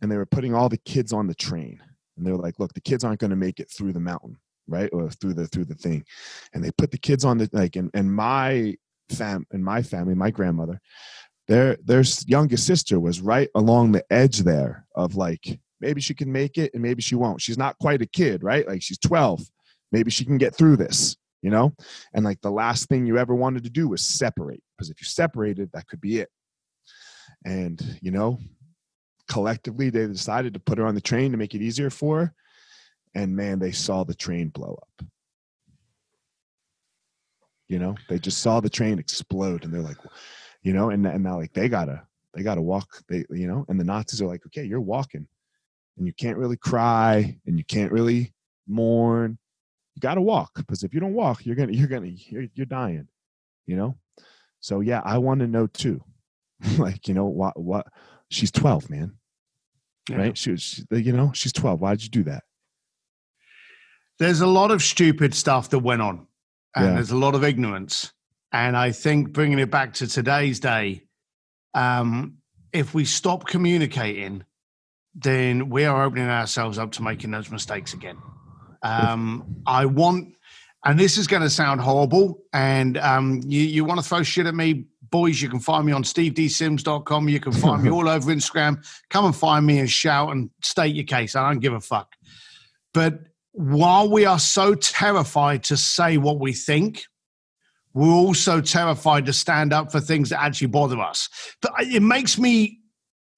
and 0.00 0.10
they 0.10 0.16
were 0.16 0.26
putting 0.26 0.54
all 0.54 0.68
the 0.68 0.78
kids 0.78 1.12
on 1.12 1.26
the 1.26 1.34
train. 1.34 1.80
And 2.16 2.26
they 2.26 2.32
were 2.32 2.38
like 2.38 2.58
look 2.58 2.74
the 2.74 2.80
kids 2.80 3.04
aren't 3.04 3.20
going 3.20 3.30
to 3.30 3.36
make 3.36 3.60
it 3.60 3.70
through 3.70 3.92
the 3.92 4.00
mountain 4.00 4.36
right 4.68 4.90
or 4.92 5.10
through 5.10 5.34
the 5.34 5.46
through 5.46 5.66
the 5.66 5.74
thing. 5.74 6.04
And 6.52 6.62
they 6.62 6.70
put 6.72 6.90
the 6.90 6.98
kids 6.98 7.24
on 7.24 7.38
the 7.38 7.48
like 7.52 7.76
and, 7.76 7.90
and 7.94 8.14
my 8.14 8.76
fam 9.08 9.46
and 9.50 9.64
my 9.64 9.82
family 9.82 10.14
my 10.14 10.30
grandmother 10.30 10.80
their 11.48 11.76
their 11.84 12.02
youngest 12.26 12.66
sister 12.66 12.98
was 13.00 13.20
right 13.20 13.48
along 13.54 13.92
the 13.92 14.04
edge 14.10 14.38
there 14.40 14.86
of 14.94 15.16
like 15.16 15.58
maybe 15.82 16.00
she 16.00 16.14
can 16.14 16.32
make 16.32 16.56
it 16.56 16.72
and 16.72 16.82
maybe 16.82 17.02
she 17.02 17.14
won't. 17.14 17.42
She's 17.42 17.58
not 17.58 17.78
quite 17.78 18.00
a 18.00 18.06
kid 18.06 18.42
right? 18.42 18.66
Like 18.66 18.82
she's 18.82 18.98
12 18.98 19.42
maybe 19.90 20.10
she 20.10 20.24
can 20.24 20.38
get 20.38 20.54
through 20.54 20.76
this 20.76 21.16
you 21.42 21.50
know? 21.50 21.74
And 22.14 22.24
like 22.24 22.40
the 22.40 22.50
last 22.50 22.88
thing 22.88 23.04
you 23.04 23.18
ever 23.18 23.34
wanted 23.34 23.64
to 23.64 23.70
do 23.70 23.88
was 23.88 24.02
separate 24.02 24.62
because 24.76 24.90
if 24.90 25.00
you 25.00 25.04
separated 25.04 25.70
that 25.72 25.88
could 25.88 26.00
be 26.00 26.20
it. 26.20 26.30
And 27.44 27.98
you 28.00 28.10
know 28.10 28.38
collectively 29.28 29.90
they 29.90 30.06
decided 30.06 30.54
to 30.54 30.60
put 30.60 30.78
her 30.78 30.86
on 30.86 30.94
the 30.94 31.00
train 31.00 31.30
to 31.32 31.38
make 31.38 31.54
it 31.54 31.62
easier 31.62 31.90
for 31.90 32.18
her 32.18 32.34
and 33.14 33.36
man 33.36 33.58
they 33.58 33.72
saw 33.72 34.04
the 34.04 34.14
train 34.14 34.48
blow 34.48 34.78
up. 34.80 35.08
You 37.68 37.78
know? 37.78 37.96
They 38.08 38.18
just 38.18 38.38
saw 38.38 38.60
the 38.60 38.70
train 38.70 38.98
explode 38.98 39.64
and 39.64 39.74
they're 39.74 39.82
like 39.82 39.98
you 40.62 40.72
know? 40.72 40.90
And, 40.90 41.04
and 41.06 41.24
now 41.24 41.38
like 41.38 41.52
they 41.52 41.68
gotta 41.68 42.02
they 42.34 42.42
gotta 42.42 42.62
walk 42.62 42.88
they 43.08 43.24
you 43.30 43.48
know? 43.48 43.64
And 43.68 43.80
the 43.80 43.84
nazis 43.84 44.22
are 44.22 44.28
like 44.28 44.46
okay 44.46 44.64
you're 44.64 44.80
walking 44.80 45.26
and 45.96 46.06
you 46.06 46.12
can't 46.12 46.38
really 46.38 46.56
cry 46.56 47.38
and 47.46 47.58
you 47.58 47.64
can't 47.64 47.92
really 47.92 48.32
mourn 48.66 49.38
you 49.94 50.00
gotta 50.00 50.20
walk 50.20 50.52
because 50.56 50.82
if 50.82 50.94
you 50.94 51.00
don't 51.00 51.14
walk 51.14 51.44
you're 51.44 51.56
gonna 51.56 51.72
you're 51.72 51.88
gonna 51.88 52.06
you're, 52.06 52.46
you're 52.54 52.66
dying 52.66 53.06
you 53.66 53.76
know? 53.76 53.96
So 54.60 54.80
yeah 54.80 55.02
i 55.04 55.18
want 55.18 55.40
to 55.40 55.46
know 55.46 55.66
too. 55.66 56.02
Like 56.78 57.08
you 57.08 57.14
know 57.14 57.26
what 57.26 57.58
what 57.58 57.86
she's 58.30 58.52
12 58.52 58.88
man 58.88 59.12
yeah. 60.08 60.16
right? 60.16 60.38
She 60.38 60.50
was 60.50 60.84
you 60.90 61.12
know 61.12 61.32
she's 61.34 61.52
12 61.52 61.80
why 61.80 61.94
did 61.94 62.04
you 62.04 62.10
do 62.10 62.22
that? 62.24 62.44
There's 64.18 64.40
a 64.40 64.46
lot 64.46 64.70
of 64.70 64.82
stupid 64.82 65.34
stuff 65.34 65.70
that 65.70 65.80
went 65.80 66.02
on 66.02 66.26
and 66.76 66.86
yeah. 66.86 66.92
there's 66.94 67.10
a 67.10 67.16
lot 67.16 67.34
of 67.34 67.44
ignorance. 67.44 68.12
And 68.52 68.76
i 68.76 68.92
think 68.92 69.32
bringing 69.32 69.58
it 69.58 69.70
back 69.70 69.94
to 69.94 70.06
today's 70.06 70.60
day 70.60 71.04
um, 71.74 72.38
if 72.72 72.94
we 72.94 73.04
stop 73.04 73.46
communicating 73.46 74.44
then 75.14 75.68
we 75.68 75.84
are 75.84 76.04
opening 76.04 76.28
ourselves 76.28 76.78
up 76.78 76.92
to 76.92 77.02
making 77.02 77.30
those 77.30 77.50
mistakes 77.50 77.92
again 77.92 78.16
Um, 78.82 79.62
I 79.66 79.86
want, 79.86 80.34
and 80.84 80.98
this 80.98 81.18
is 81.18 81.26
going 81.26 81.42
to 81.42 81.50
sound 81.50 81.80
horrible, 81.80 82.42
and 82.52 82.98
um, 82.98 83.40
you, 83.44 83.60
you 83.60 83.84
want 83.84 84.00
to 84.00 84.06
throw 84.06 84.22
shit 84.22 84.46
at 84.46 84.54
me, 84.54 84.86
boys, 85.10 85.40
you 85.40 85.48
can 85.48 85.60
find 85.60 85.86
me 85.86 85.92
on 85.92 86.02
stevedsims.com. 86.02 87.28
You 87.28 87.38
can 87.38 87.52
find 87.52 87.82
me 87.82 87.90
all 87.96 88.08
over 88.08 88.32
Instagram. 88.32 88.84
Come 89.10 89.26
and 89.26 89.36
find 89.36 89.64
me 89.64 89.78
and 89.78 89.88
shout 89.88 90.32
and 90.32 90.50
state 90.62 90.96
your 90.96 91.04
case. 91.04 91.36
I 91.36 91.48
don't 91.48 91.60
give 91.60 91.74
a 91.74 91.80
fuck. 91.80 92.14
But 92.92 93.20
while 93.52 94.10
we 94.10 94.24
are 94.24 94.38
so 94.38 94.74
terrified 94.74 95.62
to 95.64 95.76
say 95.76 96.16
what 96.16 96.40
we 96.40 96.54
think, 96.54 97.04
we're 97.94 98.10
also 98.10 98.60
terrified 98.62 99.26
to 99.26 99.32
stand 99.32 99.72
up 99.72 99.92
for 99.92 100.00
things 100.00 100.30
that 100.30 100.42
actually 100.42 100.68
bother 100.68 100.98
us. 100.98 101.28
But 101.60 101.72
it 101.78 102.02
makes 102.02 102.38
me 102.38 102.80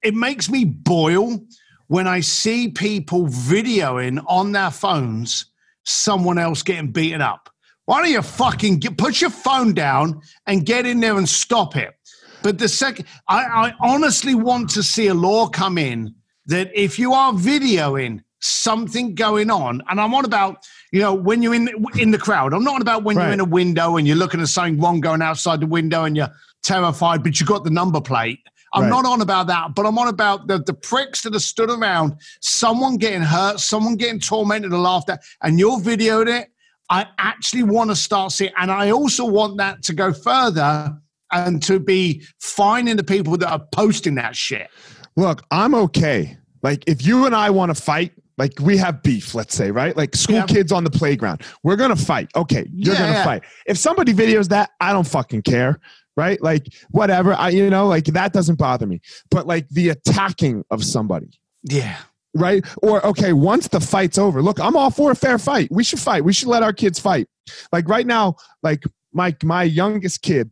it 0.03 0.15
makes 0.15 0.51
me 0.51 0.65
boil 0.65 1.41
when 1.89 2.07
I 2.07 2.21
see 2.21 2.69
people 2.69 3.27
videoing 3.27 4.25
on 4.27 4.53
their 4.53 4.71
phones 4.71 5.47
someone 5.85 6.39
else 6.39 6.63
getting 6.63 6.91
beaten 6.91 7.21
up. 7.21 7.51
Why 7.87 8.01
don't 8.01 8.11
you 8.11 8.23
fucking 8.23 8.79
get, 8.79 8.97
put 8.97 9.21
your 9.21 9.31
phone 9.31 9.75
down 9.75 10.23
and 10.47 10.65
get 10.65 10.87
in 10.87 11.01
there 11.01 11.19
and 11.19 11.29
stop 11.29 11.77
it? 11.77 11.95
But 12.43 12.59
the 12.59 12.69
second, 12.69 13.07
I, 13.29 13.45
I 13.45 13.75
honestly 13.81 14.35
want 14.35 14.71
to 14.71 14.83
see 14.83 15.09
a 15.09 15.15
law 15.15 15.49
come 15.49 15.79
in 15.79 16.15
that 16.47 16.71
if 16.75 16.99
you 16.99 17.13
are 17.13 17.33
videoing 17.33 18.23
something 18.41 19.15
going 19.15 19.51
on, 19.51 19.83
and 19.89 20.01
I'm 20.01 20.15
on 20.15 20.25
about, 20.25 20.67
you 20.93 21.01
know, 21.01 21.15
when 21.15 21.43
you're 21.43 21.55
in 21.55 21.71
in 21.99 22.11
the 22.11 22.19
crowd. 22.19 22.53
I'm 22.53 22.65
not 22.65 22.83
about 22.83 23.03
when 23.03 23.17
right. 23.17 23.25
you're 23.25 23.33
in 23.33 23.41
a 23.41 23.45
window 23.45 23.97
and 23.97 24.07
you're 24.07 24.17
looking 24.17 24.41
at 24.41 24.49
something 24.49 24.79
wrong 24.79 25.01
going 25.01 25.23
outside 25.23 25.61
the 25.61 25.67
window 25.67 26.05
and 26.05 26.17
you're 26.17 26.31
terrified, 26.63 27.23
but 27.23 27.41
you 27.41 27.47
got 27.47 27.65
the 27.65 27.71
number 27.71 28.01
plate. 28.01 28.41
I'm 28.75 28.83
right. 28.83 28.91
not 28.91 29.07
on 29.07 29.21
about 29.21 29.47
that, 29.47 29.75
but 29.75 29.87
I'm 29.87 29.97
on 29.99 30.09
about 30.09 30.49
the, 30.49 30.59
the 30.59 30.75
pricks 30.75 31.23
that 31.23 31.33
have 31.33 31.43
stood 31.43 31.71
around, 31.71 32.21
someone 32.41 32.97
getting 32.97 33.23
hurt, 33.23 33.61
someone 33.61 33.97
getting 33.97 34.21
tormented 34.21 34.73
and 34.73 34.83
laughed 34.83 35.09
at, 35.11 35.23
and 35.43 35.59
you're 35.59 35.79
videoed 35.79 36.29
it. 36.29 36.49
I 36.91 37.07
actually 37.19 37.63
want 37.63 37.91
to 37.91 37.97
start 37.97 38.33
seeing, 38.33 38.53
and 38.59 38.71
I 38.71 38.91
also 38.91 39.25
want 39.25 39.57
that 39.59 39.83
to 39.85 39.95
go 39.95 40.13
further 40.13 40.99
and 41.33 41.63
to 41.63 41.81
be 41.81 42.23
finding 42.41 42.97
the 42.97 43.05
people 43.05 43.37
that 43.39 43.51
are 43.51 43.65
posting 43.73 44.17
that 44.17 44.37
shit. 44.37 44.69
Look, 45.17 45.43
I'm 45.51 45.75
okay. 45.75 46.37
Like 46.63 46.85
if 46.87 47.07
you 47.07 47.27
and 47.27 47.35
I 47.35 47.51
want 47.51 47.75
to 47.75 47.81
fight, 47.81 48.13
like 48.37 48.53
we 48.61 48.77
have 48.79 49.03
beef, 49.03 49.35
let's 49.35 49.55
say, 49.55 49.71
right? 49.71 49.97
Like 49.97 50.17
school 50.17 50.37
yeah. 50.37 50.47
kids 50.47 50.73
on 50.73 50.83
the 50.83 50.91
playground. 50.91 51.43
We're 51.63 51.77
gonna 51.77 51.95
fight. 51.95 52.31
Okay, 52.35 52.69
you're 52.73 52.95
yeah, 52.95 53.01
gonna 53.01 53.13
yeah. 53.13 53.25
fight. 53.25 53.43
If 53.67 53.79
somebody 53.79 54.13
videos 54.13 54.49
that, 54.49 54.71
I 54.81 54.93
don't 54.93 55.07
fucking 55.07 55.43
care. 55.43 55.79
Right? 56.17 56.41
Like 56.43 56.73
whatever. 56.91 57.35
I 57.35 57.51
you 57.51 57.69
know, 57.71 57.87
like 57.87 58.05
that 58.07 58.33
doesn't 58.33 58.57
bother 58.57 58.87
me. 58.87 59.01
But 59.31 59.47
like 59.47 59.69
the 59.69 59.91
attacking 59.91 60.65
of 60.71 60.85
somebody. 60.85 61.31
Yeah. 61.63 61.99
Right? 62.35 62.65
Or 62.83 63.05
okay, 63.07 63.33
once 63.33 63.69
the 63.69 63.81
fight's 63.81 64.19
over, 64.19 64.43
look, 64.43 64.61
I'm 64.61 64.77
all 64.77 64.91
for 64.91 65.11
a 65.11 65.17
fair 65.17 65.39
fight. 65.39 65.69
We 65.71 65.85
should 65.85 66.01
fight. 66.01 66.25
We 66.25 66.33
should 66.33 66.49
let 66.49 66.63
our 66.63 66.73
kids 66.73 66.99
fight. 66.99 67.29
Like 67.73 67.89
right 67.89 68.07
now, 68.07 68.37
like 68.63 68.85
my 69.13 69.37
my 69.43 69.63
youngest 69.63 70.23
kid, 70.23 70.51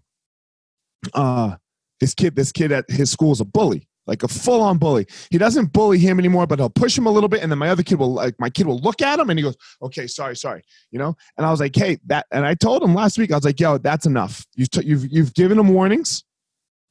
uh, 1.15 1.57
this 2.01 2.15
kid, 2.15 2.37
this 2.37 2.53
kid 2.53 2.73
at 2.73 2.89
his 2.89 3.11
school 3.11 3.33
is 3.33 3.41
a 3.41 3.45
bully 3.45 3.89
like 4.07 4.23
a 4.23 4.29
full-on 4.29 4.79
bully. 4.79 5.07
He 5.31 5.39
doesn't 5.39 5.73
bully 5.73 5.99
him 5.99 6.19
anymore, 6.19 6.47
but 6.47 6.59
he'll 6.59 6.71
push 6.71 6.97
him 6.97 7.07
a 7.07 7.11
little 7.11 7.29
bit, 7.29 7.43
and 7.43 7.51
then 7.51 7.59
my 7.59 7.69
other 7.69 7.83
kid 7.83 7.99
will 7.99 8.13
like 8.13 8.35
my 8.39 8.51
kid 8.51 8.67
will 8.67 8.79
look 8.81 9.03
at 9.03 9.19
him 9.19 9.31
and 9.31 9.39
he 9.39 9.43
goes, 9.43 9.57
"Okay, 9.81 10.07
sorry, 10.07 10.37
sorry," 10.37 10.63
you 10.91 10.99
know. 10.99 11.17
And 11.37 11.47
I 11.47 11.51
was 11.51 11.61
like, 11.61 11.75
"Hey, 11.75 11.99
that," 12.07 12.27
and 12.33 12.45
I 12.45 12.55
told 12.55 12.83
him 12.83 12.95
last 12.95 13.19
week, 13.19 13.33
I 13.33 13.37
was 13.37 13.45
like, 13.45 13.61
"Yo, 13.61 13.79
that's 13.79 14.07
enough. 14.07 14.47
You've 14.55 14.71
t- 14.71 14.85
you've 14.85 15.07
you've 15.11 15.35
given 15.35 15.59
him 15.59 15.69
warnings, 15.69 16.25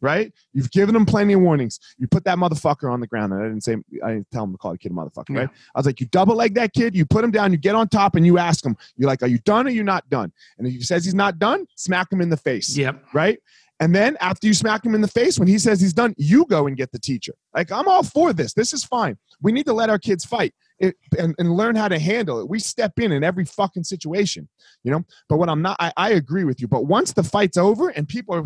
right? 0.02 0.34
You've 0.54 0.72
given 0.72 0.96
him 0.96 1.06
plenty 1.06 1.34
of 1.34 1.42
warnings. 1.42 1.80
You 1.98 2.08
put 2.08 2.24
that 2.26 2.38
motherfucker 2.38 2.92
on 2.92 3.00
the 3.00 3.08
ground, 3.08 3.34
and 3.34 3.42
I 3.42 3.48
didn't 3.48 3.64
say 3.64 3.78
I 4.04 4.14
didn't 4.14 4.32
tell 4.32 4.44
him 4.44 4.54
to 4.54 4.58
call 4.58 4.72
the 4.72 4.78
kid 4.78 4.92
a 4.92 4.96
motherfucker, 4.96 5.30
yeah. 5.30 5.40
right? 5.42 5.50
I 5.76 5.80
was 5.80 5.86
like, 5.86 6.00
you 6.00 6.08
double 6.08 6.36
leg 6.36 6.56
that 6.56 6.74
kid, 6.74 6.96
you 6.96 7.06
put 7.06 7.24
him 7.24 7.32
down, 7.32 7.52
you 7.52 7.58
get 7.58 7.76
on 7.76 7.88
top, 7.88 8.16
and 8.16 8.26
you 8.26 8.38
ask 8.38 8.66
him, 8.66 8.76
you're 8.98 9.08
like, 9.08 9.22
are 9.22 9.28
you 9.28 9.38
done 9.40 9.68
or 9.68 9.70
you 9.70 9.84
not 9.84 10.10
done? 10.10 10.32
And 10.58 10.68
if 10.68 10.74
he 10.74 10.82
says 10.82 11.06
he's 11.06 11.14
not 11.14 11.40
done, 11.40 11.68
smack 11.76 12.12
him 12.12 12.22
in 12.22 12.30
the 12.30 12.38
face, 12.38 12.76
yep, 12.78 13.04
right." 13.14 13.40
And 13.82 13.96
then 13.96 14.16
after 14.22 14.46
you 14.46 14.54
smack 14.54 14.86
him 14.86 14.94
in 14.94 15.02
the 15.02 15.08
face, 15.08 15.40
when 15.40 15.48
he 15.48 15.58
says 15.58 15.82
he's 15.82 15.92
done, 15.92 16.14
you 16.16 16.46
go 16.46 16.68
and 16.68 16.78
get 16.78 16.92
the 16.92 17.00
teacher. 17.00 17.34
Like, 17.56 17.72
I'm 17.72 17.88
all 17.88 18.04
for 18.04 18.32
this. 18.32 18.54
This 18.54 18.74
is 18.74 18.84
fine. 18.84 19.18
We 19.42 19.52
need 19.52 19.66
to 19.66 19.74
let 19.74 19.90
our 19.90 19.98
kids 19.98 20.24
fight 20.24 20.54
it, 20.78 20.96
and, 21.18 21.34
and 21.40 21.52
learn 21.52 21.76
how 21.76 21.88
to 21.88 21.98
handle 21.98 22.40
it. 22.40 22.48
We 22.48 22.60
step 22.60 23.00
in 23.00 23.12
in 23.12 23.24
every 23.24 23.44
fucking 23.44 23.84
situation, 23.84 24.48
you 24.84 24.92
know? 24.92 25.04
But 25.28 25.38
what 25.38 25.50
I'm 25.50 25.64
not, 25.64 25.78
I, 25.80 25.92
I 25.98 26.12
agree 26.12 26.44
with 26.44 26.62
you. 26.62 26.68
But 26.68 26.86
once 26.86 27.12
the 27.12 27.24
fight's 27.24 27.58
over 27.58 27.90
and 27.90 28.08
people 28.08 28.36
are 28.36 28.44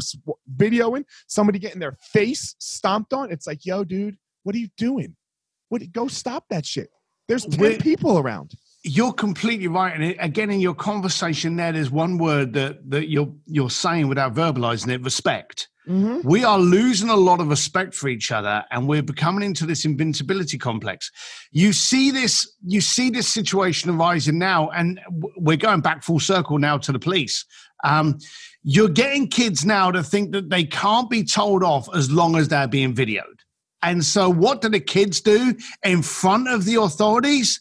videoing 0.56 1.04
somebody 1.28 1.60
getting 1.60 1.82
their 1.82 1.98
face 2.00 2.56
stomped 2.60 3.12
on, 3.12 3.30
it's 3.30 3.46
like, 3.46 3.66
yo, 3.66 3.84
dude, 3.84 4.16
what 4.44 4.56
are 4.56 4.60
you 4.60 4.70
doing? 4.78 5.18
What, 5.68 5.82
go 5.92 6.08
stop 6.08 6.46
that 6.50 6.66
shit. 6.66 6.90
There's 7.28 7.46
10 7.46 7.80
people 7.80 8.20
around. 8.20 8.54
You're 8.88 9.14
completely 9.14 9.68
right, 9.68 10.00
and 10.00 10.16
again, 10.20 10.52
in 10.52 10.60
your 10.60 10.76
conversation, 10.76 11.56
there, 11.56 11.72
there's 11.72 11.90
one 11.90 12.20
word 12.20 12.54
that 12.54 12.88
that 12.92 13.10
you're 13.10 13.34
you're 13.48 13.72
saying 13.72 14.08
without 14.08 14.36
verbalizing 14.36 14.90
it: 14.90 15.02
respect. 15.02 15.70
Mm-hmm. 15.88 16.28
We 16.28 16.44
are 16.44 16.60
losing 16.60 17.10
a 17.10 17.16
lot 17.16 17.40
of 17.40 17.48
respect 17.48 17.94
for 17.94 18.08
each 18.08 18.32
other, 18.32 18.64
and 18.72 18.88
we're 18.88 19.04
becoming 19.04 19.44
into 19.44 19.66
this 19.66 19.86
invincibility 19.86 20.58
complex. 20.58 21.12
You 21.52 21.74
see 21.74 22.12
this, 22.12 22.52
you 22.66 22.82
see 22.82 23.10
this 23.10 23.28
situation 23.28 23.92
arising 23.92 24.40
now, 24.40 24.70
and 24.70 25.00
we're 25.36 25.58
going 25.58 25.82
back 25.82 26.04
full 26.04 26.20
circle 26.20 26.58
now 26.58 26.78
to 26.80 26.92
the 26.92 27.00
police. 27.00 27.46
Um, 27.84 28.20
you're 28.64 28.90
getting 28.90 29.28
kids 29.28 29.64
now 29.64 29.92
to 29.92 30.02
think 30.02 30.32
that 30.32 30.50
they 30.50 30.64
can't 30.64 31.10
be 31.10 31.24
told 31.24 31.64
off 31.64 31.88
as 31.96 32.12
long 32.12 32.36
as 32.36 32.48
they're 32.48 32.68
being 32.68 32.96
videoed. 32.96 33.40
And 33.84 34.04
so, 34.04 34.28
what 34.30 34.62
do 34.62 34.70
the 34.70 34.80
kids 34.80 35.22
do 35.22 35.56
in 35.84 36.02
front 36.02 36.48
of 36.48 36.66
the 36.66 36.76
authorities? 36.76 37.60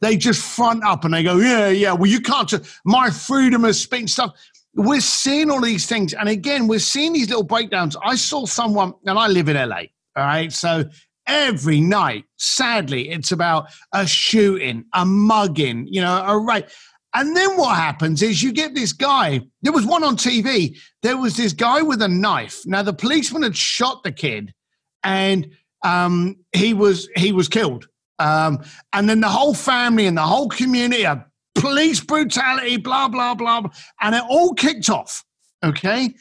They 0.00 0.16
just 0.16 0.42
front 0.42 0.84
up 0.84 1.04
and 1.04 1.14
they 1.14 1.22
go, 1.22 1.38
yeah, 1.38 1.68
yeah, 1.68 1.92
well, 1.92 2.10
you 2.10 2.20
can't, 2.20 2.52
my 2.84 3.10
freedom 3.10 3.64
of 3.64 3.76
speech 3.76 4.10
stuff. 4.10 4.32
We're 4.74 5.00
seeing 5.00 5.50
all 5.50 5.62
these 5.62 5.86
things. 5.86 6.12
And 6.12 6.28
again, 6.28 6.68
we're 6.68 6.78
seeing 6.78 7.14
these 7.14 7.28
little 7.28 7.42
breakdowns. 7.42 7.96
I 8.04 8.14
saw 8.14 8.44
someone, 8.44 8.92
and 9.06 9.18
I 9.18 9.26
live 9.28 9.48
in 9.48 9.56
LA, 9.56 9.84
all 10.16 10.24
right? 10.24 10.52
So 10.52 10.84
every 11.26 11.80
night, 11.80 12.24
sadly, 12.36 13.08
it's 13.08 13.32
about 13.32 13.68
a 13.94 14.06
shooting, 14.06 14.84
a 14.92 15.06
mugging, 15.06 15.86
you 15.90 16.02
know, 16.02 16.22
a 16.26 16.38
rape. 16.38 16.66
And 17.14 17.34
then 17.34 17.56
what 17.56 17.76
happens 17.76 18.22
is 18.22 18.42
you 18.42 18.52
get 18.52 18.74
this 18.74 18.92
guy. 18.92 19.40
There 19.62 19.72
was 19.72 19.86
one 19.86 20.04
on 20.04 20.18
TV. 20.18 20.76
There 21.02 21.16
was 21.16 21.34
this 21.34 21.54
guy 21.54 21.80
with 21.80 22.02
a 22.02 22.08
knife. 22.08 22.60
Now 22.66 22.82
the 22.82 22.92
policeman 22.92 23.42
had 23.42 23.56
shot 23.56 24.02
the 24.02 24.12
kid, 24.12 24.52
and 25.02 25.50
um, 25.82 26.36
he 26.52 26.74
was 26.74 27.08
he 27.16 27.32
was 27.32 27.48
killed. 27.48 27.88
Um, 28.18 28.62
and 28.92 29.08
then 29.08 29.20
the 29.20 29.28
whole 29.28 29.54
family 29.54 30.06
and 30.06 30.16
the 30.16 30.22
whole 30.22 30.48
community 30.48 31.06
are 31.06 31.26
police 31.54 32.00
brutality, 32.00 32.76
blah, 32.76 33.08
blah, 33.08 33.34
blah. 33.34 33.64
And 34.00 34.14
it 34.14 34.22
all 34.28 34.54
kicked 34.54 34.90
off. 34.90 35.24
Okay. 35.64 36.14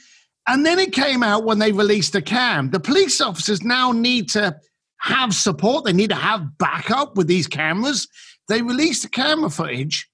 And 0.48 0.66
then 0.66 0.80
it 0.80 0.92
came 0.92 1.24
out 1.24 1.46
when 1.46 1.60
they 1.60 1.72
released 1.72 2.14
the 2.14 2.22
cam. 2.22 2.70
The 2.70 2.80
police 2.80 3.20
officers 3.22 3.64
now 3.64 3.92
need 3.92 4.30
to 4.30 4.56
have 5.00 5.34
support, 5.34 5.86
they 5.86 5.94
need 5.94 6.10
to 6.10 6.16
have 6.16 6.58
backup 6.58 7.16
with 7.16 7.28
these 7.28 7.48
cameras. 7.48 8.08
They 8.48 8.62
released 8.62 9.04
the 9.04 9.10
camera 9.10 9.50
footage 9.50 10.10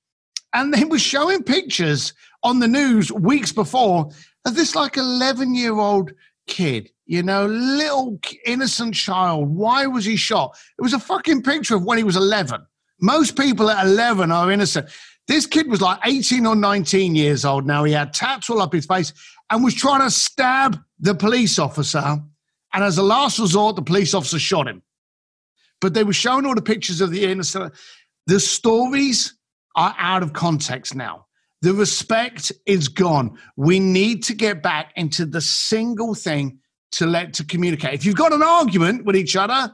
and 0.53 0.73
they 0.73 0.84
were 0.84 0.99
showing 0.99 1.43
pictures 1.43 2.13
on 2.43 2.59
the 2.59 2.67
news 2.67 3.11
weeks 3.11 3.51
before 3.51 4.09
of 4.45 4.55
this 4.55 4.75
like 4.75 4.97
11 4.97 5.55
year 5.55 5.77
old 5.77 6.11
kid 6.47 6.89
you 7.12 7.22
know, 7.22 7.45
little 7.45 8.18
innocent 8.45 8.95
child. 8.95 9.49
Why 9.49 9.86
was 9.86 10.05
he 10.05 10.16
shot? 10.16 10.57
It 10.80 10.82
was 10.82 10.93
a 10.93 10.99
fucking 10.99 11.43
picture 11.43 11.76
of 11.76 11.84
when 11.84 11.97
he 11.97 12.05
was 12.05 12.16
11. 12.16 12.66
Most 13.01 13.38
people 13.38 13.70
at 13.70 13.86
11 13.86 14.32
are 14.32 14.49
innocent. 14.49 14.88
This 15.28 15.45
kid 15.45 15.70
was 15.70 15.82
like 15.82 15.99
18 16.05 16.45
or 16.45 16.55
19 16.55 17.14
years 17.14 17.43
old 17.43 17.68
now. 17.68 17.84
He 17.84 17.91
had 17.91 18.14
tats 18.14 18.49
all 18.49 18.62
up 18.62 18.72
his 18.72 18.86
face 18.86 19.12
and 19.49 19.62
was 19.62 19.74
trying 19.74 19.99
to 19.99 20.09
stab 20.09 20.80
the 21.01 21.14
police 21.14 21.59
officer. 21.59 22.18
And 22.74 22.82
as 22.82 22.97
a 22.97 23.03
last 23.03 23.39
resort, 23.39 23.76
the 23.76 23.82
police 23.82 24.14
officer 24.14 24.39
shot 24.39 24.70
him. 24.70 24.82
But 25.82 25.93
they 25.93 26.05
were 26.05 26.14
showing 26.14 26.45
all 26.45 26.55
the 26.55 26.62
pictures 26.62 27.01
of 27.01 27.12
the 27.12 27.26
innocent. 27.26 27.74
The 28.28 28.39
stories 28.39 29.34
are 29.76 29.93
out 29.99 30.24
of 30.24 30.32
context 30.32 30.95
now. 30.95 31.26
The 31.62 31.74
respect 31.74 32.53
is 32.66 32.88
gone. 32.88 33.38
We 33.57 33.82
need 33.82 34.24
to 34.24 34.34
get 34.34 34.64
back 34.64 34.93
into 34.95 35.26
the 35.26 35.41
single 35.41 36.16
thing 36.16 36.61
to 36.93 37.05
let 37.05 37.33
to 37.35 37.45
communicate. 37.45 37.93
If 37.93 38.05
you've 38.05 38.15
got 38.15 38.33
an 38.33 38.43
argument 38.43 39.05
with 39.05 39.15
each 39.15 39.35
other, 39.35 39.73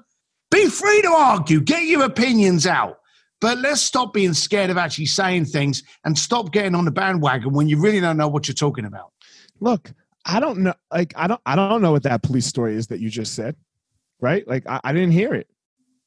be 0.51 0.68
free 0.68 1.01
to 1.01 1.09
argue, 1.09 1.59
get 1.61 1.84
your 1.84 2.03
opinions 2.03 2.65
out. 2.65 2.99
But 3.39 3.59
let's 3.59 3.82
stop 3.82 4.13
being 4.13 4.34
scared 4.34 4.70
of 4.70 4.78
actually 4.78 5.05
saying 5.05 5.45
things 5.45 5.84
and 6.05 6.18
stop 6.18 6.51
getting 6.51 6.74
on 6.74 6.86
the 6.86 6.91
bandwagon 6.91 7.53
when 7.53 7.68
you 7.68 7.80
really 7.80 7.99
don't 7.99 8.18
know 8.18 8.28
what 8.28 8.47
you're 8.47 8.55
talking 8.55 8.86
about. 8.86 9.11
Look, 9.59 9.91
I 10.26 10.39
don't 10.39 10.59
know 10.59 10.74
like 10.91 11.13
I 11.15 11.28
don't 11.28 11.41
I 11.45 11.55
don't 11.55 11.82
know 11.82 11.91
what 11.91 12.03
that 12.03 12.24
police 12.24 12.45
story 12.45 12.76
is 12.76 12.88
that 12.88 12.99
you 12.99 13.09
just 13.09 13.36
said. 13.36 13.55
Right? 14.20 14.47
Like 14.47 14.68
I, 14.68 14.80
I 14.84 14.93
didn't 14.93 15.11
hear 15.11 15.34
it. 15.34 15.47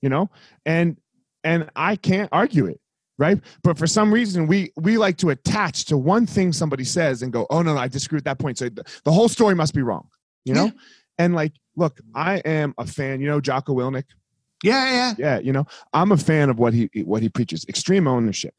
You 0.02 0.08
know? 0.08 0.30
And 0.66 0.96
and 1.44 1.70
I 1.76 1.96
can't 1.96 2.28
argue 2.32 2.66
it 2.66 2.80
right 3.20 3.38
but 3.62 3.78
for 3.78 3.86
some 3.86 4.12
reason 4.12 4.46
we 4.46 4.72
we 4.76 4.96
like 4.98 5.16
to 5.18 5.30
attach 5.30 5.84
to 5.84 5.96
one 5.96 6.26
thing 6.26 6.52
somebody 6.52 6.84
says 6.84 7.22
and 7.22 7.32
go 7.32 7.46
oh 7.50 7.62
no, 7.62 7.74
no 7.74 7.78
i 7.78 7.86
disagree 7.86 8.16
with 8.16 8.24
that 8.24 8.38
point 8.38 8.58
so 8.58 8.68
the, 8.68 8.82
the 9.04 9.12
whole 9.12 9.28
story 9.28 9.54
must 9.54 9.74
be 9.74 9.82
wrong 9.82 10.08
you 10.44 10.54
know 10.54 10.64
yeah. 10.64 10.70
And 11.20 11.34
like, 11.34 11.52
look, 11.76 12.00
I 12.14 12.38
am 12.38 12.74
a 12.78 12.86
fan. 12.86 13.20
You 13.20 13.26
know, 13.26 13.42
Jocko 13.42 13.74
Willink. 13.74 14.04
Yeah, 14.64 14.90
yeah, 14.90 15.14
yeah. 15.18 15.38
You 15.38 15.52
know, 15.52 15.66
I'm 15.92 16.12
a 16.12 16.16
fan 16.16 16.48
of 16.48 16.58
what 16.58 16.72
he 16.72 16.88
what 17.04 17.20
he 17.20 17.28
preaches: 17.28 17.66
extreme 17.68 18.08
ownership. 18.08 18.54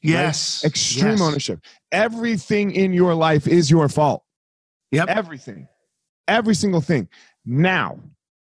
Yes. 0.00 0.62
Right? 0.62 0.70
Extreme 0.70 1.10
yes. 1.12 1.20
ownership. 1.20 1.60
Everything 1.90 2.70
in 2.70 2.92
your 2.92 3.14
life 3.14 3.48
is 3.48 3.72
your 3.72 3.88
fault. 3.88 4.22
Yep. 4.92 5.08
Everything. 5.08 5.66
Every 6.28 6.54
single 6.54 6.80
thing. 6.80 7.08
Now, 7.44 7.98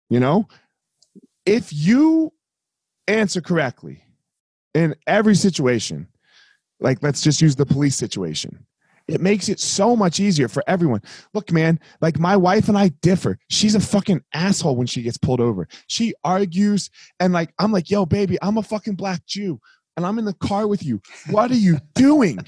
you 0.10 0.20
know, 0.20 0.48
if 1.46 1.72
you 1.72 2.34
answer 3.08 3.42
correctly 3.42 4.02
in 4.74 4.96
every 5.06 5.36
situation, 5.36 6.08
like 6.80 7.04
let's 7.04 7.22
just 7.22 7.44
use 7.44 7.56
the 7.56 7.66
police 7.66 7.96
situation, 7.96 8.66
it 9.10 9.22
makes 9.22 9.50
it 9.50 9.60
so 9.60 9.96
much 9.96 10.20
easier 10.20 10.48
for 10.48 10.64
everyone. 10.68 11.02
Look, 11.34 11.52
man, 11.52 11.80
like 12.02 12.20
my 12.20 12.38
wife 12.38 12.68
and 12.70 12.78
I 12.78 12.90
differ. 13.02 13.38
She's 13.50 13.76
a 13.76 13.80
fucking 13.80 14.22
asshole 14.34 14.76
when 14.76 14.88
she 14.88 15.02
gets 15.02 15.18
pulled 15.18 15.42
over. 15.42 15.68
She 15.88 16.14
argues, 16.24 16.90
and 17.20 17.34
like, 17.34 17.54
I'm 17.60 17.72
like, 17.72 17.90
yo, 17.90 18.06
baby, 18.06 18.38
I'm 18.42 18.58
a 18.58 18.64
fucking 18.64 18.96
black 18.96 19.26
Jew, 19.26 19.60
and 19.98 20.06
I'm 20.06 20.20
in 20.20 20.26
the 20.26 20.34
car 20.34 20.68
with 20.68 20.84
you. 20.84 21.02
What 21.30 21.52
are 21.52 21.56
you 21.56 21.80
doing? 21.96 22.40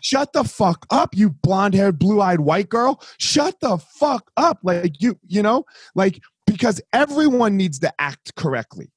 Shut 0.00 0.32
the 0.32 0.44
fuck 0.44 0.86
up, 0.90 1.16
you 1.16 1.30
blonde 1.30 1.74
haired, 1.74 1.98
blue 1.98 2.20
eyed 2.20 2.40
white 2.40 2.68
girl. 2.68 3.02
Shut 3.18 3.58
the 3.60 3.78
fuck 3.78 4.30
up. 4.36 4.60
Like, 4.62 5.02
you, 5.02 5.18
you 5.26 5.42
know, 5.42 5.64
like, 5.96 6.20
because 6.46 6.80
everyone 6.92 7.56
needs 7.56 7.80
to 7.80 7.92
act 7.98 8.34
correctly. 8.36 8.92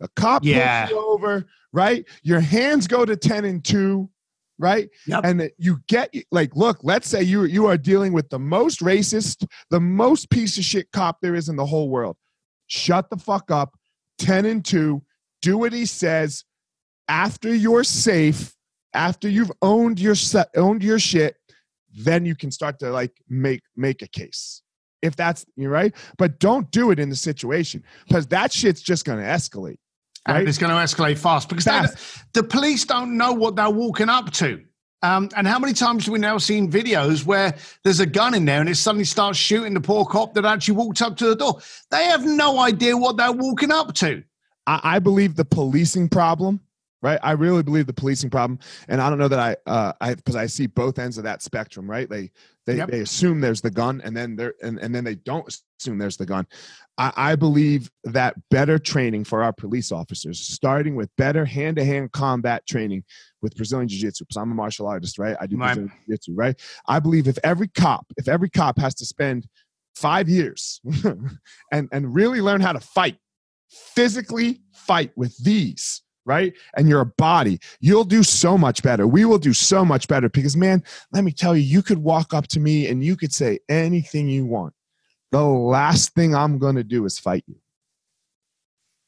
A 0.00 0.08
cop 0.16 0.44
Yeah. 0.44 0.86
pulls 0.86 0.90
you 0.90 1.08
over, 1.08 1.46
right? 1.72 2.04
Your 2.22 2.40
hands 2.40 2.86
go 2.86 3.04
to 3.04 3.16
10 3.16 3.44
and 3.44 3.62
2, 3.64 4.08
right? 4.58 4.88
Yep. 5.06 5.20
And 5.24 5.40
that 5.40 5.52
you 5.58 5.78
get 5.88 6.14
like, 6.30 6.54
look, 6.56 6.78
let's 6.82 7.08
say 7.08 7.22
you 7.22 7.44
you 7.44 7.66
are 7.66 7.76
dealing 7.76 8.12
with 8.12 8.28
the 8.30 8.38
most 8.38 8.80
racist, 8.80 9.46
the 9.70 9.80
most 9.80 10.30
piece 10.30 10.58
of 10.58 10.64
shit 10.64 10.90
cop 10.92 11.18
there 11.20 11.34
is 11.34 11.48
in 11.48 11.56
the 11.56 11.66
whole 11.66 11.88
world. 11.88 12.16
Shut 12.66 13.10
the 13.10 13.16
fuck 13.16 13.50
up. 13.50 13.76
10 14.18 14.46
and 14.46 14.64
2. 14.64 15.02
Do 15.42 15.58
what 15.58 15.72
he 15.72 15.86
says. 15.86 16.44
After 17.08 17.54
you're 17.54 17.84
safe, 17.84 18.54
after 18.92 19.28
you've 19.28 19.52
owned 19.62 20.00
your 20.00 20.16
set, 20.16 20.48
owned 20.56 20.82
your 20.82 20.98
shit, 20.98 21.36
then 21.94 22.26
you 22.26 22.34
can 22.34 22.50
start 22.50 22.78
to 22.80 22.90
like 22.90 23.12
make 23.28 23.62
make 23.76 24.02
a 24.02 24.08
case. 24.08 24.62
If 25.02 25.14
that's 25.14 25.46
you're 25.56 25.70
right, 25.70 25.94
but 26.18 26.40
don't 26.40 26.68
do 26.72 26.90
it 26.90 26.98
in 26.98 27.08
the 27.08 27.16
situation 27.16 27.84
because 28.08 28.26
that 28.28 28.52
shit's 28.52 28.82
just 28.82 29.04
going 29.04 29.20
to 29.20 29.24
escalate. 30.26 30.38
and 30.38 30.48
it's 30.48 30.58
going 30.58 30.70
to 30.70 30.76
escalate 30.76 31.18
fast 31.18 31.48
because 31.48 31.64
the 32.32 32.42
police 32.42 32.84
don't 32.84 33.16
know 33.16 33.32
what 33.32 33.56
they're 33.56 33.70
walking 33.70 34.08
up 34.08 34.32
to. 34.32 34.62
Um, 35.02 35.28
and 35.36 35.46
how 35.46 35.58
many 35.58 35.72
times 35.72 36.06
have 36.06 36.12
we 36.12 36.18
now 36.18 36.38
seen 36.38 36.70
videos 36.70 37.24
where 37.24 37.54
there's 37.84 38.00
a 38.00 38.06
gun 38.06 38.34
in 38.34 38.44
there 38.44 38.60
and 38.60 38.68
it 38.68 38.76
suddenly 38.76 39.04
starts 39.04 39.38
shooting 39.38 39.74
the 39.74 39.80
poor 39.80 40.04
cop 40.04 40.34
that 40.34 40.44
actually 40.44 40.74
walked 40.74 41.02
up 41.02 41.16
to 41.18 41.26
the 41.26 41.36
door? 41.36 41.60
They 41.90 42.04
have 42.04 42.24
no 42.24 42.58
idea 42.58 42.96
what 42.96 43.16
they're 43.16 43.32
walking 43.32 43.70
up 43.70 43.94
to. 43.96 44.22
I, 44.66 44.80
I 44.82 44.98
believe 44.98 45.36
the 45.36 45.44
policing 45.44 46.08
problem, 46.08 46.60
right? 47.02 47.18
I 47.22 47.32
really 47.32 47.62
believe 47.62 47.86
the 47.86 47.92
policing 47.92 48.30
problem, 48.30 48.58
and 48.88 49.00
I 49.00 49.08
don't 49.08 49.18
know 49.18 49.28
that 49.28 49.38
I, 49.38 49.70
uh, 49.70 49.92
I 50.00 50.14
because 50.14 50.36
I 50.36 50.46
see 50.46 50.66
both 50.66 50.98
ends 50.98 51.18
of 51.18 51.24
that 51.24 51.42
spectrum, 51.42 51.88
right? 51.88 52.08
They 52.08 52.30
they 52.66 52.76
Yep. 52.76 52.90
they 52.90 53.00
assume 53.00 53.40
there's 53.40 53.60
the 53.60 53.70
gun, 53.70 54.00
and 54.04 54.16
then 54.16 54.36
they're 54.36 54.54
and, 54.62 54.78
and 54.78 54.94
then 54.94 55.04
they 55.04 55.14
don't 55.14 55.46
assume 55.78 55.98
there's 55.98 56.16
the 56.16 56.26
gun. 56.26 56.46
I, 56.98 57.12
I 57.16 57.36
believe 57.36 57.90
that 58.04 58.34
better 58.50 58.78
training 58.78 59.24
for 59.24 59.42
our 59.42 59.52
police 59.52 59.92
officers, 59.92 60.40
starting 60.40 60.96
with 60.96 61.10
better 61.16 61.44
hand-to-hand 61.44 62.12
combat 62.12 62.66
training 62.66 63.04
with 63.42 63.54
Brazilian 63.54 63.86
Jiu-Jitsu, 63.86 64.24
because 64.24 64.38
I'm 64.38 64.50
a 64.50 64.54
martial 64.54 64.86
artist, 64.86 65.18
right? 65.18 65.36
I 65.38 65.46
do. 65.46 65.56
Brazilian 65.58 65.92
Jiu-Jitsu, 66.06 66.34
right? 66.34 66.58
I 66.88 66.98
believe 66.98 67.28
if 67.28 67.38
every 67.44 67.68
cop, 67.68 68.06
if 68.16 68.28
every 68.28 68.48
cop 68.48 68.78
has 68.78 68.94
to 68.96 69.04
spend 69.04 69.46
five 69.94 70.28
years 70.28 70.80
and 71.72 71.88
and 71.90 72.14
really 72.14 72.40
learn 72.40 72.60
how 72.60 72.72
to 72.72 72.80
fight 72.80 73.16
physically 73.70 74.60
fight 74.72 75.10
with 75.16 75.36
these 75.42 76.02
right? 76.26 76.52
And 76.76 76.88
your 76.88 77.04
body. 77.04 77.58
You'll 77.80 78.04
do 78.04 78.22
so 78.22 78.58
much 78.58 78.82
better. 78.82 79.06
We 79.06 79.24
will 79.24 79.38
do 79.38 79.54
so 79.54 79.84
much 79.84 80.08
better 80.08 80.28
because 80.28 80.56
man 80.56 80.82
let 81.12 81.24
me 81.24 81.32
tell 81.32 81.56
you 81.56 81.62
you 81.62 81.82
could 81.82 81.98
walk 81.98 82.34
up 82.34 82.48
to 82.48 82.60
me 82.60 82.88
and 82.88 83.02
you 83.02 83.16
could 83.16 83.32
say 83.32 83.60
anything 83.70 84.28
you 84.28 84.44
want. 84.44 84.74
The 85.32 85.42
last 85.42 86.14
thing 86.14 86.34
i'm 86.34 86.58
going 86.58 86.76
to 86.76 86.84
do 86.84 87.04
is 87.06 87.18
fight 87.18 87.44
you. 87.46 87.56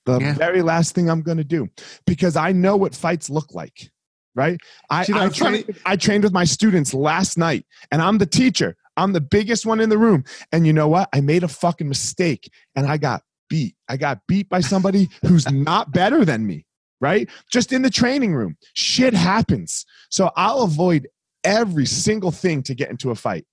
The 0.06 0.20
Yeah. 0.20 0.34
very 0.34 0.62
last 0.62 0.94
thing 0.94 1.10
i'm 1.10 1.22
going 1.22 1.38
to 1.38 1.44
do 1.44 1.68
because 2.06 2.36
i 2.36 2.52
know 2.52 2.76
what 2.76 2.94
fights 2.94 3.28
look 3.28 3.52
like 3.54 3.90
right? 4.34 4.60
I 4.88 5.04
you 5.08 5.14
know, 5.14 5.22
I, 5.22 5.28
trained, 5.30 5.80
I 5.84 5.96
trained 5.96 6.22
with 6.22 6.32
my 6.32 6.44
students 6.44 6.94
last 6.94 7.36
night 7.38 7.66
and 7.90 8.00
i'm 8.00 8.18
the 8.18 8.26
teacher. 8.26 8.76
I'm 8.96 9.12
the 9.12 9.20
biggest 9.20 9.64
one 9.66 9.80
in 9.80 9.90
the 9.90 9.98
room. 9.98 10.24
And 10.52 10.66
you 10.66 10.72
know 10.72 10.88
what? 10.88 11.08
I 11.12 11.20
made 11.20 11.44
a 11.44 11.48
fucking 11.48 11.88
mistake 11.88 12.50
and 12.76 12.86
i 12.86 12.96
got 12.98 13.22
beat. 13.48 13.74
I 13.88 13.96
got 13.96 14.20
beat 14.28 14.48
by 14.48 14.60
somebody 14.60 15.08
who's 15.26 15.50
not 15.70 15.92
better 15.92 16.24
than 16.24 16.46
me, 16.46 16.66
right? 17.00 17.28
Just 17.50 17.72
in 17.72 17.82
the 17.82 17.90
training 17.90 18.34
room. 18.34 18.56
Shit 18.74 19.14
happens. 19.14 19.84
So 20.10 20.30
I'll 20.36 20.62
avoid 20.62 21.08
every 21.44 21.86
single 21.86 22.30
thing 22.30 22.62
to 22.64 22.74
get 22.74 22.90
into 22.90 23.10
a 23.10 23.14
fight. 23.14 23.44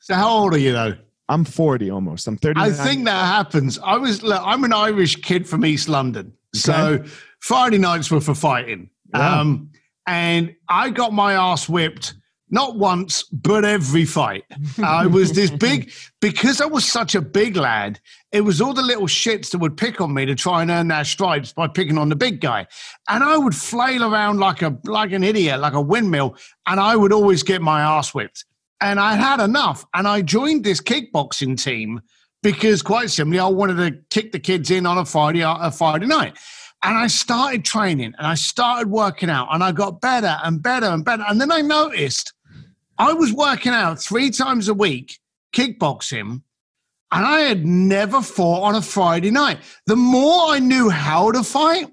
So, 0.00 0.14
how 0.14 0.30
old 0.30 0.54
are 0.54 0.58
you 0.58 0.72
though? 0.72 0.94
I'm 1.28 1.44
40 1.44 1.90
almost. 1.90 2.26
I'm 2.26 2.36
30. 2.36 2.60
I 2.60 2.70
think 2.70 3.04
that 3.04 3.24
happens. 3.26 3.78
I 3.78 3.96
was, 3.96 4.22
look, 4.22 4.42
I'm 4.44 4.64
an 4.64 4.72
Irish 4.72 5.16
kid 5.16 5.48
from 5.48 5.64
East 5.64 5.88
London. 5.88 6.32
So, 6.54 7.04
Friday 7.40 7.78
nights 7.78 8.10
were 8.10 8.20
for 8.20 8.34
fighting. 8.34 8.90
Wow. 9.12 9.40
Um, 9.40 9.70
and 10.06 10.54
I 10.68 10.90
got 10.90 11.12
my 11.12 11.34
ass 11.34 11.68
whipped 11.68 12.14
not 12.50 12.76
once, 12.76 13.22
but 13.24 13.64
every 13.64 14.04
fight. 14.04 14.44
I 14.82 15.06
was 15.06 15.32
this 15.32 15.50
big, 15.66 15.92
because 16.20 16.60
I 16.60 16.66
was 16.66 16.84
such 16.84 17.14
a 17.14 17.20
big 17.20 17.56
lad, 17.56 18.00
it 18.32 18.42
was 18.42 18.60
all 18.60 18.74
the 18.74 18.82
little 18.82 19.06
shits 19.06 19.50
that 19.50 19.58
would 19.58 19.76
pick 19.76 20.00
on 20.00 20.12
me 20.12 20.26
to 20.26 20.34
try 20.34 20.62
and 20.62 20.70
earn 20.70 20.88
their 20.88 21.04
stripes 21.04 21.52
by 21.52 21.68
picking 21.68 21.98
on 21.98 22.08
the 22.08 22.16
big 22.16 22.40
guy. 22.40 22.66
And 23.08 23.24
I 23.24 23.36
would 23.36 23.54
flail 23.54 24.04
around 24.04 24.38
like 24.38 24.62
a 24.62 24.76
like 24.84 25.12
an 25.12 25.24
idiot, 25.24 25.60
like 25.60 25.72
a 25.72 25.80
windmill, 25.80 26.36
and 26.66 26.78
I 26.80 26.96
would 26.96 27.12
always 27.12 27.42
get 27.42 27.62
my 27.62 27.80
ass 27.80 28.14
whipped. 28.14 28.44
And 28.80 28.98
I 28.98 29.14
had 29.14 29.40
enough. 29.40 29.84
And 29.94 30.08
I 30.08 30.22
joined 30.22 30.64
this 30.64 30.80
kickboxing 30.80 31.62
team 31.62 32.00
because 32.42 32.82
quite 32.82 33.10
simply 33.10 33.38
I 33.38 33.46
wanted 33.46 33.76
to 33.76 33.98
kick 34.10 34.32
the 34.32 34.38
kids 34.38 34.70
in 34.70 34.86
on 34.86 34.98
a 34.98 35.04
Friday 35.04 35.42
a 35.44 35.70
Friday 35.70 36.06
night. 36.06 36.38
And 36.82 36.96
I 36.96 37.08
started 37.08 37.64
training 37.64 38.14
and 38.16 38.26
I 38.26 38.34
started 38.34 38.88
working 38.88 39.28
out 39.28 39.48
and 39.52 39.62
I 39.62 39.70
got 39.70 40.00
better 40.00 40.38
and 40.42 40.62
better 40.62 40.86
and 40.86 41.04
better. 41.04 41.24
And 41.28 41.38
then 41.38 41.52
I 41.52 41.60
noticed 41.60 42.32
I 43.00 43.14
was 43.14 43.32
working 43.32 43.72
out 43.72 43.98
three 43.98 44.28
times 44.28 44.68
a 44.68 44.74
week, 44.74 45.18
kickboxing, 45.54 46.42
and 47.10 47.26
I 47.26 47.40
had 47.40 47.64
never 47.64 48.20
fought 48.20 48.62
on 48.62 48.74
a 48.74 48.82
Friday 48.82 49.30
night. 49.30 49.60
The 49.86 49.96
more 49.96 50.52
I 50.52 50.58
knew 50.58 50.90
how 50.90 51.32
to 51.32 51.42
fight, 51.42 51.88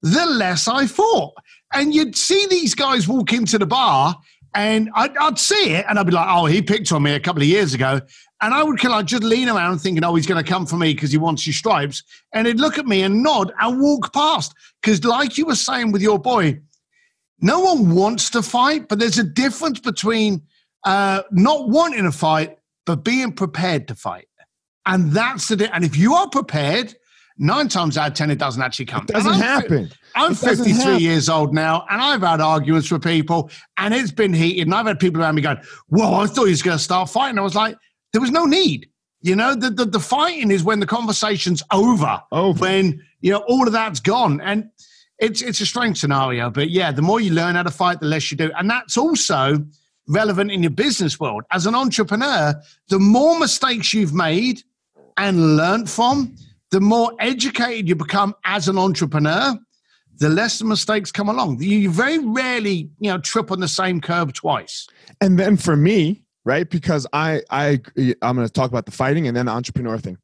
the 0.00 0.24
less 0.24 0.66
I 0.66 0.86
fought. 0.86 1.34
And 1.74 1.92
you'd 1.92 2.16
see 2.16 2.46
these 2.46 2.74
guys 2.74 3.06
walk 3.06 3.34
into 3.34 3.58
the 3.58 3.66
bar, 3.66 4.16
and 4.54 4.88
I'd, 4.94 5.14
I'd 5.18 5.38
see 5.38 5.74
it, 5.74 5.84
and 5.86 5.98
I'd 5.98 6.06
be 6.06 6.12
like, 6.12 6.26
"Oh, 6.26 6.46
he 6.46 6.62
picked 6.62 6.90
on 6.90 7.02
me 7.02 7.12
a 7.12 7.20
couple 7.20 7.42
of 7.42 7.48
years 7.48 7.74
ago," 7.74 8.00
and 8.40 8.54
I 8.54 8.62
would 8.62 8.80
kind 8.80 8.94
of 8.94 9.04
just 9.04 9.22
lean 9.22 9.50
around 9.50 9.80
thinking, 9.80 10.02
"Oh, 10.04 10.14
he's 10.14 10.26
going 10.26 10.42
to 10.42 10.50
come 10.50 10.64
for 10.64 10.78
me 10.78 10.94
because 10.94 11.12
he 11.12 11.18
wants 11.18 11.44
his 11.44 11.56
stripes," 11.56 12.02
and 12.32 12.46
he'd 12.46 12.60
look 12.60 12.78
at 12.78 12.86
me 12.86 13.02
and 13.02 13.22
nod 13.22 13.52
and 13.60 13.78
walk 13.78 14.10
past. 14.14 14.54
Because, 14.80 15.04
like 15.04 15.36
you 15.36 15.44
were 15.44 15.54
saying 15.54 15.92
with 15.92 16.00
your 16.00 16.18
boy, 16.18 16.60
no 17.40 17.60
one 17.60 17.94
wants 17.94 18.30
to 18.30 18.42
fight, 18.42 18.88
but 18.88 18.98
there's 18.98 19.18
a 19.18 19.24
difference 19.24 19.80
between 19.80 20.42
uh, 20.84 21.22
not 21.30 21.68
wanting 21.68 22.04
to 22.04 22.12
fight 22.12 22.58
but 22.86 23.04
being 23.04 23.32
prepared 23.32 23.86
to 23.88 23.94
fight, 23.94 24.26
and 24.86 25.12
that's 25.12 25.48
the. 25.48 25.56
Di- 25.56 25.70
and 25.72 25.84
if 25.84 25.96
you 25.96 26.14
are 26.14 26.28
prepared, 26.28 26.94
nine 27.38 27.68
times 27.68 27.96
out 27.98 28.08
of 28.08 28.14
ten, 28.14 28.30
it 28.30 28.38
doesn't 28.38 28.62
actually 28.62 28.86
come. 28.86 29.04
It 29.08 29.12
doesn't 29.12 29.32
I'm 29.34 29.40
happen. 29.40 29.90
I'm 30.16 30.32
It 30.32 30.40
doesn't 30.40 30.64
53 30.64 30.74
happen. 30.82 31.00
years 31.00 31.28
old 31.28 31.54
now, 31.54 31.84
and 31.90 32.00
I've 32.00 32.22
had 32.22 32.40
arguments 32.40 32.90
with 32.90 33.04
people, 33.04 33.50
and 33.76 33.94
it's 33.94 34.10
been 34.10 34.32
heated. 34.34 34.62
And 34.66 34.74
I've 34.74 34.86
had 34.86 34.98
people 34.98 35.20
around 35.20 35.34
me 35.36 35.42
going, 35.42 35.58
"Whoa, 35.88 36.14
I 36.14 36.26
thought 36.26 36.44
he 36.46 36.50
was 36.50 36.62
going 36.62 36.78
to 36.78 36.82
start 36.82 37.08
fighting." 37.10 37.38
I 37.38 37.42
was 37.42 37.54
like, 37.54 37.76
"There 38.12 38.20
was 38.20 38.30
no 38.30 38.44
need." 38.46 38.88
You 39.22 39.36
know, 39.36 39.54
the, 39.54 39.70
the 39.70 39.84
the 39.84 40.00
fighting 40.00 40.50
is 40.50 40.64
when 40.64 40.80
the 40.80 40.86
conversation's 40.86 41.62
over, 41.70 42.20
Over. 42.32 42.58
when 42.58 43.02
you 43.20 43.30
know 43.32 43.44
all 43.46 43.66
of 43.66 43.72
that's 43.74 44.00
gone, 44.00 44.40
and 44.40 44.70
it's 45.20 45.42
it's 45.42 45.60
a 45.60 45.66
strange 45.66 45.98
scenario. 45.98 46.50
But 46.50 46.70
yeah, 46.70 46.90
the 46.90 47.02
more 47.02 47.20
you 47.20 47.32
learn 47.32 47.54
how 47.54 47.62
to 47.62 47.70
fight, 47.70 48.00
the 48.00 48.06
less 48.06 48.30
you 48.30 48.36
do, 48.36 48.50
and 48.58 48.68
that's 48.68 48.96
also 48.96 49.64
relevant 50.08 50.50
in 50.50 50.62
your 50.62 50.70
business 50.70 51.20
world. 51.20 51.44
As 51.52 51.66
an 51.66 51.74
entrepreneur, 51.74 52.54
the 52.88 52.98
more 52.98 53.38
mistakes 53.38 53.94
you've 53.94 54.14
made 54.14 54.62
and 55.16 55.56
learned 55.56 55.88
from, 55.88 56.34
the 56.70 56.80
more 56.80 57.12
educated 57.20 57.88
you 57.88 57.94
become 57.94 58.34
as 58.44 58.68
an 58.68 58.78
entrepreneur, 58.78 59.56
the 60.18 60.28
less 60.28 60.58
the 60.58 60.64
mistakes 60.64 61.12
come 61.12 61.28
along. 61.28 61.62
You 61.62 61.90
very 61.90 62.18
rarely, 62.18 62.90
you 62.98 63.10
know, 63.10 63.18
trip 63.18 63.52
on 63.52 63.60
the 63.60 63.68
same 63.68 64.00
curb 64.00 64.32
twice. 64.32 64.88
And 65.20 65.38
then 65.38 65.56
for 65.56 65.76
me, 65.76 66.24
right? 66.44 66.68
Because 66.68 67.06
I 67.12 67.42
I 67.50 67.80
I'm 68.22 68.36
going 68.36 68.46
to 68.46 68.52
talk 68.52 68.70
about 68.70 68.86
the 68.86 68.92
fighting 68.92 69.28
and 69.28 69.36
then 69.36 69.46
the 69.46 69.52
entrepreneur 69.52 69.98
thing. 69.98 70.18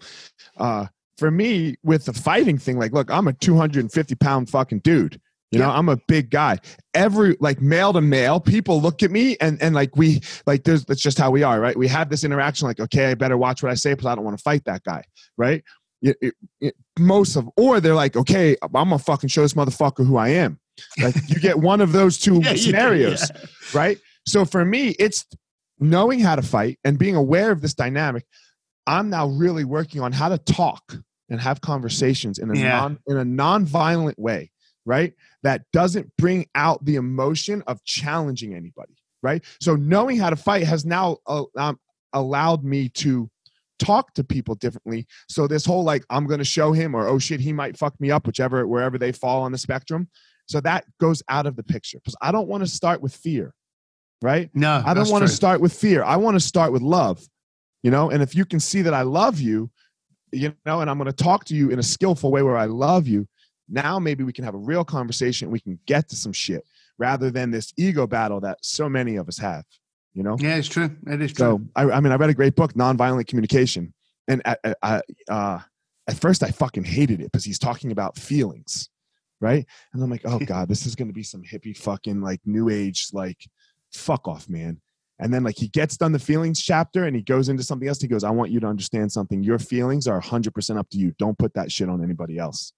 Uh, 0.57 0.87
for 1.19 1.31
me, 1.31 1.77
with 1.83 2.05
the 2.05 2.13
fighting 2.13 2.59
thing, 2.59 2.79
like, 2.79 2.93
look, 2.93 3.11
I'm 3.11 3.29
a 3.29 3.33
250 3.33 4.15
pound 4.17 4.51
fucking 4.51 4.81
dude. 4.81 5.21
You 5.53 5.61
know, 5.61 5.69
Yeah. 5.69 5.79
I'm 5.79 5.89
a 5.89 5.97
big 6.09 6.31
guy. 6.31 6.59
Every 6.93 7.37
like 7.41 7.61
male 7.61 7.93
to 7.93 8.01
male, 8.01 8.41
people 8.41 8.81
look 8.83 9.03
at 9.05 9.11
me 9.13 9.37
and 9.41 9.63
and 9.63 9.75
like 9.75 9.95
we 9.97 10.21
like 10.47 10.65
there's 10.65 10.85
that's 10.85 11.01
just 11.01 11.19
how 11.19 11.31
we 11.31 11.43
are, 11.45 11.61
right? 11.61 11.77
We 11.77 11.87
have 11.89 12.11
this 12.11 12.25
interaction, 12.25 12.67
like, 12.67 12.81
okay, 12.81 13.11
I 13.13 13.15
better 13.15 13.37
watch 13.39 13.63
what 13.63 13.71
I 13.71 13.77
say 13.77 13.93
because 13.95 14.07
I 14.07 14.15
don't 14.17 14.25
want 14.25 14.37
to 14.37 14.43
fight 14.43 14.65
that 14.65 14.83
guy, 14.83 15.05
right? 15.39 15.63
It- 16.03 16.17
it- 16.21 16.35
it- 16.61 16.75
most 16.99 17.37
of 17.37 17.49
or 17.57 17.81
they're 17.81 17.95
like, 17.95 18.17
okay, 18.17 18.57
I'm 18.63 18.73
gonna 18.73 18.99
fucking 18.99 19.29
show 19.29 19.43
this 19.43 19.55
motherfucker 19.55 20.05
who 20.05 20.17
I 20.17 20.31
am, 20.31 20.59
Like 21.01 21.15
you 21.29 21.39
get 21.41 21.59
one 21.61 21.81
of 21.81 21.93
those 21.93 22.19
two 22.19 22.41
Yeah, 22.45 22.55
scenarios, 22.57 23.31
yeah. 23.33 23.41
right? 23.73 23.99
So 24.27 24.45
for 24.45 24.65
me, 24.65 24.91
it's 24.99 25.25
knowing 25.79 26.19
how 26.21 26.35
to 26.37 26.43
fight 26.43 26.79
and 26.85 26.99
being 26.99 27.15
aware 27.15 27.53
of 27.53 27.61
this 27.63 27.73
dynamic. 27.75 28.25
I'm 28.89 29.11
now 29.11 29.29
really 29.29 29.65
working 29.65 30.01
on 30.01 30.13
how 30.13 30.29
to 30.29 30.39
talk 30.39 30.97
and 31.29 31.41
have 31.41 31.61
conversations 31.61 32.39
in 32.39 32.51
a 32.51 32.55
Yeah. 32.57 32.79
non 32.81 32.99
in 33.07 33.17
a 33.17 33.25
non-violent 33.25 34.19
way, 34.19 34.51
right? 34.85 35.13
That 35.43 35.63
doesn't 35.73 36.17
bring 36.17 36.47
out 36.55 36.85
the 36.85 36.97
emotion 36.97 37.63
of 37.67 37.83
challenging 37.85 38.55
anybody, 38.55 38.95
right? 39.23 39.45
So 39.61 39.77
knowing 39.77 40.19
how 40.19 40.31
to 40.31 40.37
fight 40.37 40.65
has 40.65 40.85
now 40.85 41.19
uh, 41.27 41.45
um, 41.57 41.79
allowed 42.13 42.65
me 42.65 42.89
to 42.91 43.31
talk 43.79 44.15
to 44.15 44.25
people 44.25 44.55
differently. 44.55 45.07
So 45.29 45.47
this 45.47 45.65
whole 45.67 45.85
like 45.85 46.05
I'm 46.09 46.27
going 46.27 46.39
to 46.39 46.45
show 46.45 46.73
him 46.73 46.95
or 46.95 47.07
oh 47.09 47.19
shit 47.19 47.41
he 47.41 47.53
might 47.53 47.77
fuck 47.77 48.01
me 48.01 48.11
up 48.11 48.27
whichever 48.27 48.67
wherever 48.67 48.97
they 48.99 49.13
fall 49.13 49.43
on 49.43 49.53
the 49.53 49.59
spectrum. 49.59 50.09
So 50.47 50.61
that 50.61 50.85
goes 51.01 51.23
out 51.29 51.47
of 51.47 51.57
the 51.57 51.65
picture 51.65 51.99
because 51.99 52.17
I 52.23 52.31
don't 52.33 52.49
want 52.49 52.63
to 52.65 52.71
start 52.71 53.03
with 53.03 53.15
fear, 53.15 53.53
right? 54.23 54.49
No, 54.55 54.83
I 54.87 54.95
don't 54.95 55.11
want 55.11 55.23
to 55.23 55.29
start 55.29 55.61
with 55.61 55.73
fear. 55.73 56.05
I 56.05 56.17
want 56.17 56.37
to 56.37 56.41
start 56.41 56.73
with 56.73 56.83
love, 56.83 57.21
you 57.83 57.91
know. 57.91 58.11
And 58.11 58.23
if 58.23 58.35
you 58.35 58.45
can 58.45 58.61
see 58.61 58.81
that 58.83 58.95
I 58.95 59.03
love 59.03 59.41
you, 59.41 59.71
you 60.37 60.55
know, 60.65 60.81
and 60.81 60.91
I'm 60.91 60.99
going 60.99 61.11
to 61.11 61.25
talk 61.25 61.45
to 61.47 61.55
you 61.55 61.71
in 61.71 61.79
a 61.79 61.83
skillful 61.83 62.31
way 62.31 62.43
where 62.43 62.57
I 62.57 62.67
love 62.67 63.07
you, 63.07 63.27
now 63.69 63.99
maybe 63.99 64.25
we 64.25 64.33
can 64.33 64.45
have 64.45 64.55
a 64.55 64.59
real 64.59 64.85
conversation. 64.85 65.51
We 65.51 65.61
can 65.61 65.79
get 65.87 66.09
to 66.11 66.17
some 66.17 66.33
shit 66.33 66.65
rather 66.99 67.31
than 67.31 67.51
this 67.51 67.73
ego 67.77 68.07
battle 68.07 68.41
that 68.41 68.59
so 68.63 68.89
many 68.89 69.17
of 69.17 69.29
us 69.29 69.39
have, 69.39 69.65
you 70.15 70.23
know. 70.23 70.37
Yeah, 70.39 70.57
it's 70.57 70.69
true. 70.69 70.91
It 71.07 71.21
is 71.21 71.33
true. 71.33 71.45
So 71.45 71.63
I, 71.75 71.91
I 71.91 72.01
mean, 72.01 72.13
I 72.13 72.17
read 72.17 72.31
a 72.31 72.35
great 72.35 72.55
book, 72.55 72.75
Nonviolent 72.75 73.27
Communication, 73.27 73.93
and 74.29 74.43
I, 74.45 74.57
I- 74.65 74.75
I, 74.83 75.01
uh, 75.33 75.61
at 76.09 76.17
first 76.17 76.43
I 76.45 76.51
fucking 76.53 76.85
hated 76.85 77.21
it 77.21 77.33
because 77.33 77.45
he's 77.45 77.59
talking 77.59 77.91
about 77.91 78.17
feelings, 78.17 78.89
right? 79.41 79.67
And 79.93 80.03
I'm 80.03 80.11
like, 80.11 80.23
oh 80.25 80.39
god, 80.47 80.69
this 80.69 80.87
is 80.87 80.95
gonna 80.95 81.13
be 81.13 81.25
some 81.25 81.43
hippie 81.43 81.77
fucking 81.77 82.21
like 82.21 82.41
new 82.45 82.69
age 82.69 83.09
like 83.13 83.45
fuck 83.93 84.29
off, 84.29 84.49
man. 84.49 84.81
And 85.19 85.33
then 85.33 85.45
like 85.45 85.57
he 85.57 85.69
gets 85.69 85.97
done 85.97 86.13
the 86.13 86.19
feelings 86.19 86.61
chapter 86.61 87.05
and 87.05 87.17
he 87.17 87.23
goes 87.23 87.49
into 87.49 87.63
something 87.63 87.89
else. 87.89 88.01
He 88.01 88.09
goes, 88.09 88.25
I 88.25 88.31
want 88.31 88.51
you 88.51 88.61
to 88.61 88.67
understand 88.67 89.11
something. 89.11 89.43
Your 89.43 89.59
feelings 89.59 90.07
are 90.07 90.21
100% 90.21 90.79
up 90.79 90.91
to 90.91 90.99
you. 90.99 91.13
Don't 91.19 91.39
put 91.39 91.55
that 91.55 91.73
shit 91.73 91.89
on 91.89 92.03
anybody 92.03 92.39
else. 92.39 92.73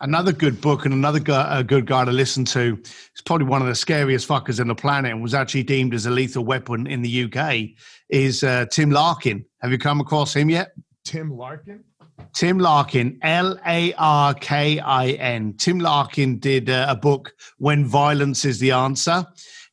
Another 0.00 0.32
good 0.32 0.60
book 0.60 0.84
and 0.84 0.92
another 0.92 1.20
guy, 1.20 1.58
a 1.58 1.64
good 1.64 1.86
guy 1.86 2.04
to 2.04 2.12
listen 2.12 2.44
to. 2.46 2.76
It's 2.80 3.22
probably 3.24 3.46
one 3.46 3.62
of 3.62 3.68
the 3.68 3.74
scariest 3.74 4.28
fuckers 4.28 4.60
on 4.60 4.68
the 4.68 4.74
planet 4.74 5.12
and 5.12 5.22
was 5.22 5.34
actually 5.34 5.62
deemed 5.62 5.94
as 5.94 6.06
a 6.06 6.10
lethal 6.10 6.44
weapon 6.44 6.86
in 6.86 7.00
the 7.02 7.24
UK. 7.24 7.76
Is 8.08 8.42
uh, 8.42 8.66
Tim 8.70 8.90
Larkin? 8.90 9.44
Have 9.60 9.70
you 9.72 9.78
come 9.78 10.00
across 10.00 10.34
him 10.34 10.50
yet? 10.50 10.72
Tim 11.04 11.30
Larkin. 11.30 11.84
Tim 12.32 12.58
Larkin, 12.58 13.18
L 13.22 13.58
A 13.66 13.92
R 13.94 14.34
K 14.34 14.78
I 14.78 15.08
N. 15.10 15.54
Tim 15.56 15.78
Larkin 15.78 16.38
did 16.38 16.70
uh, 16.70 16.86
a 16.88 16.96
book, 16.96 17.32
When 17.58 17.84
Violence 17.84 18.44
is 18.44 18.58
the 18.58 18.72
Answer. 18.72 19.24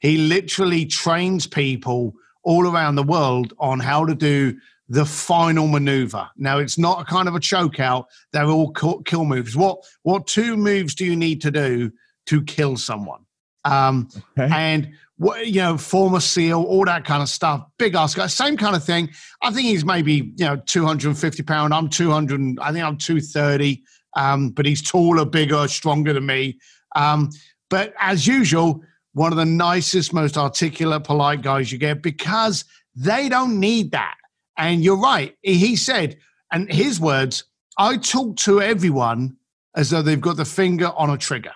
He 0.01 0.17
literally 0.17 0.85
trains 0.85 1.47
people 1.47 2.13
all 2.43 2.67
around 2.67 2.95
the 2.95 3.03
world 3.03 3.53
on 3.59 3.79
how 3.79 4.05
to 4.05 4.13
do 4.15 4.57
the 4.89 5.05
final 5.05 5.67
maneuver. 5.67 6.27
Now, 6.35 6.57
it's 6.57 6.77
not 6.77 7.01
a 7.01 7.05
kind 7.05 7.29
of 7.29 7.35
a 7.35 7.39
choke 7.39 7.79
out, 7.79 8.07
they're 8.33 8.47
all 8.49 8.71
kill 8.73 9.01
kill 9.03 9.23
moves. 9.23 9.55
What, 9.55 9.77
what 10.03 10.27
two 10.27 10.57
moves 10.57 10.95
do 10.95 11.05
you 11.05 11.15
need 11.15 11.39
to 11.43 11.51
do 11.51 11.91
to 12.25 12.41
kill 12.43 12.75
someone? 12.75 13.21
Um, 13.63 14.09
Okay. 14.37 14.49
and 14.53 14.91
what 15.17 15.45
you 15.45 15.61
know, 15.61 15.77
former 15.77 16.19
SEAL, 16.19 16.63
all 16.63 16.83
that 16.85 17.05
kind 17.05 17.21
of 17.21 17.29
stuff. 17.29 17.63
Big 17.77 17.93
ass 17.93 18.15
guy, 18.15 18.25
same 18.25 18.57
kind 18.57 18.75
of 18.75 18.83
thing. 18.83 19.11
I 19.43 19.51
think 19.51 19.67
he's 19.67 19.85
maybe 19.85 20.33
you 20.35 20.45
know 20.45 20.55
250 20.65 21.43
pound. 21.43 21.73
I'm 21.75 21.87
200. 21.87 22.57
I 22.59 22.71
think 22.73 22.83
I'm 22.83 22.97
230. 22.97 23.83
Um, 24.17 24.49
but 24.49 24.65
he's 24.65 24.81
taller, 24.81 25.23
bigger, 25.25 25.67
stronger 25.67 26.11
than 26.11 26.25
me. 26.25 26.59
Um, 26.95 27.29
but 27.69 27.93
as 27.99 28.25
usual, 28.27 28.83
one 29.13 29.31
of 29.31 29.37
the 29.37 29.45
nicest, 29.45 30.13
most 30.13 30.37
articulate, 30.37 31.03
polite 31.03 31.41
guys 31.41 31.71
you 31.71 31.77
get 31.77 32.01
because 32.01 32.65
they 32.95 33.29
don't 33.29 33.59
need 33.59 33.91
that. 33.91 34.15
And 34.57 34.83
you're 34.83 34.99
right. 34.99 35.35
He 35.41 35.75
said, 35.75 36.17
and 36.51 36.71
his 36.71 36.99
words, 36.99 37.45
I 37.77 37.97
talk 37.97 38.37
to 38.37 38.61
everyone 38.61 39.37
as 39.75 39.89
though 39.89 40.01
they've 40.01 40.19
got 40.19 40.37
the 40.37 40.45
finger 40.45 40.87
on 40.95 41.09
a 41.09 41.17
trigger. 41.17 41.53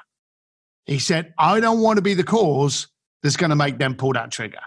He 0.86 0.99
said, 0.99 1.34
I 1.38 1.60
don't 1.60 1.82
want 1.82 1.97
to 1.97 2.01
be 2.01 2.14
the 2.14 2.24
cause 2.24 2.88
that's 3.22 3.36
going 3.38 3.49
to 3.49 3.56
make 3.56 3.78
them 3.78 3.95
pull 3.95 4.14
that 4.14 4.32
trigger. 4.32 4.60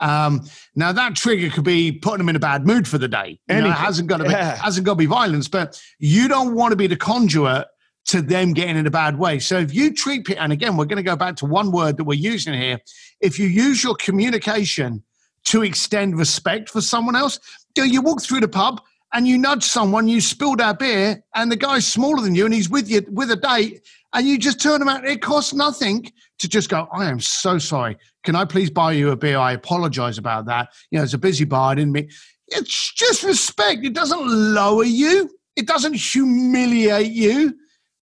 Um, 0.00 0.44
now 0.76 0.92
that 0.92 1.16
trigger 1.16 1.50
could 1.50 1.64
be 1.64 1.92
putting 1.92 2.18
them 2.18 2.28
in 2.28 2.36
a 2.36 2.40
bad 2.40 2.66
mood 2.66 2.86
for 2.86 2.98
the 2.98 3.08
day. 3.08 3.40
You 3.48 3.56
know, 3.56 3.66
it 3.68 3.72
hasn't 3.72 4.08
got 4.08 4.18
to 4.18 4.24
be 4.24 4.30
Yeah. 4.30 4.56
hasn't 4.56 4.86
got 4.86 4.92
to 4.92 4.96
be 4.98 5.06
violence, 5.06 5.48
but 5.48 5.80
you 5.98 6.28
don't 6.28 6.54
want 6.54 6.72
to 6.72 6.76
be 6.76 6.86
the 6.86 6.96
conduit 6.96 7.66
to 8.08 8.22
them 8.22 8.52
getting 8.52 8.76
in 8.76 8.86
a 8.86 8.90
bad 8.90 9.18
way. 9.18 9.38
So 9.38 9.58
if 9.58 9.74
you 9.74 9.92
treat 9.92 10.26
people, 10.26 10.42
and 10.42 10.52
again, 10.52 10.76
we're 10.76 10.86
going 10.86 10.96
to 10.96 11.02
go 11.02 11.16
back 11.16 11.36
to 11.36 11.46
one 11.46 11.70
word 11.70 11.96
that 11.98 12.04
we're 12.04 12.18
using 12.18 12.54
here. 12.54 12.78
If 13.20 13.38
you 13.38 13.46
use 13.46 13.84
your 13.84 13.94
communication 13.94 15.02
to 15.44 15.62
extend 15.62 16.18
respect 16.18 16.70
for 16.70 16.80
someone 16.80 17.16
else, 17.16 17.38
do 17.74 17.84
you 17.84 18.00
walk 18.00 18.22
through 18.22 18.40
the 18.40 18.48
pub 18.48 18.80
and 19.12 19.28
you 19.28 19.38
nudge 19.38 19.64
someone, 19.64 20.08
you 20.08 20.20
spill 20.20 20.56
that 20.56 20.78
beer, 20.78 21.22
and 21.34 21.50
the 21.50 21.56
guy's 21.56 21.86
smaller 21.86 22.22
than 22.22 22.34
you 22.34 22.44
and 22.44 22.52
he's 22.52 22.68
with 22.68 22.90
you 22.90 23.02
with 23.10 23.30
a 23.30 23.36
date, 23.36 23.82
and 24.14 24.26
you 24.26 24.38
just 24.38 24.60
turn 24.60 24.82
him 24.82 24.88
out. 24.88 25.06
It 25.06 25.22
costs 25.22 25.54
nothing 25.54 26.10
to 26.38 26.48
just 26.48 26.68
go, 26.68 26.88
I 26.92 27.06
am 27.06 27.20
so 27.20 27.58
sorry. 27.58 27.96
Can 28.24 28.36
I 28.36 28.44
please 28.44 28.70
buy 28.70 28.92
you 28.92 29.10
a 29.10 29.16
beer? 29.16 29.38
I 29.38 29.52
apologize 29.52 30.18
about 30.18 30.46
that. 30.46 30.68
You 30.90 30.98
know, 30.98 31.04
it's 31.04 31.14
a 31.14 31.18
busy 31.18 31.44
bar. 31.44 31.72
I 31.72 31.74
didn't 31.76 31.92
mean 31.92 32.08
it's 32.48 32.92
just 32.94 33.22
respect. 33.22 33.84
It 33.84 33.92
doesn't 33.92 34.26
lower 34.26 34.84
you, 34.84 35.30
it 35.56 35.66
doesn't 35.66 35.94
humiliate 35.94 37.12
you, 37.12 37.54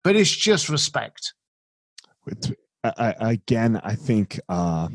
but 0.05 0.15
it's 0.15 0.31
just 0.31 0.69
respect. 0.69 1.35
I, 2.85 2.93
I, 3.21 3.33
again, 3.33 3.81
I 3.83 3.95
think 3.95 4.39
uh, 4.49 4.89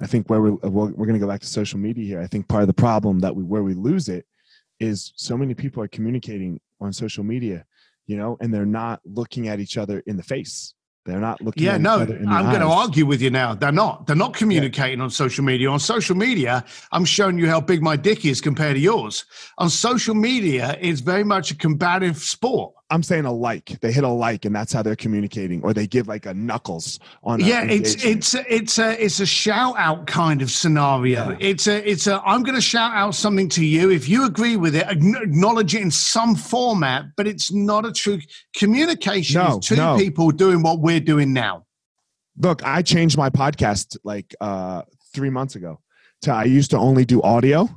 I 0.00 0.06
think 0.06 0.28
where 0.28 0.40
we're 0.40 0.52
we're, 0.52 0.90
going 0.90 1.12
to 1.12 1.18
go 1.20 1.28
back 1.28 1.40
to 1.42 1.46
social 1.46 1.78
media 1.78 2.04
here. 2.04 2.20
I 2.20 2.26
think 2.26 2.48
part 2.48 2.62
of 2.62 2.66
the 2.66 2.74
problem 2.74 3.20
that 3.20 3.36
we 3.36 3.44
where 3.44 3.62
we 3.62 3.74
lose 3.74 4.08
it 4.08 4.26
is 4.80 5.12
so 5.16 5.36
many 5.36 5.54
people 5.54 5.82
are 5.82 5.88
communicating 5.88 6.60
on 6.80 6.92
social 6.92 7.22
media, 7.22 7.64
you 8.06 8.16
know, 8.16 8.36
and 8.40 8.52
they're 8.52 8.66
not 8.66 9.00
looking 9.04 9.48
at 9.48 9.60
each 9.60 9.76
other 9.76 10.02
in 10.06 10.16
the 10.16 10.22
face. 10.22 10.74
They're 11.04 11.20
not 11.20 11.40
looking. 11.40 11.64
Yeah, 11.64 11.74
at 11.74 11.80
no, 11.80 11.96
each 11.96 12.02
other 12.02 12.16
in 12.16 12.28
I'm 12.28 12.46
going 12.46 12.60
to 12.60 12.66
argue 12.66 13.06
with 13.06 13.20
you 13.20 13.30
now. 13.30 13.54
They're 13.54 13.72
not. 13.72 14.06
They're 14.06 14.16
not 14.16 14.34
communicating 14.34 15.00
on 15.00 15.10
social 15.10 15.44
media. 15.44 15.68
On 15.68 15.80
social 15.80 16.16
media, 16.16 16.64
I'm 16.92 17.04
showing 17.04 17.38
you 17.38 17.48
how 17.48 17.60
big 17.60 17.82
my 17.82 17.96
dick 17.96 18.24
is 18.24 18.40
compared 18.40 18.76
to 18.76 18.80
yours. 18.80 19.24
On 19.58 19.68
social 19.68 20.14
media, 20.14 20.78
it's 20.80 21.00
very 21.00 21.24
much 21.24 21.50
a 21.50 21.56
combative 21.56 22.18
sport. 22.18 22.74
I'm 22.92 23.02
saying 23.02 23.24
a 23.24 23.32
like. 23.32 23.80
They 23.80 23.90
hit 23.90 24.04
a 24.04 24.08
like, 24.08 24.44
and 24.44 24.54
that's 24.54 24.72
how 24.72 24.82
they're 24.82 24.94
communicating, 24.96 25.62
or 25.62 25.72
they 25.72 25.86
give 25.86 26.08
like 26.08 26.26
a 26.26 26.34
knuckles 26.34 27.00
on. 27.24 27.40
yeah, 27.40 27.64
it's 27.64 28.04
it's 28.04 28.34
it's 28.34 28.78
a 28.78 29.02
it's 29.02 29.18
a 29.20 29.26
shout 29.26 29.74
out 29.78 30.06
kind 30.06 30.42
of 30.42 30.50
scenario. 30.50 31.30
Yeah. 31.30 31.36
It's 31.40 31.66
a 31.66 31.90
it's 31.90 32.06
a 32.06 32.20
I'm 32.26 32.42
going 32.42 32.54
to 32.54 32.60
shout 32.60 32.92
out 32.92 33.14
something 33.14 33.48
to 33.50 33.64
you. 33.64 33.90
If 33.90 34.08
you 34.08 34.26
agree 34.26 34.56
with 34.56 34.76
it, 34.76 34.86
acknowledge 34.88 35.74
it 35.74 35.80
in 35.80 35.90
some 35.90 36.34
format. 36.34 37.06
But 37.16 37.26
it's 37.26 37.50
not 37.52 37.86
a 37.86 37.92
true 37.92 38.20
communication. 38.54 39.42
No, 39.42 39.58
is 39.58 39.66
two 39.66 39.76
no. 39.76 39.96
people 39.96 40.30
doing 40.30 40.62
what 40.62 40.80
we're 40.80 41.00
doing 41.00 41.32
now. 41.32 41.64
look 42.38 42.64
i 42.64 42.82
changed 42.82 43.16
my 43.16 43.30
podcast 43.30 43.96
like 44.04 44.34
uh 44.40 44.82
three 45.14 45.30
months 45.30 45.54
ago 45.54 45.80
to 46.22 46.32
i 46.32 46.44
used 46.44 46.70
to 46.70 46.78
only 46.78 47.04
do 47.04 47.20
audio 47.22 47.68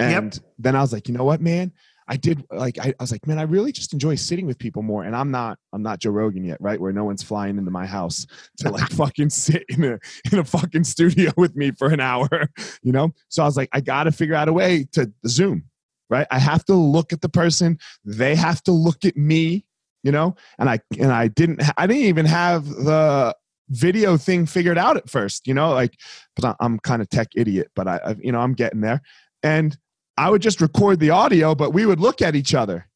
and 0.00 0.40
then 0.58 0.74
i 0.74 0.80
was 0.80 0.92
like 0.92 1.08
you 1.08 1.14
know 1.14 1.24
what 1.24 1.40
man 1.40 1.72
i 2.08 2.16
did 2.16 2.44
like 2.50 2.78
I, 2.78 2.88
I 2.88 3.02
was 3.02 3.12
like 3.12 3.26
man 3.26 3.38
i 3.38 3.42
really 3.42 3.72
just 3.72 3.92
enjoy 3.92 4.14
sitting 4.14 4.46
with 4.46 4.58
people 4.58 4.82
more 4.82 5.04
and 5.04 5.14
i'm 5.14 5.30
not 5.30 5.58
i'm 5.72 5.82
not 5.82 6.00
joe 6.00 6.10
rogan 6.10 6.44
yet 6.44 6.58
right 6.60 6.80
where 6.80 6.92
no 6.92 7.04
one's 7.04 7.22
flying 7.22 7.58
into 7.58 7.70
my 7.70 7.86
house 7.86 8.26
to 8.58 8.70
like 8.70 8.90
fucking 8.90 9.30
sit 9.30 9.64
in 9.68 9.84
a 9.84 9.98
in 10.32 10.38
a 10.38 10.44
fucking 10.44 10.84
studio 10.84 11.32
with 11.36 11.56
me 11.56 11.70
for 11.72 11.88
an 11.88 12.00
hour 12.00 12.48
you 12.82 12.92
know? 12.92 13.12
So 13.28 13.42
i 13.42 13.46
was 13.46 13.56
like 13.56 13.68
i 13.72 13.80
gotta 13.80 14.12
figure 14.12 14.34
out 14.34 14.48
a 14.48 14.52
way 14.52 14.86
to 14.92 15.12
zoom 15.26 15.64
right? 16.10 16.26
I 16.30 16.38
have 16.38 16.66
to 16.66 16.74
look 16.74 17.14
at 17.14 17.22
the 17.22 17.30
person. 17.30 17.78
They 18.04 18.34
have 18.34 18.62
to 18.64 18.72
look 18.72 19.04
at 19.04 19.16
me 19.16 19.64
you 20.02 20.12
know? 20.12 20.36
And 20.58 20.68
i 20.68 20.78
and 20.98 21.10
i 21.10 21.28
didn't 21.28 21.62
i 21.78 21.86
didn't 21.86 22.04
even 22.04 22.26
have 22.26 22.66
the 22.66 23.34
video 23.70 24.16
thing 24.16 24.46
figured 24.46 24.78
out 24.78 24.96
at 24.96 25.08
first, 25.08 25.46
you 25.46 25.54
know, 25.54 25.72
like, 25.72 25.98
but 26.36 26.56
I'm 26.60 26.78
kind 26.80 27.02
of 27.02 27.08
tech 27.08 27.28
idiot, 27.34 27.70
but 27.74 27.88
I, 27.88 28.00
I, 28.04 28.16
you 28.18 28.32
know, 28.32 28.40
I'm 28.40 28.54
getting 28.54 28.80
there. 28.80 29.00
And 29.42 29.76
I 30.16 30.30
would 30.30 30.42
just 30.42 30.60
record 30.60 31.00
the 31.00 31.10
audio, 31.10 31.54
but 31.54 31.72
we 31.72 31.86
would 31.86 32.00
look 32.00 32.22
at 32.22 32.34
each 32.36 32.54
other, 32.54 32.88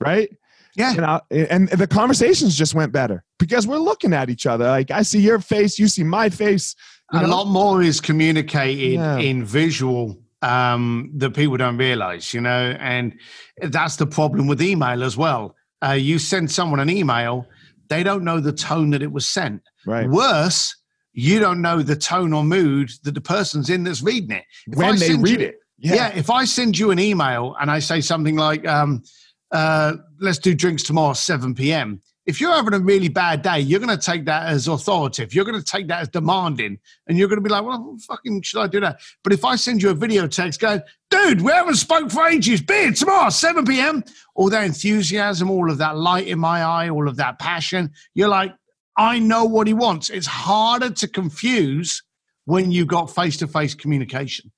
right? 0.00 0.30
Yeah. 0.76 0.92
And, 0.92 1.04
I, 1.04 1.20
and 1.30 1.68
the 1.68 1.86
conversations 1.86 2.56
just 2.56 2.74
went 2.74 2.92
better 2.92 3.24
because 3.38 3.66
we're 3.66 3.78
looking 3.78 4.12
at 4.12 4.30
each 4.30 4.46
other. 4.46 4.66
Like 4.66 4.90
I 4.90 5.02
see 5.02 5.20
your 5.20 5.40
face, 5.40 5.78
you 5.78 5.88
see 5.88 6.04
my 6.04 6.28
face. 6.30 6.74
a 7.12 7.22
know? 7.22 7.28
lot 7.28 7.46
more 7.48 7.82
is 7.82 8.00
communicated 8.00 8.92
Yeah. 8.94 9.18
in 9.18 9.44
visual 9.44 10.20
um, 10.42 11.10
that 11.16 11.34
people 11.34 11.56
don't 11.56 11.76
realize, 11.78 12.32
you 12.32 12.40
know, 12.40 12.76
and 12.78 13.18
that's 13.60 13.96
the 13.96 14.06
problem 14.06 14.46
with 14.46 14.62
email 14.62 15.02
as 15.02 15.16
well. 15.16 15.56
Uh, 15.84 15.92
you 15.92 16.18
send 16.18 16.50
someone 16.50 16.78
an 16.80 16.90
email, 16.90 17.46
they 17.88 18.02
don't 18.04 18.22
know 18.22 18.38
the 18.40 18.52
tone 18.52 18.90
that 18.90 19.02
it 19.02 19.10
was 19.10 19.28
sent. 19.28 19.62
Right. 19.84 20.08
Worse, 20.08 20.76
you 21.12 21.40
don't 21.40 21.60
know 21.60 21.82
the 21.82 21.96
tone 21.96 22.32
or 22.32 22.44
mood 22.44 22.90
that 23.02 23.14
the 23.14 23.20
person's 23.20 23.68
in 23.68 23.82
that's 23.82 24.02
reading 24.02 24.30
it. 24.30 24.44
If 24.68 24.78
When 24.78 24.96
they 24.98 25.14
read 25.14 25.40
you- 25.40 25.46
it. 25.48 25.56
Yeah. 25.78 25.94
Yeah. 25.94 26.08
if 26.16 26.30
I 26.30 26.44
send 26.44 26.78
you 26.78 26.90
an 26.90 26.98
email 26.98 27.56
and 27.60 27.70
I 27.70 27.78
say 27.78 28.00
something 28.00 28.36
like, 28.36 28.66
um, 28.66 29.02
uh, 29.50 29.94
let's 30.20 30.38
do 30.38 30.54
drinks 30.54 30.82
tomorrow, 30.82 31.14
7 31.14 31.54
p.m., 31.54 32.00
if 32.28 32.42
you're 32.42 32.52
having 32.52 32.74
a 32.74 32.78
really 32.78 33.08
bad 33.08 33.40
day, 33.40 33.58
you're 33.58 33.80
going 33.80 33.96
to 33.96 34.04
take 34.04 34.26
that 34.26 34.48
as 34.48 34.68
authoritative. 34.68 35.32
You're 35.32 35.46
going 35.46 35.58
to 35.58 35.64
take 35.64 35.88
that 35.88 36.02
as 36.02 36.08
demanding, 36.10 36.78
and 37.06 37.16
you're 37.16 37.26
going 37.26 37.38
to 37.38 37.42
be 37.42 37.48
like, 37.48 37.64
"Well, 37.64 37.96
fucking, 38.06 38.42
should 38.42 38.60
I 38.60 38.66
do 38.66 38.80
that?" 38.80 39.00
But 39.24 39.32
if 39.32 39.46
I 39.46 39.56
send 39.56 39.82
you 39.82 39.88
a 39.88 39.94
video 39.94 40.26
text 40.26 40.60
going, 40.60 40.82
"Dude, 41.08 41.40
we 41.40 41.50
haven't 41.52 41.76
spoke 41.76 42.10
for 42.10 42.28
ages. 42.28 42.60
Beer 42.60 42.92
tomorrow, 42.92 43.30
7 43.30 43.64
p.m." 43.64 44.04
All 44.34 44.50
that 44.50 44.64
enthusiasm, 44.64 45.50
all 45.50 45.70
of 45.70 45.78
that 45.78 45.96
light 45.96 46.26
in 46.26 46.38
my 46.38 46.62
eye, 46.62 46.90
all 46.90 47.08
of 47.08 47.16
that 47.16 47.38
passion, 47.38 47.92
you're 48.12 48.28
like, 48.28 48.52
"I 48.98 49.18
know 49.18 49.46
what 49.46 49.66
he 49.66 49.72
wants." 49.72 50.10
It's 50.10 50.26
harder 50.26 50.90
to 50.90 51.08
confuse 51.08 52.02
when 52.44 52.70
you 52.70 52.84
got 52.84 53.06
face-to-face 53.06 53.74
communication. 53.74 54.52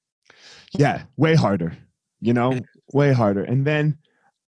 Yeah, 0.78 1.02
way 1.16 1.34
harder. 1.34 1.76
You 2.20 2.34
know, 2.34 2.60
way 2.92 3.12
harder. 3.12 3.44
And 3.44 3.66
then 3.66 3.98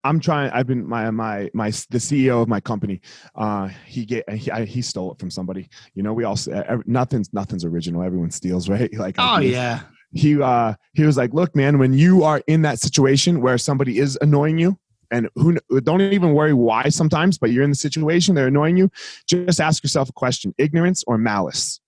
I'm 0.04 0.20
trying. 0.20 0.52
I've 0.52 0.68
been 0.68 0.88
my 0.88 1.10
my 1.10 1.50
my 1.54 1.72
the 1.90 1.98
CEO 1.98 2.42
of 2.42 2.48
my 2.48 2.60
company. 2.60 3.02
Uh, 3.34 3.70
he 3.86 4.06
get 4.06 4.30
he, 4.30 4.52
I, 4.52 4.64
he 4.66 4.82
stole 4.84 5.12
it 5.12 5.20
from 5.20 5.32
somebody. 5.32 5.68
You 5.96 6.04
know, 6.04 6.14
we 6.14 6.24
all 6.24 6.38
uh, 6.54 6.78
nothing's 6.86 7.34
nothing's 7.34 7.66
original. 7.66 8.04
Everyone 8.04 8.30
steals, 8.30 8.70
right? 8.76 8.94
Like 8.94 9.16
oh 9.18 9.40
yeah. 9.40 9.82
He 10.14 10.40
uh 10.40 10.76
he 10.94 11.04
was 11.04 11.18
like, 11.18 11.34
look, 11.34 11.56
man, 11.56 11.80
when 11.80 11.94
you 11.94 12.24
are 12.24 12.42
in 12.48 12.62
that 12.62 12.80
situation 12.80 13.42
where 13.42 13.58
somebody 13.58 13.98
is 13.98 14.18
annoying 14.22 14.60
you, 14.60 14.78
and 15.12 15.28
who 15.36 15.58
don't 15.82 16.02
even 16.02 16.34
worry 16.34 16.54
why 16.54 16.90
sometimes, 16.90 17.38
but 17.38 17.52
you're 17.52 17.64
in 17.64 17.72
the 17.72 17.76
situation 17.76 18.36
they're 18.36 18.48
annoying 18.48 18.78
you. 18.78 18.92
Just 19.28 19.60
ask 19.60 19.84
yourself 19.84 20.10
a 20.10 20.14
question: 20.14 20.54
ignorance 20.58 21.04
or 21.08 21.18
malice, 21.18 21.80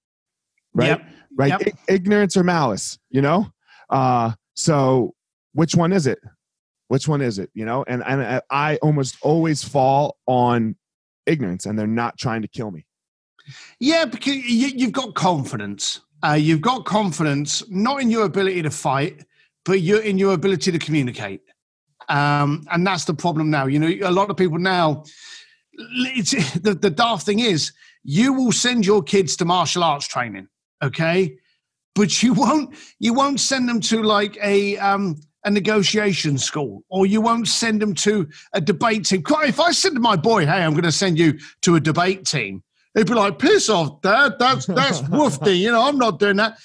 right? 0.73 0.87
Yep. 0.87 1.01
Right? 1.37 1.49
Yep. 1.49 1.61
I- 1.67 1.93
ignorance 1.93 2.35
or 2.35 2.43
malice. 2.43 2.97
You 3.11 3.21
know. 3.21 3.51
Uh, 3.89 4.31
so 4.55 5.13
which 5.53 5.75
one 5.75 5.93
is 5.93 6.07
it? 6.07 6.19
which 6.87 7.07
one 7.07 7.21
is 7.21 7.39
it 7.39 7.49
you 7.53 7.65
know? 7.65 7.83
And 7.87 8.03
and 8.05 8.41
i 8.49 8.77
almost 8.77 9.17
always 9.21 9.63
fall 9.63 10.17
on 10.25 10.75
ignorance 11.25 11.65
and 11.65 11.77
they're 11.77 11.87
not 11.87 12.17
trying 12.17 12.41
to 12.41 12.47
kill 12.47 12.71
me. 12.71 12.85
Yeah 13.79 14.05
because 14.05 14.35
you, 14.35 14.85
have 14.85 14.91
got 14.93 15.15
confidence. 15.15 16.01
Uh, 16.23 16.33
you've 16.33 16.61
got 16.61 16.85
confidence 16.85 17.63
not 17.69 18.01
in 18.01 18.09
your 18.09 18.25
ability 18.25 18.61
to 18.63 18.71
fight 18.71 19.25
but 19.65 19.81
you're 19.81 20.01
in 20.01 20.17
your 20.17 20.33
ability 20.33 20.71
to 20.71 20.79
communicate. 20.79 21.41
Um, 22.09 22.65
and 22.71 22.87
that's 22.87 23.03
the 23.03 23.13
problem 23.13 23.49
now. 23.49 23.65
You 23.65 23.79
know 23.79 23.91
a 24.07 24.11
lot 24.11 24.29
of 24.29 24.37
people 24.37 24.59
now 24.59 25.03
the, 25.77 26.77
the 26.79 26.89
daft 26.89 27.25
thing 27.25 27.39
is 27.39 27.71
you 28.03 28.33
will 28.33 28.51
send 28.51 28.85
your 28.85 29.03
kids 29.03 29.35
to 29.37 29.45
martial 29.45 29.83
arts 29.83 30.07
training 30.07 30.47
okay 30.83 31.37
but 31.97 32.23
you 32.23 32.33
won't 32.33 32.75
you 32.99 33.13
won't 33.13 33.39
send 33.39 33.67
them 33.67 33.81
to 33.81 34.03
like 34.03 34.37
a 34.41 34.77
um, 34.77 35.19
a 35.43 35.49
negotiation 35.49 36.37
school 36.37 36.83
or 36.89 37.05
you 37.05 37.21
won't 37.21 37.47
send 37.47 37.81
them 37.81 37.93
to 37.93 38.27
a 38.53 38.61
debate 38.61 39.05
team. 39.05 39.23
If 39.25 39.59
I 39.59 39.71
said 39.71 39.93
to 39.93 39.99
my 39.99 40.15
boy, 40.17 40.45
hey, 40.45 40.63
I'm 40.63 40.71
going 40.71 40.83
to 40.83 40.91
send 40.91 41.17
you 41.17 41.39
to 41.61 41.75
a 41.75 41.79
debate 41.79 42.25
team, 42.25 42.63
he'd 42.93 43.07
be 43.07 43.13
like, 43.13 43.39
piss 43.39 43.69
off, 43.69 44.01
dad. 44.01 44.33
That's, 44.39 44.65
that's 44.65 45.01
woofy. 45.03 45.57
You 45.57 45.71
know, 45.71 45.87
I'm 45.87 45.97
not 45.97 46.19
doing 46.19 46.35
that. 46.35 46.57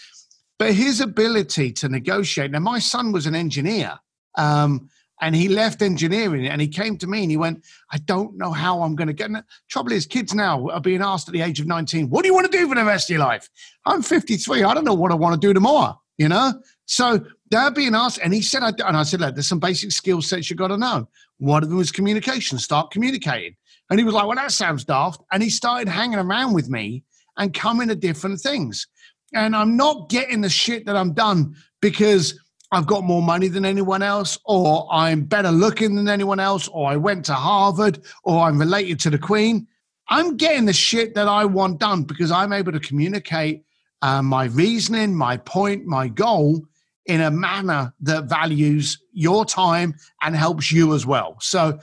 But 0.58 0.74
his 0.74 1.00
ability 1.00 1.72
to 1.74 1.88
negotiate. 1.88 2.50
Now, 2.50 2.58
my 2.58 2.80
son 2.80 3.12
was 3.12 3.26
an 3.26 3.36
engineer. 3.36 3.98
Um, 4.36 4.88
and 5.22 5.36
he 5.36 5.48
left 5.48 5.82
engineering 5.82 6.48
and 6.48 6.60
he 6.60 6.66
came 6.66 6.98
to 6.98 7.06
me 7.06 7.22
and 7.22 7.30
he 7.30 7.36
went, 7.36 7.64
I 7.92 7.98
don't 7.98 8.36
know 8.36 8.50
how 8.50 8.82
I'm 8.82 8.96
going 8.96 9.06
to 9.06 9.14
get. 9.14 9.26
And 9.26 9.36
the 9.36 9.44
trouble 9.70 9.92
is, 9.92 10.04
kids 10.04 10.34
now 10.34 10.68
are 10.68 10.80
being 10.80 11.00
asked 11.00 11.28
at 11.28 11.32
the 11.32 11.42
age 11.42 11.60
of 11.60 11.66
19, 11.66 12.10
what 12.10 12.22
do 12.22 12.28
you 12.28 12.34
want 12.34 12.50
to 12.50 12.58
do 12.58 12.68
for 12.68 12.74
the 12.74 12.84
rest 12.84 13.08
of 13.08 13.14
your 13.14 13.24
life? 13.24 13.48
I'm 13.86 14.02
53. 14.02 14.64
I 14.64 14.74
don't 14.74 14.84
know 14.84 14.92
what 14.92 15.12
I 15.12 15.14
want 15.14 15.40
to 15.40 15.46
do 15.46 15.54
tomorrow, 15.54 15.98
you 16.18 16.28
know? 16.28 16.52
So 16.86 17.24
they're 17.50 17.70
being 17.70 17.94
asked, 17.94 18.18
and 18.22 18.34
he 18.34 18.42
said, 18.42 18.64
I, 18.64 18.72
and 18.86 18.96
I 18.96 19.04
said, 19.04 19.20
look, 19.20 19.34
there's 19.34 19.46
some 19.46 19.60
basic 19.60 19.92
skill 19.92 20.22
sets 20.22 20.50
you've 20.50 20.58
got 20.58 20.68
to 20.68 20.76
know. 20.76 21.08
One 21.38 21.62
of 21.62 21.68
them 21.68 21.78
was 21.78 21.92
communication. 21.92 22.58
Start 22.58 22.90
communicating. 22.90 23.54
And 23.90 24.00
he 24.00 24.04
was 24.04 24.14
like, 24.14 24.26
well, 24.26 24.36
that 24.36 24.50
sounds 24.50 24.84
daft. 24.84 25.22
And 25.30 25.40
he 25.42 25.50
started 25.50 25.88
hanging 25.88 26.18
around 26.18 26.52
with 26.52 26.68
me 26.68 27.04
and 27.36 27.54
coming 27.54 27.88
to 27.88 27.94
different 27.94 28.40
things. 28.40 28.88
And 29.34 29.54
I'm 29.54 29.76
not 29.76 30.08
getting 30.08 30.40
the 30.40 30.48
shit 30.48 30.84
that 30.86 30.96
I'm 30.96 31.12
done 31.12 31.54
because 31.80 32.40
I've 32.72 32.86
got 32.86 33.04
more 33.04 33.22
money 33.22 33.48
than 33.48 33.66
anyone 33.66 34.02
else, 34.02 34.38
or 34.46 34.88
I'm 34.90 35.24
better 35.24 35.50
looking 35.50 35.94
than 35.94 36.08
anyone 36.08 36.40
else, 36.40 36.68
or 36.68 36.90
I 36.90 36.96
went 36.96 37.26
to 37.26 37.34
Harvard, 37.34 38.00
or 38.24 38.40
I'm 38.40 38.58
related 38.58 38.98
to 39.00 39.10
the 39.10 39.18
Queen. 39.18 39.66
I'm 40.08 40.38
getting 40.38 40.64
the 40.64 40.72
shit 40.72 41.14
that 41.14 41.28
I 41.28 41.44
want 41.44 41.80
done 41.80 42.04
because 42.04 42.30
I'm 42.30 42.52
able 42.52 42.72
to 42.72 42.80
communicate 42.80 43.64
uh, 44.00 44.22
my 44.22 44.46
reasoning, 44.46 45.14
my 45.14 45.36
point, 45.36 45.84
my 45.84 46.08
goal 46.08 46.62
in 47.06 47.20
a 47.20 47.30
manner 47.30 47.92
that 48.00 48.24
values 48.24 48.98
your 49.12 49.44
time 49.44 49.94
and 50.22 50.34
helps 50.34 50.72
you 50.72 50.94
as 50.94 51.04
well. 51.04 51.36
So, 51.40 51.78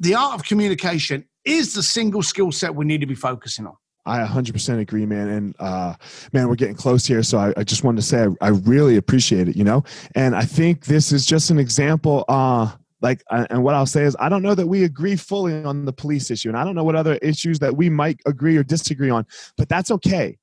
the 0.00 0.16
art 0.16 0.34
of 0.34 0.44
communication 0.44 1.24
is 1.44 1.74
the 1.74 1.82
single 1.82 2.24
skill 2.24 2.50
set 2.50 2.74
we 2.74 2.84
need 2.84 3.00
to 3.00 3.06
be 3.06 3.14
focusing 3.14 3.66
on. 3.66 3.76
I 4.06 4.18
100% 4.18 4.80
agree, 4.80 5.06
man. 5.06 5.28
And 5.28 5.54
uh, 5.58 5.94
man, 6.32 6.48
we're 6.48 6.56
getting 6.56 6.74
close 6.74 7.06
here. 7.06 7.22
So 7.22 7.38
I, 7.38 7.54
I 7.56 7.64
just 7.64 7.84
wanted 7.84 7.96
to 7.96 8.06
say 8.06 8.26
I, 8.40 8.46
I, 8.46 8.48
really 8.48 8.96
appreciate 8.96 9.48
it, 9.48 9.56
you 9.56 9.64
know? 9.64 9.82
And 10.14 10.36
I 10.36 10.42
think 10.42 10.84
this 10.84 11.10
is 11.10 11.24
just 11.24 11.50
an 11.50 11.58
example. 11.58 12.24
Uh, 12.28 12.70
like, 13.00 13.22
uh, 13.30 13.46
and 13.50 13.64
what 13.64 13.74
I'll 13.74 13.86
say 13.86 14.02
is, 14.02 14.16
I 14.20 14.28
don't 14.28 14.42
know 14.42 14.54
that 14.54 14.66
we 14.66 14.84
agree 14.84 15.16
fully 15.16 15.64
on 15.64 15.84
the 15.84 15.92
police 15.92 16.30
issue. 16.30 16.48
And 16.48 16.56
I 16.56 16.64
don't 16.64 16.74
know 16.74 16.84
what 16.84 16.96
other 16.96 17.14
issues 17.16 17.58
that 17.60 17.76
we 17.76 17.88
might 17.88 18.20
agree 18.26 18.56
or 18.56 18.62
disagree 18.62 19.10
on, 19.10 19.26
but 19.56 19.68
that's 19.68 19.90
okay 19.90 20.36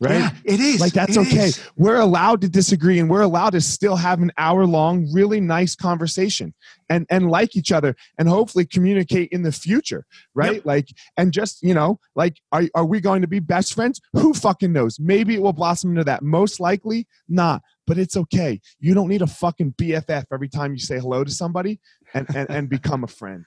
right? 0.00 0.18
Yeah, 0.18 0.30
it 0.44 0.60
is. 0.60 0.80
Like 0.80 0.92
that's 0.92 1.16
it 1.16 1.20
okay. 1.20 1.46
is. 1.46 1.70
We're 1.76 2.00
allowed 2.00 2.40
to 2.42 2.48
disagree 2.48 2.98
and 2.98 3.08
we're 3.08 3.22
allowed 3.22 3.50
to 3.50 3.60
still 3.60 3.96
have 3.96 4.20
an 4.20 4.32
hour 4.38 4.66
long, 4.66 5.08
really 5.12 5.40
nice 5.40 5.74
conversation 5.74 6.54
and 6.88 7.06
and 7.10 7.30
like 7.30 7.56
each 7.56 7.72
other 7.72 7.96
and 8.18 8.28
hopefully 8.28 8.64
communicate 8.64 9.30
in 9.30 9.42
the 9.42 9.52
future, 9.52 10.04
right? 10.34 10.56
Yep. 10.56 10.66
Like 10.66 10.88
and 11.16 11.32
just, 11.32 11.62
you 11.62 11.74
know, 11.74 12.00
like 12.14 12.38
are 12.52 12.64
are 12.74 12.84
we 12.84 13.00
going 13.00 13.22
to 13.22 13.28
be 13.28 13.40
best 13.40 13.74
friends? 13.74 14.00
Who 14.12 14.34
fucking 14.34 14.72
knows? 14.72 14.98
Maybe 14.98 15.34
it 15.34 15.42
will 15.42 15.52
blossom 15.52 15.90
into 15.90 16.04
that. 16.04 16.22
Most 16.22 16.60
likely 16.60 17.06
not. 17.28 17.62
But 17.86 17.98
it's 17.98 18.16
okay. 18.16 18.60
You 18.80 18.94
don't 18.94 19.08
need 19.08 19.20
a 19.20 19.26
fucking 19.26 19.74
BFF 19.74 20.24
every 20.32 20.48
time 20.48 20.72
you 20.72 20.80
say 20.80 20.98
hello 20.98 21.22
to 21.22 21.30
somebody 21.30 21.80
and, 22.14 22.26
and, 22.34 22.48
and 22.48 22.68
become 22.68 23.04
a 23.04 23.08
friend. 23.08 23.44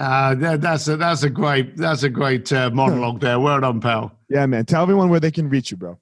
Uh, 0.00 0.34
that, 0.34 0.62
that's 0.62 0.88
a 0.88 0.96
that's 0.96 1.22
a 1.24 1.28
great 1.28 1.76
that's 1.76 2.04
a 2.04 2.08
great 2.08 2.50
uh, 2.54 2.70
monologue 2.70 3.20
there. 3.20 3.38
Well 3.38 3.60
done, 3.60 3.82
pal. 3.82 4.10
Yeah, 4.30 4.46
man. 4.46 4.64
Tell 4.64 4.82
everyone 4.82 5.10
where 5.10 5.20
they 5.20 5.30
can 5.30 5.50
reach 5.50 5.70
you, 5.70 5.76
bro. 5.76 5.98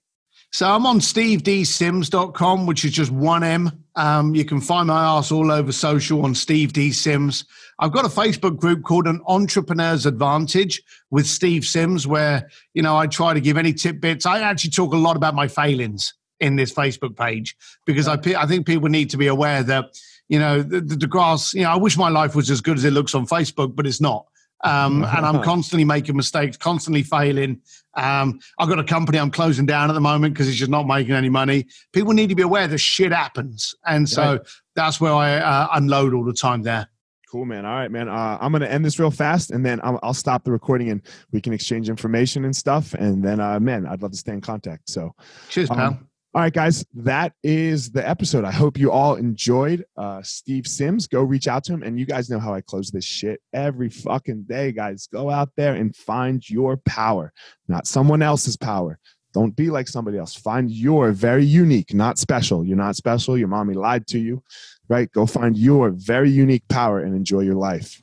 So 0.53 0.71
I'm 0.71 0.87
on 0.87 1.01
stevedsims.com, 1.01 2.67
which 2.67 2.85
is 2.85 2.93
just 2.93 3.11
one 3.11 3.43
M. 3.43 3.85
Um, 3.97 4.37
you 4.37 4.45
can 4.45 4.61
find 4.61 4.87
my 4.87 5.19
ass 5.19 5.33
all 5.33 5.51
over 5.51 5.73
social 5.73 6.25
on 6.25 6.37
Steve 6.37 6.73
D 6.73 6.93
Sims. 6.93 7.45
I've 7.81 7.91
got 7.91 8.05
a 8.05 8.09
Facebook 8.09 8.57
group 8.57 8.85
called 8.85 9.09
An 9.09 9.21
Entrepreneur's 9.27 10.07
Advantage 10.07 10.81
with 11.11 11.27
Steve 11.27 11.65
Sims, 11.65 12.07
where 12.07 12.49
you 12.75 12.83
know 12.83 12.97
I 12.97 13.09
try 13.09 13.35
to 13.35 13.41
give 13.41 13.57
any 13.57 13.73
tidbits. 13.73 14.27
I 14.27 14.43
actually 14.43 14.71
talk 14.71 14.95
a 14.95 14.97
lot 14.97 15.17
about 15.17 15.35
my 15.35 15.49
failings 15.49 16.15
in 16.39 16.55
this 16.55 16.73
Facebook 16.73 17.17
page 17.17 17.57
because 17.85 18.07
I 18.07 18.17
I 18.39 18.47
think 18.47 18.65
people 18.65 18.89
need 18.89 19.11
to 19.11 19.17
be 19.17 19.27
aware 19.27 19.65
that 19.65 19.87
you 20.29 20.39
know, 20.39 20.63
the, 20.63 20.81
the, 20.81 21.07
grass, 21.07 21.55
you 21.55 21.63
know, 21.63 21.71
I 21.71 21.77
wish 21.77 21.97
my 21.97 22.09
life 22.09 22.35
was 22.35 22.51
as 22.51 22.61
good 22.61 22.77
as 22.77 22.85
it 22.85 22.93
looks 22.93 23.15
on 23.15 23.27
Facebook, 23.27 23.75
but 23.75 23.87
it's 23.87 24.01
not. 24.01 24.27
Um, 24.65 25.05
and 25.05 25.25
I'm 25.25 25.43
constantly 25.43 25.85
making 25.85 26.17
mistakes, 26.17 26.57
constantly 26.57 27.03
failing. 27.03 27.61
Um, 27.95 28.41
I've 28.59 28.69
got 28.69 28.79
a 28.79 28.85
company 28.85 29.19
I'm 29.19 29.31
closing 29.31 29.67
down 29.67 29.89
at 29.89 29.93
the 29.93 30.01
moment 30.01 30.35
because 30.35 30.49
it's 30.49 30.57
just 30.57 30.71
not 30.71 30.87
making 30.87 31.15
any 31.15 31.29
money. 31.29 31.67
People 31.93 32.13
need 32.13 32.29
to 32.29 32.35
be 32.35 32.43
aware 32.43 32.67
that 32.67 32.79
shit 32.79 33.13
happens. 33.13 33.75
And 33.87 34.09
so 34.09 34.23
right. 34.23 34.41
that's 34.75 35.01
where 35.01 35.13
I 35.13 35.37
uh, 35.37 35.69
unload 35.73 36.13
all 36.13 36.25
the 36.25 36.33
time 36.33 36.63
there. 36.63 36.89
Cool, 37.31 37.45
man. 37.45 37.67
All 37.67 37.75
right, 37.75 37.91
man. 37.91 38.09
Uh, 38.09 38.39
I'm 38.41 38.51
going 38.53 38.63
to 38.63 38.73
end 38.73 38.85
this 38.85 38.99
real 38.99 39.11
fast 39.11 39.51
and 39.51 39.65
then 39.65 39.81
I'll, 39.85 40.01
I'll, 40.03 40.15
stop 40.15 40.45
the 40.45 40.51
recording 40.51 40.91
and 40.91 41.03
we 41.31 41.43
can 41.43 41.53
exchange 41.53 41.91
information 41.91 42.45
and 42.45 42.57
stuff. 42.57 42.95
And 42.95 43.23
then, 43.23 43.39
uh, 43.39 43.61
man, 43.61 43.87
I'd 43.87 44.03
love 44.03 44.13
to 44.13 44.17
stay 44.17 44.33
in 44.33 44.41
contact. 44.41 44.89
So, 44.89 45.15
cheers, 45.51 45.69
pal. 45.69 46.01
All 46.35 46.43
right, 46.43 46.53
guys, 46.53 46.85
that 46.95 47.33
is 47.43 47.91
the 47.91 48.07
episode. 48.07 48.45
I 48.45 48.53
hope 48.53 48.77
you 48.77 48.93
all 48.93 49.15
enjoyed 49.15 49.87
uh, 49.97 50.21
Steve 50.23 50.67
Sims. 50.67 51.07
Go 51.07 51.23
reach 51.23 51.49
out 51.49 51.65
to 51.65 51.73
him. 51.73 51.83
And 51.83 51.99
you 51.99 52.05
guys 52.05 52.29
know 52.29 52.39
how 52.39 52.53
I 52.53 52.61
close 52.61 52.91
this 52.91 53.07
shit 53.07 53.41
every 53.55 53.89
fucking 53.89 54.43
day, 54.43 54.73
guys. 54.73 55.09
Go 55.11 55.31
out 55.31 55.49
there 55.57 55.75
and 55.75 55.97
find 55.97 56.49
your 56.49 56.77
power, 56.77 57.33
not 57.67 57.87
someone 57.87 58.21
else's 58.21 58.59
power. 58.59 58.99
Don't 59.33 59.57
be 59.57 59.71
like 59.71 59.89
somebody 59.89 60.19
else. 60.19 60.35
Find 60.35 60.71
your 60.71 61.13
very 61.13 61.47
unique, 61.47 61.95
not 61.95 62.19
special. 62.19 62.63
You're 62.63 62.77
not 62.77 62.97
special. 62.97 63.39
Your 63.39 63.49
mommy 63.49 63.73
lied 63.73 64.07
to 64.09 64.19
you, 64.19 64.43
right? 64.87 65.11
Go 65.11 65.25
find 65.25 65.57
your 65.57 65.91
very 65.91 66.31
unique 66.31 66.69
power 66.69 67.01
and 67.01 67.15
enjoy 67.15 67.41
your 67.41 67.55
life. 67.55 68.03